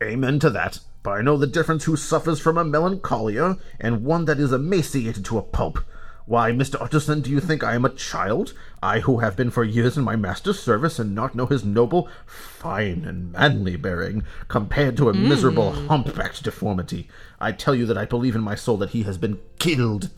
[0.02, 0.80] Amen to that.
[1.04, 5.24] But I know the difference who suffers from a melancholia and one that is emaciated
[5.26, 5.78] to a pulp.
[6.24, 6.80] Why, Mr.
[6.80, 8.54] Utterson, do you think I am a child?
[8.82, 12.08] I who have been for years in my master's service and not know his noble,
[12.24, 15.28] fine, and manly bearing, compared to a hmm.
[15.28, 17.08] miserable humpbacked deformity.
[17.38, 20.08] I tell you that I believe in my soul that he has been killed.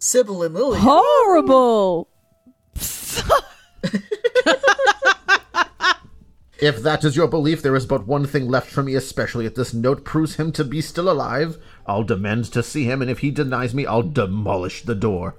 [0.00, 0.80] Sybil and Lily.
[0.80, 2.08] Horrible.
[6.58, 9.54] If that is your belief, there is but one thing left for me, especially if
[9.54, 11.58] this note proves him to be still alive.
[11.86, 15.36] I'll demand to see him, and if he denies me, I'll demolish the door.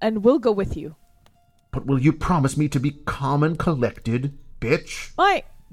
[0.00, 0.94] and we'll go with you.
[1.72, 5.10] But will you promise me to be calm and collected, bitch?
[5.18, 5.44] My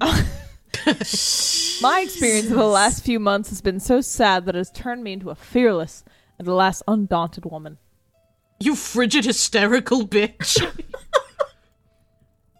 [1.82, 5.02] my experience of the last few months has been so sad that it has turned
[5.02, 6.04] me into a fearless
[6.38, 7.78] and alas undaunted woman.
[8.60, 10.60] You frigid, hysterical bitch.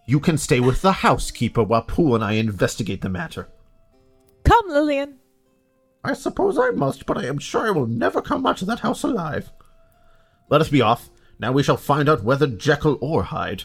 [0.09, 3.47] You can stay with the housekeeper while Poole and I investigate the matter.
[4.43, 5.18] Come, Lillian.
[6.02, 8.80] I suppose I must, but I am sure I will never come out of that
[8.80, 9.52] house alive.
[10.48, 11.10] Let us be off.
[11.39, 13.64] Now we shall find out whether Jekyll or Hyde.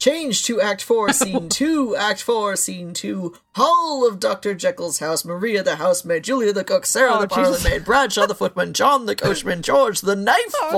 [0.00, 1.94] Change to Act 4, Scene 2.
[1.94, 3.32] Act 4, Scene 2.
[3.54, 4.56] Hall of Dr.
[4.56, 5.24] Jekyll's house.
[5.24, 9.06] Maria the housemaid, Julia the cook, Sarah Oh, the parlor maid, Bradshaw the footman, John
[9.06, 10.72] the coachman, George the knife oh,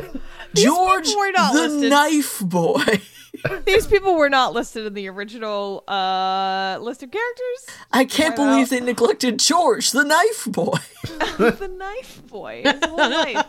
[0.00, 0.12] boy.
[0.14, 0.20] No!
[0.54, 1.90] George people were not the listed.
[1.90, 3.02] knife boy.
[3.66, 7.66] These people were not listed in the original uh, list of characters.
[7.92, 8.50] I can't Why not?
[8.52, 10.78] believe they neglected George the knife boy.
[11.38, 12.62] the knife boy.
[12.64, 13.46] His whole life.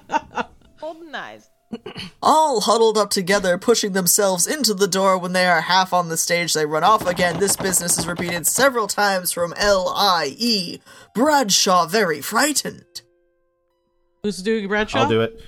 [0.79, 1.49] Golden eyes.
[2.21, 6.17] All huddled up together, pushing themselves into the door when they are half on the
[6.17, 6.53] stage.
[6.53, 7.39] They run off again.
[7.39, 10.79] This business is repeated several times from L I E.
[11.15, 13.01] Bradshaw very frightened.
[14.21, 14.99] Who's doing Bradshaw?
[14.99, 15.41] I'll do it.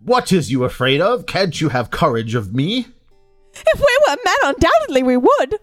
[0.00, 1.26] What is you afraid of?
[1.26, 2.86] Can't you have courage of me?
[3.54, 5.58] If we were men, undoubtedly we would.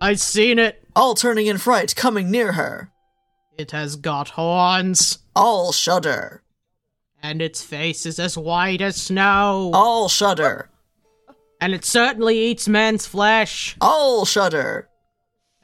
[0.00, 0.82] I seen it.
[0.94, 2.90] All turning in fright, coming near her.
[3.56, 6.42] It has got horns, All shudder.
[7.22, 10.70] and its face is as white as snow, All shudder.
[11.60, 14.88] and it certainly eats man's flesh All shudder.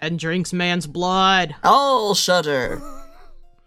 [0.00, 2.82] and drinks man's blood, All shudder.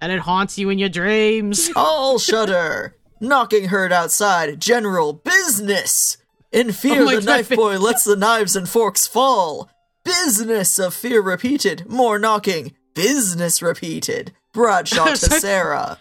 [0.02, 1.70] and it haunts you in your dreams.
[1.76, 2.96] All shudder.
[3.22, 4.60] Knocking heard outside.
[4.60, 6.18] General business.
[6.58, 7.26] In fear, Oh the God.
[7.26, 9.70] knife boy lets the knives and forks fall.
[10.04, 11.88] Business of fear repeated.
[11.90, 12.74] More knocking.
[12.96, 14.34] Business repeated.
[14.54, 16.00] Bradshaw to Sarah.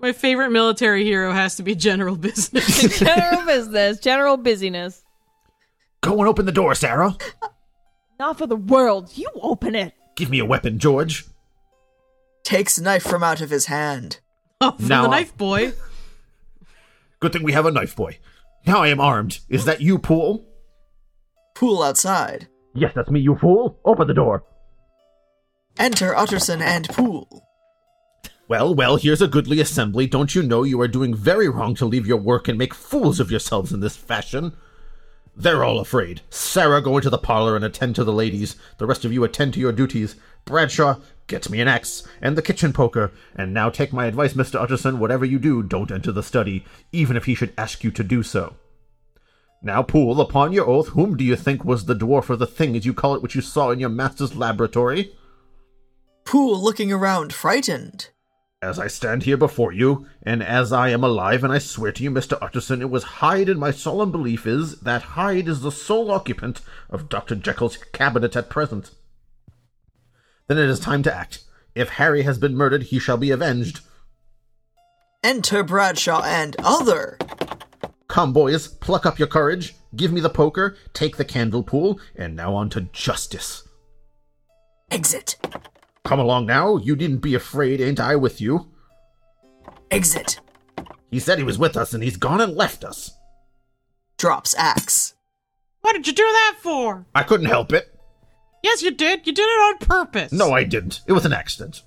[0.00, 2.98] My favorite military hero has to be General Business.
[2.98, 5.02] General business, general busyness.
[6.00, 7.16] Go and open the door, Sarah.
[8.18, 9.16] Not for the world.
[9.16, 9.92] You open it.
[10.16, 11.24] Give me a weapon, George.
[12.42, 14.18] Takes knife from out of his hand.
[14.60, 15.72] oh, from Now the knife boy.
[17.20, 18.18] Good thing we have a knife boy.
[18.66, 19.40] Now I am armed.
[19.48, 20.46] Is that you, Poole?
[21.54, 22.48] Poole outside.
[22.74, 23.78] Yes, that's me, you fool.
[23.84, 24.44] Open the door.
[25.78, 27.46] Enter Utterson and Poole.
[28.48, 30.06] Well, well, here's a goodly assembly.
[30.06, 33.20] Don't you know you are doing very wrong to leave your work and make fools
[33.20, 34.52] of yourselves in this fashion?
[35.34, 36.20] They're all afraid.
[36.28, 38.56] Sarah, go into the parlor and attend to the ladies.
[38.78, 40.16] The rest of you attend to your duties.
[40.44, 40.96] Bradshaw,
[41.32, 43.10] get me an axe and the kitchen poker.
[43.34, 44.60] And now take my advice, Mr.
[44.60, 44.98] Utterson.
[44.98, 48.22] Whatever you do, don't enter the study, even if he should ask you to do
[48.22, 48.54] so.
[49.62, 52.76] Now, Poole, upon your oath, whom do you think was the dwarf or the thing,
[52.76, 55.12] as you call it, which you saw in your master's laboratory?
[56.26, 58.10] Poole, looking around, frightened.
[58.60, 62.02] As I stand here before you, and as I am alive, and I swear to
[62.02, 62.36] you, Mr.
[62.42, 66.60] Utterson, it was Hyde, and my solemn belief is that Hyde is the sole occupant
[66.90, 67.36] of Dr.
[67.36, 68.90] Jekyll's cabinet at present.
[70.48, 71.44] Then it is time to act.
[71.74, 73.80] If Harry has been murdered, he shall be avenged.
[75.24, 77.16] Enter Bradshaw and other.
[78.08, 82.36] Come, boys, pluck up your courage, give me the poker, take the candle Poole, and
[82.36, 83.66] now on to justice.
[84.90, 85.36] Exit.
[86.04, 88.68] Come along now, you needn't be afraid, ain't I with you?
[89.90, 90.40] Exit.
[91.10, 93.12] He said he was with us, and he's gone and left us.
[94.18, 95.14] Drops axe.
[95.80, 97.06] What did you do that for?
[97.14, 97.91] I couldn't help it.
[98.62, 99.26] Yes, you did.
[99.26, 100.32] You did it on purpose.
[100.32, 101.00] No, I didn't.
[101.06, 101.82] It was an accident.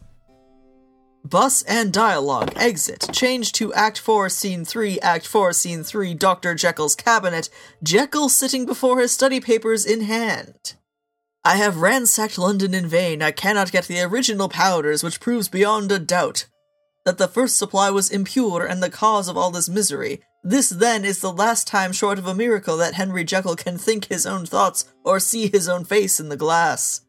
[1.24, 2.54] Bus and dialogue.
[2.56, 3.10] Exit.
[3.12, 5.00] Change to Act 4, Scene 3.
[5.00, 6.14] Act 4, Scene 3.
[6.14, 6.54] Dr.
[6.54, 7.50] Jekyll's cabinet.
[7.82, 10.76] Jekyll sitting before his study papers in hand.
[11.44, 13.22] I have ransacked London in vain.
[13.22, 16.46] I cannot get the original powders, which proves beyond a doubt
[17.06, 20.22] that the first supply was impure and the cause of all this misery.
[20.48, 24.06] This, then, is the last time short of a miracle that Henry Jekyll can think
[24.06, 27.02] his own thoughts or see his own face in the glass.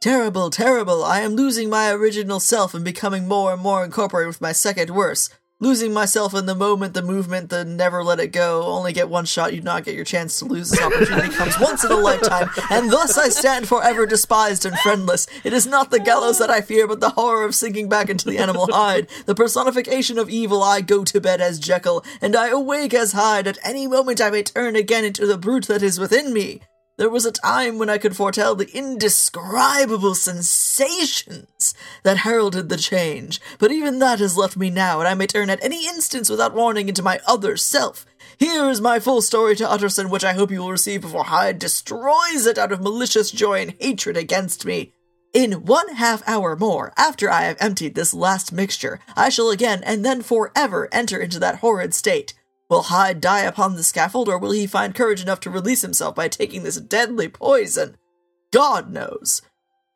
[0.00, 4.40] Terrible, terrible, I am losing my original self and becoming more and more incorporated with
[4.40, 5.30] my second worse.
[5.60, 9.24] Losing myself in the moment, the movement, the never let it go, only get one
[9.24, 10.70] shot, you not get your chance to lose.
[10.70, 15.26] This opportunity comes once in a lifetime, and thus I stand forever despised and friendless.
[15.42, 18.30] It is not the gallows that I fear, but the horror of sinking back into
[18.30, 19.08] the animal hide.
[19.26, 23.48] The personification of evil, I go to bed as Jekyll, and I awake as Hyde.
[23.48, 26.60] At any moment I may turn again into the brute that is within me.
[26.98, 31.72] There was a time when I could foretell the indescribable sensations
[32.02, 35.48] that heralded the change, but even that has left me now, and I may turn
[35.48, 38.04] at any instant without warning into my other self.
[38.36, 41.60] Here is my full story to Utterson, which I hope you will receive before Hyde
[41.60, 44.92] destroys it out of malicious joy and hatred against me.
[45.32, 49.84] In one half hour more, after I have emptied this last mixture, I shall again
[49.84, 52.34] and then forever enter into that horrid state.
[52.68, 56.14] Will Hyde die upon the scaffold, or will he find courage enough to release himself
[56.14, 57.96] by taking this deadly poison?
[58.52, 59.40] God knows.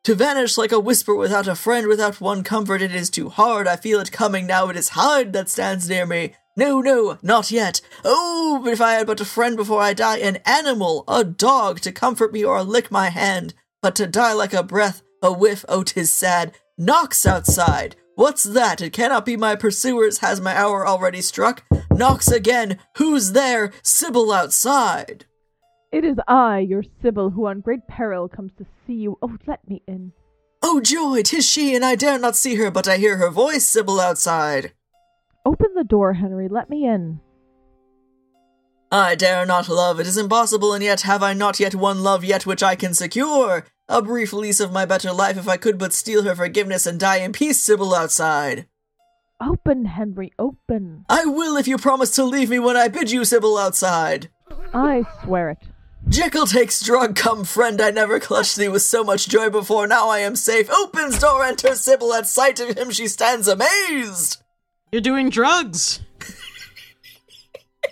[0.05, 3.69] To vanish like a whisper without a friend, without one comfort, it is too hard.
[3.69, 4.69] I feel it coming now.
[4.69, 6.35] It is Hyde that stands near me.
[6.57, 7.81] No, no, not yet.
[8.05, 11.81] Oh, but if I had but a friend before I die, an animal, a dog,
[11.81, 13.55] to comfort me or lick my hand.
[13.81, 16.53] But to die like a breath, a whiff, oh, 'tis sad.
[16.77, 17.97] Knocks outside.
[18.15, 18.81] What's that?
[18.81, 20.19] It cannot be my pursuers.
[20.19, 21.65] Has my hour already struck?
[21.91, 22.79] Knocks again.
[22.97, 23.73] Who's there?
[23.83, 25.25] Sybil outside.
[25.91, 29.19] It is I, your Sybil, who on great peril comes to see you.
[29.23, 30.13] Oh, let me in.
[30.63, 33.67] Oh joy, 'tis she, and I dare not see her, but I hear her voice,
[33.67, 34.73] Sybil outside.
[35.45, 36.49] Open the door, Henry.
[36.49, 37.21] Let me in.
[38.93, 42.25] I dare not love, it is impossible, and yet have I not yet one love
[42.25, 43.65] yet which I can secure?
[43.93, 46.99] A brief lease of my better life if I could but steal her forgiveness and
[46.99, 48.67] die in peace, Sybil outside.
[49.39, 50.33] Open, Henry.
[50.39, 51.05] Open.
[51.11, 54.31] I will if you promise to leave me when I bid you, Sybil outside.
[54.73, 55.59] I swear it.
[56.09, 60.09] Jekyll takes drug, come friend, I never clutched thee with so much joy before, now
[60.09, 60.71] I am safe.
[60.71, 64.43] Opens door, enters Sybil, at sight of him she stands amazed.
[64.91, 66.01] You're doing drugs.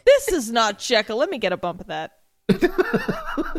[0.07, 1.19] This is not Jekyll.
[1.19, 2.20] Let me get a bump of that.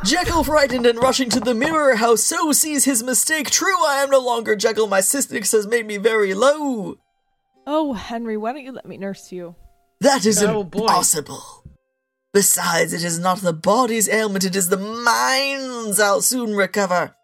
[0.04, 3.50] Jekyll, frightened and rushing to the mirror house, so sees his mistake.
[3.50, 6.98] True, I am no longer Jekyll, my cystix has made me very low.
[7.68, 9.56] Oh, Henry, why don't you let me nurse you?
[10.00, 10.80] That is Oh, boy.
[10.82, 11.42] impossible.
[12.34, 17.16] Besides, it is not the body's ailment, it is the mind's I'll soon recover.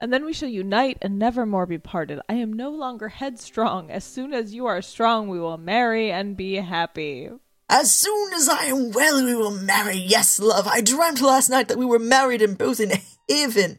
[0.00, 2.20] And then we shall unite and never more be parted.
[2.28, 3.90] I am no longer headstrong.
[3.90, 7.30] As soon as you are strong, we will marry and be happy.
[7.68, 9.96] As soon as I am well, we will marry.
[9.96, 12.92] Yes, love, I dreamt last night that we were married and both in
[13.28, 13.78] heaven.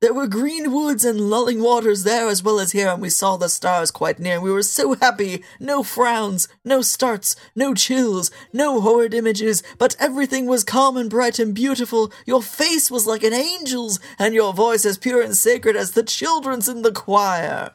[0.00, 3.36] There were green woods and lulling waters there as well as here, and we saw
[3.36, 4.40] the stars quite near.
[4.40, 5.42] We were so happy.
[5.58, 11.40] No frowns, no starts, no chills, no horrid images, but everything was calm and bright
[11.40, 12.12] and beautiful.
[12.26, 16.04] Your face was like an angel's, and your voice as pure and sacred as the
[16.04, 17.72] children's in the choir.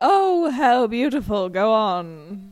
[0.00, 1.48] Oh, how beautiful.
[1.48, 2.51] Go on.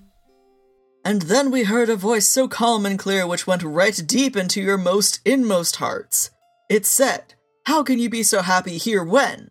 [1.05, 4.61] And then we heard a voice so calm and clear which went right deep into
[4.61, 6.31] your most inmost hearts.
[6.69, 7.35] It said,
[7.67, 9.51] How can you be so happy here when?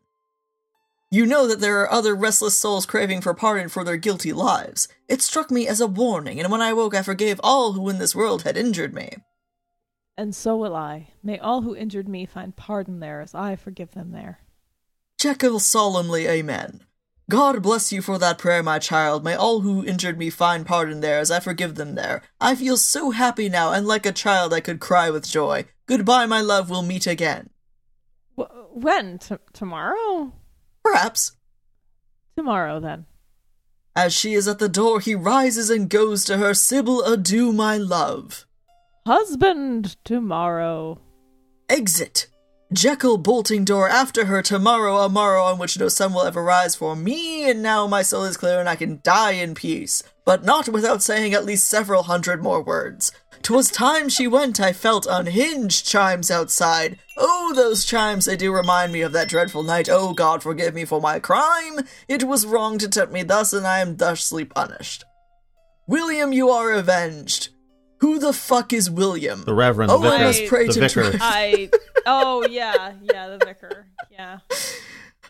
[1.12, 4.88] You know that there are other restless souls craving for pardon for their guilty lives.
[5.08, 7.98] It struck me as a warning, and when I woke I forgave all who in
[7.98, 9.16] this world had injured me.
[10.16, 11.08] And so will I.
[11.24, 14.42] May all who injured me find pardon there as I forgive them there.
[15.18, 16.82] Jekyll solemnly amen.
[17.30, 19.24] God bless you for that prayer, my child.
[19.24, 22.24] May all who injured me find pardon there as I forgive them there.
[22.42, 25.66] I feel so happy now, and like a child I could cry with joy.
[25.86, 27.52] Goodbye, my love, we'll meet again.
[28.36, 29.20] Wh- when?
[29.20, 30.34] T- tomorrow?
[30.84, 31.34] Perhaps.
[32.36, 33.06] Tomorrow, then.
[33.96, 36.56] As she is at the door, he rises and goes to her.
[36.56, 38.48] Sybil, adieu, my love.
[39.06, 41.00] Husband, tomorrow.
[41.70, 42.26] Exit.
[42.72, 46.76] Jekyll bolting door after her tomorrow, a morrow on which no sun will ever rise
[46.76, 50.46] for me, and now my soul is clear and I can die in peace, but
[50.46, 53.12] not without saying at least several hundred more words.
[53.42, 57.00] 'Twas time she went, I felt unhinged chimes outside.
[57.18, 59.90] Oh, those chimes, they do remind me of that dreadful night.
[59.90, 61.80] Oh, God, forgive me for my crime.
[62.08, 65.06] It was wrong to tempt me thus, and I am thusly punished.
[65.88, 67.50] William, you are avenged.
[68.02, 69.44] Who the fuck is William?
[69.44, 71.02] The Reverend, Oh, the I vicar, must pray the to vicar.
[71.12, 71.18] drive.
[71.22, 71.70] I.
[72.06, 72.94] Oh, yeah.
[73.02, 73.86] Yeah, the vicar.
[74.10, 74.40] Yeah.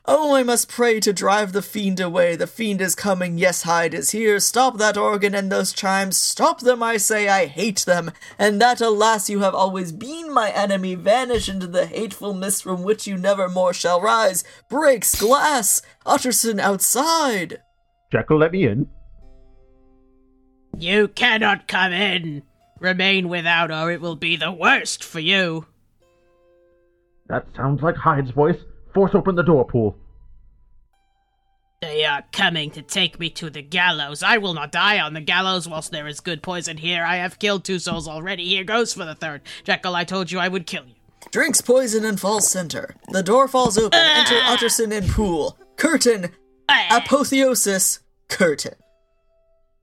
[0.05, 2.35] Oh, I must pray to drive the fiend away.
[2.35, 3.37] The fiend is coming.
[3.37, 4.39] Yes, Hyde is here.
[4.39, 6.17] Stop that organ and those chimes.
[6.17, 7.27] Stop them, I say.
[7.27, 8.11] I hate them.
[8.39, 10.95] And that, alas, you have always been my enemy.
[10.95, 14.43] Vanish into the hateful mist from which you never more shall rise.
[14.69, 15.81] Breaks glass.
[16.05, 17.61] Utterson outside.
[18.11, 18.87] Jekyll, let me in.
[20.77, 22.43] You cannot come in.
[22.79, 25.65] Remain without, or it will be the worst for you.
[27.27, 28.57] That sounds like Hyde's voice.
[28.93, 29.95] Force open the door, Poole.
[31.81, 34.21] They are coming to take me to the gallows.
[34.21, 37.05] I will not die on the gallows whilst there is good poison here.
[37.05, 38.45] I have killed two souls already.
[38.45, 39.43] Here goes for the third.
[39.63, 40.95] Jekyll, I told you I would kill you.
[41.31, 42.95] Drinks poison and falls center.
[43.09, 43.99] The door falls open.
[44.01, 44.19] Ah!
[44.19, 45.57] Enter Utterson and Poole.
[45.77, 46.31] Curtain.
[46.67, 46.97] Ah!
[46.97, 47.99] Apotheosis.
[48.27, 48.75] Curtain.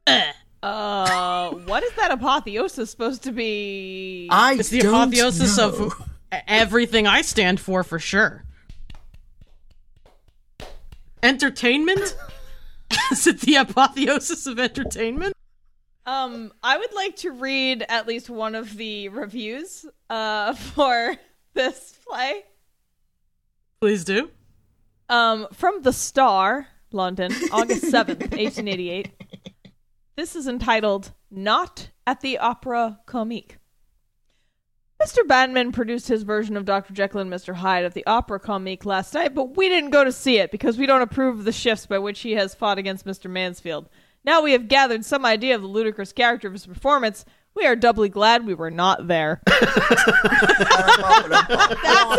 [0.06, 0.35] Ah!
[0.66, 4.28] Uh, what is that apotheosis supposed to be?
[4.32, 5.68] I It's the don't apotheosis know.
[5.68, 6.10] of
[6.48, 8.43] everything I stand for, for sure.
[11.22, 12.16] Entertainment?
[13.12, 15.34] Is it the apotheosis of entertainment?
[16.05, 21.16] Um, I would like to read at least one of the reviews uh for
[21.55, 22.43] this play.
[23.80, 24.30] Please do.
[25.09, 29.10] Um, from The Star, London, August 7th, 1888.
[30.16, 33.59] This is entitled Not at the Opera Comique.
[34.98, 35.18] Mr.
[35.26, 36.94] Bandmann produced his version of Dr.
[36.94, 37.56] Jekyll and Mr.
[37.56, 40.78] Hyde at the Opera Comique last night, but we didn't go to see it because
[40.78, 43.28] we don't approve of the shifts by which he has fought against Mr.
[43.28, 43.90] Mansfield.
[44.24, 47.26] Now we have gathered some idea of the ludicrous character of his performance.
[47.57, 49.41] We are doubly glad we were not there.
[49.47, 49.66] That's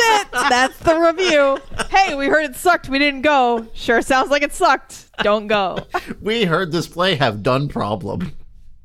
[0.04, 0.32] it.
[0.32, 1.60] That's the review.
[1.90, 2.90] Hey, we heard it sucked.
[2.90, 3.68] We didn't go.
[3.74, 5.10] Sure sounds like it sucked.
[5.24, 5.78] Don't go.
[6.22, 8.34] We heard this play have done problem.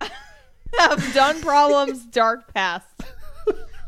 [0.78, 2.06] Have done problems.
[2.06, 2.86] Dark past.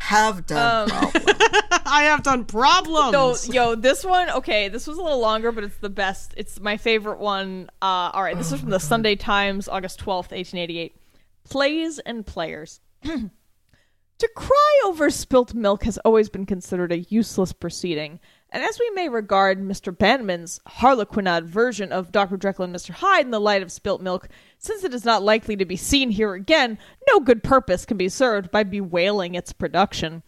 [0.01, 1.37] Have done Um, problem.
[1.87, 3.41] I have done problems.
[3.41, 6.35] So, yo, this one, okay, this was a little longer, but it's the best.
[6.37, 7.71] It's my favorite one.
[7.81, 10.95] Uh, all right, this is from the Sunday Times, August 12th, 1888.
[11.45, 12.81] Plays and Players.
[13.03, 18.89] to cry over spilt milk has always been considered a useless proceeding, and as we
[18.91, 19.97] may regard Mr.
[19.97, 22.37] Bandmann's harlequinade version of Dr.
[22.37, 22.91] Jekyll and Mr.
[22.91, 26.11] Hyde in the light of spilt milk, since it is not likely to be seen
[26.11, 30.23] here again, no good purpose can be served by bewailing its production.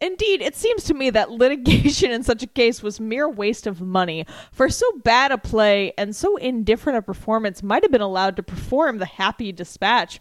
[0.00, 3.80] Indeed, it seems to me that litigation in such a case was mere waste of
[3.80, 8.36] money, for so bad a play and so indifferent a performance might have been allowed
[8.36, 10.18] to perform the happy dispatch.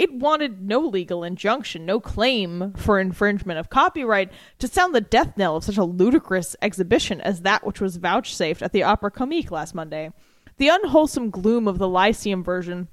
[0.00, 5.36] It wanted no legal injunction, no claim for infringement of copyright to sound the death
[5.36, 9.50] knell of such a ludicrous exhibition as that which was vouchsafed at the Opera Comique
[9.50, 10.10] last Monday.
[10.56, 12.88] The unwholesome gloom of the Lyceum version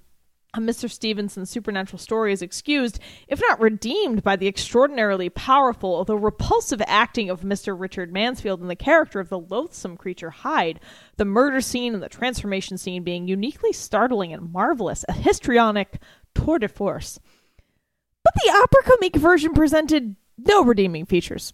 [0.54, 0.90] of Mr.
[0.90, 7.30] Stevenson's supernatural story is excused, if not redeemed, by the extraordinarily powerful, though repulsive acting
[7.30, 7.80] of Mr.
[7.80, 10.82] Richard Mansfield in the character of the loathsome creature Hyde,
[11.16, 16.02] the murder scene and the transformation scene being uniquely startling and marvelous, a histrionic
[16.38, 17.20] tour de force.
[18.24, 21.54] But the opera comique version presented no redeeming features.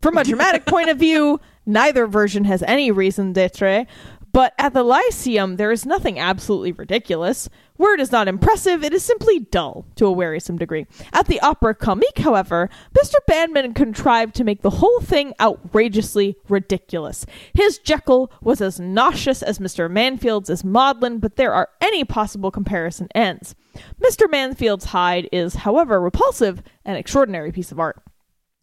[0.00, 3.86] From a dramatic point of view, neither version has any raison d'etre,
[4.32, 7.48] but at the Lyceum, there is nothing absolutely ridiculous.
[7.78, 10.86] It is not impressive, it is simply dull to a wearisome degree.
[11.12, 13.14] At the Opera Comique, however, Mr.
[13.28, 17.24] Bandmann contrived to make the whole thing outrageously ridiculous.
[17.54, 19.90] His Jekyll was as nauseous as Mr.
[19.90, 23.54] Mansfield's as maudlin, but there are any possible comparison ends.
[24.00, 24.30] Mr.
[24.30, 28.02] Mansfield's Hyde is, however, repulsive, an extraordinary piece of art.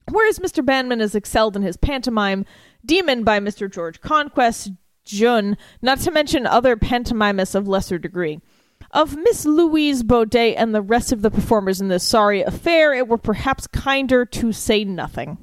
[0.09, 0.63] Whereas Mr.
[0.63, 2.45] Bandmann is excelled in his pantomime,
[2.85, 3.71] Demon by Mr.
[3.71, 4.71] George Conquest,
[5.07, 8.39] Jun, not to mention other pantomimists of lesser degree.
[8.91, 13.07] Of Miss Louise Beaudet and the rest of the performers in this sorry affair, it
[13.07, 15.37] were perhaps kinder to say nothing.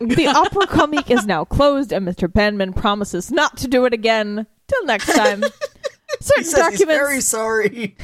[0.00, 2.28] The opera comique is now closed, and Mr.
[2.28, 5.42] Bandmann promises not to do it again till next time.
[6.20, 7.96] Certain He says he's very sorry.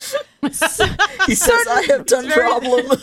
[0.42, 2.98] he says I have done problem.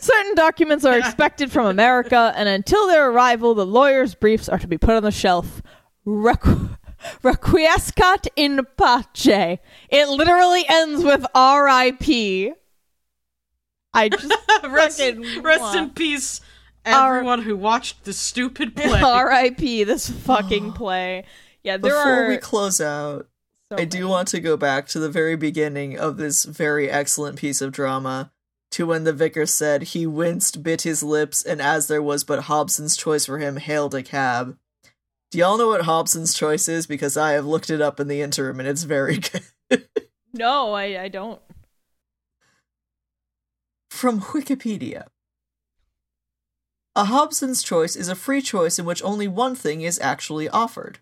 [0.00, 4.66] Certain documents are expected from America, and until their arrival, the lawyer's briefs are to
[4.66, 5.62] be put on the shelf.
[6.06, 6.78] Requ-
[7.22, 9.58] Requiescat in pace.
[9.90, 12.52] It literally ends with R.I.P.
[13.92, 14.32] I just
[14.68, 16.40] rest, fucking rest in peace,
[16.84, 19.00] Our- everyone who watched the stupid play.
[19.00, 19.84] R.I.P.
[19.84, 21.24] This fucking play.
[21.62, 22.28] Yeah, there Before are.
[22.28, 23.26] we close out,
[23.70, 27.36] so I do want to go back to the very beginning of this very excellent
[27.38, 28.30] piece of drama.
[28.72, 32.40] To when the vicar said he winced, bit his lips, and as there was but
[32.44, 34.58] Hobson's choice for him, hailed a cab.
[35.36, 36.86] Do y'all know what Hobson's choice is?
[36.86, 39.18] Because I have looked it up in the interim and it's very
[39.68, 39.86] good.
[40.32, 41.42] No, I, I don't.
[43.90, 45.08] From Wikipedia.
[46.94, 51.00] A Hobson's choice is a free choice in which only one thing is actually offered.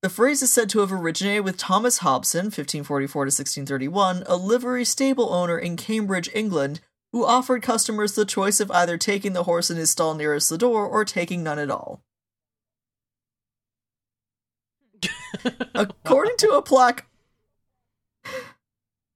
[0.00, 4.86] The phrase is said to have originated with Thomas Hobson, 1544 to 1631, a livery
[4.86, 6.80] stable owner in Cambridge, England,
[7.12, 10.56] who offered customers the choice of either taking the horse in his stall nearest the
[10.56, 12.00] door or taking none at all.
[15.74, 17.06] According to a plaque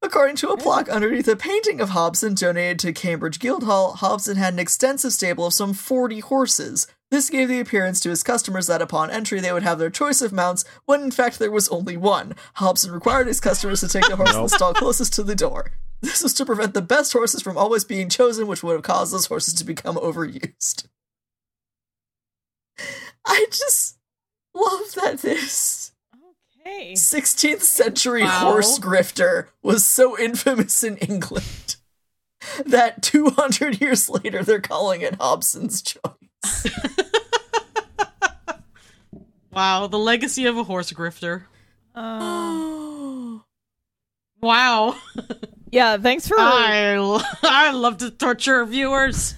[0.02, 4.54] According to a plaque underneath a painting of Hobson donated to Cambridge Guildhall, Hobson had
[4.54, 8.80] an extensive stable of some 40 horses, This gave the appearance to his customers that
[8.80, 11.98] upon entry they would have their choice of mounts, when in fact there was only
[11.98, 12.34] one.
[12.54, 15.72] Hobson required his customers to take the horse in the stall closest to the door.
[16.00, 19.12] This was to prevent the best horses from always being chosen, which would have caused
[19.12, 20.86] those horses to become overused.
[23.26, 23.98] I just
[24.54, 25.92] love that this
[26.66, 26.92] Okay.
[26.92, 28.40] 16th century Wow.
[28.40, 31.76] horse grifter was so infamous in England
[32.66, 36.00] that 200 years later they're calling it Hobson's choice.
[39.52, 41.42] Wow, the legacy of a horse grifter.
[41.94, 43.42] Um,
[44.42, 44.96] Wow.
[45.72, 46.36] yeah, thanks for.
[46.38, 49.34] I love to torture viewers.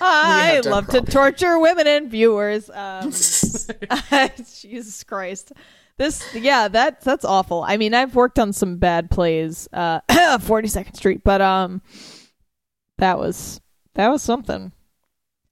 [0.00, 2.70] I love to torture women and viewers.
[2.70, 3.10] Um,
[4.60, 5.52] Jesus Christ.
[5.98, 7.62] This, yeah, that that's awful.
[7.62, 11.80] I mean, I've worked on some bad plays, uh, 42nd Street, but um,
[12.98, 13.60] that was
[13.94, 14.72] that was something.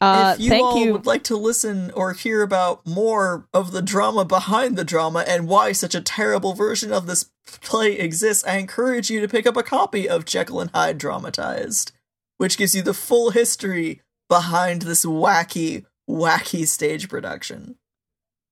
[0.00, 0.92] Uh, if you all you.
[0.92, 5.48] would like to listen or hear about more of the drama behind the drama and
[5.48, 7.30] why such a terrible version of this
[7.62, 11.92] play exists, I encourage you to pick up a copy of Jekyll and Hyde Dramatized,
[12.36, 17.76] which gives you the full history behind this wacky, wacky stage production.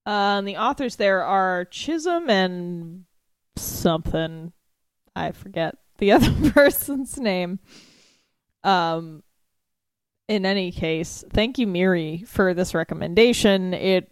[0.07, 3.05] Uh, and the authors there are Chisholm and
[3.57, 4.53] something.
[5.15, 7.61] I forget the other person's name.
[8.65, 9.23] Um,
[10.29, 13.75] in any case, thank you, Miri, for this recommendation.
[13.75, 14.11] It,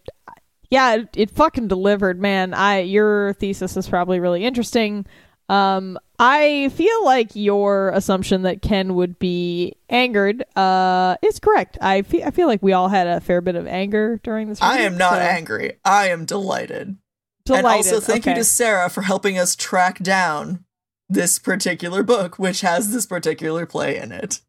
[0.70, 2.52] yeah, it, it fucking delivered, man.
[2.54, 5.06] I your thesis is probably really interesting.
[5.48, 11.78] Um, I feel like your assumption that Ken would be angered, uh, is correct.
[11.80, 14.60] I feel I feel like we all had a fair bit of anger during this.
[14.60, 15.78] I am not so- angry.
[15.82, 16.98] I am delighted.
[17.46, 17.64] Delighted.
[17.64, 18.32] And also, thank okay.
[18.32, 20.64] you to Sarah for helping us track down
[21.08, 24.40] this particular book, which has this particular play in it.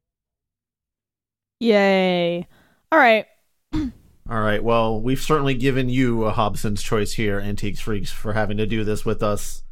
[1.62, 2.48] Yay.
[2.92, 3.26] All right.
[3.74, 4.62] All right.
[4.62, 8.84] Well, we've certainly given you a Hobson's choice here, Antiques Freaks, for having to do
[8.84, 9.64] this with us.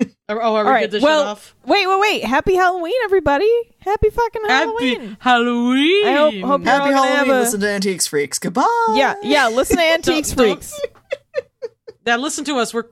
[0.00, 0.90] Oh, are we All good right.
[0.90, 1.54] to well, shut off?
[1.66, 2.24] wait, wait, wait.
[2.24, 3.50] Happy Halloween, everybody.
[3.80, 5.16] Happy fucking Happy Halloween.
[5.20, 6.06] Halloween!
[6.06, 8.38] I hope- hope you're- Happy gonna Halloween, have a- listen to Antiques Freaks.
[8.38, 8.94] Goodbye.
[8.96, 9.48] Yeah, yeah.
[9.48, 10.80] Listen to Antiques Don't- don't- Freaks.
[12.06, 12.74] Now listen to us.
[12.74, 12.84] We're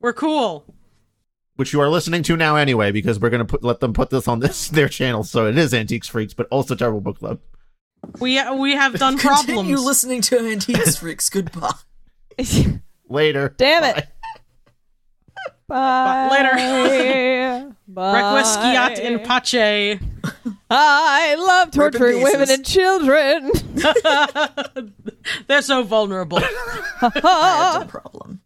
[0.00, 0.64] we're cool.
[1.56, 4.26] Which you are listening to now anyway, because we're gonna put let them put this
[4.26, 7.38] on this their channel, so it is Antiques Freaks, but also Terrible Book Club.
[8.18, 9.84] We we have done Continue problems.
[9.84, 11.28] listening to Antiques Freaks.
[11.28, 11.70] Goodbye.
[13.08, 13.54] Later.
[13.58, 13.96] Damn it.
[13.96, 14.08] Bye.
[15.70, 16.28] Bye.
[16.32, 17.74] Later.
[17.86, 18.20] Bye.
[18.20, 20.00] Requiescat in pace.
[20.68, 23.52] I love torturing women and children.
[25.46, 26.38] They're so vulnerable.
[26.42, 28.40] I had a problem.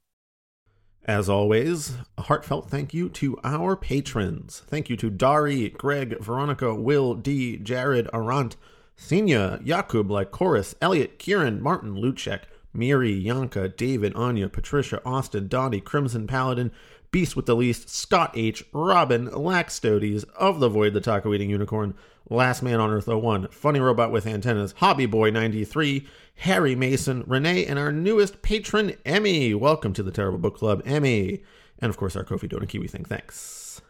[1.07, 4.63] As always, a heartfelt thank you to our patrons.
[4.67, 8.57] Thank you to Dari, Greg, Veronica, Will, D, Jared, Arant,
[8.99, 12.41] Senya, Yakub, Lycoris, Elliot, Kieran, Martin, Luchek,
[12.75, 16.73] Miri, Yanka, David, Anya, Patricia, Austin, Dottie, Crimson Paladin,
[17.15, 21.95] Beast with the Least, Scott H, Robin, Laxtodes, Of the Void, the Taco Eating Unicorn,
[22.29, 26.09] Last Man on Earth 01, Funny Robot with Antennas, Hobby Boy 93,
[26.39, 29.55] Harry Mason, Renee, and our newest patron, Emmy.
[29.55, 31.45] Welcome to the Terrible Book Club, Emmy.
[31.79, 33.05] And of course, our Ko-fi Donut Kiwi thing.
[33.05, 33.81] Thanks.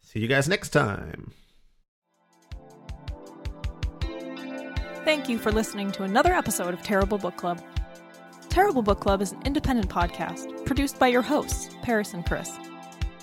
[0.00, 1.32] See you guys next time.
[5.04, 7.60] Thank you for listening to another episode of Terrible Book Club.
[8.50, 12.58] Terrible Book Club is an independent podcast produced by your hosts, Paris and Chris.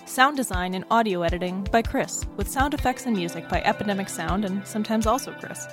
[0.05, 4.45] Sound design and audio editing by Chris, with sound effects and music by Epidemic Sound
[4.45, 5.67] and sometimes also Chris.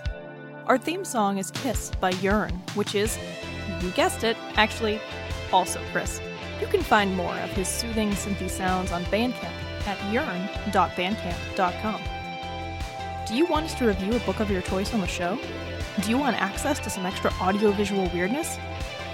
[0.67, 3.17] Our theme song is Kiss by Yearn, which is,
[3.81, 5.01] you guessed it, actually
[5.53, 6.21] also Chris.
[6.61, 9.55] You can find more of his soothing synthy sounds on Bandcamp
[9.87, 12.01] at yearn.bandcamp.com.
[13.29, 15.39] Do you want us to review a book of your choice on the show?
[16.03, 18.59] Do you want access to some extra audiovisual weirdness?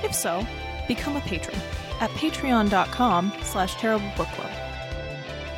[0.02, 0.46] If so,
[0.88, 1.58] become a patron
[2.00, 4.50] at patreon.com slash terriblebookclub.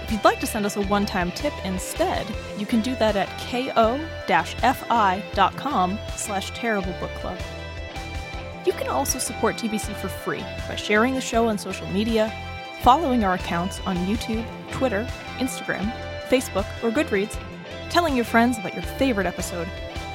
[0.02, 2.27] If you'd like to send us a one-time tip instead,
[2.59, 3.98] you can do that at ko-fi.com
[6.16, 7.40] slash terriblebookclub.
[8.66, 12.32] You can also support TBC for free by sharing the show on social media,
[12.82, 15.06] following our accounts on YouTube, Twitter,
[15.39, 15.93] Instagram,
[16.28, 17.39] Facebook, or Goodreads,
[17.90, 19.69] telling your friends about your favorite episode,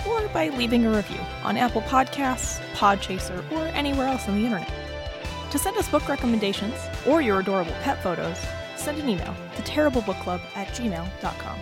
[0.08, 4.72] or by leaving a review on Apple Podcasts, Podchaser, or anywhere else on the internet.
[5.52, 6.76] To send us book recommendations
[7.06, 8.38] or your adorable pet photos,
[8.76, 11.60] send an email to terriblebookclub at gmail.com.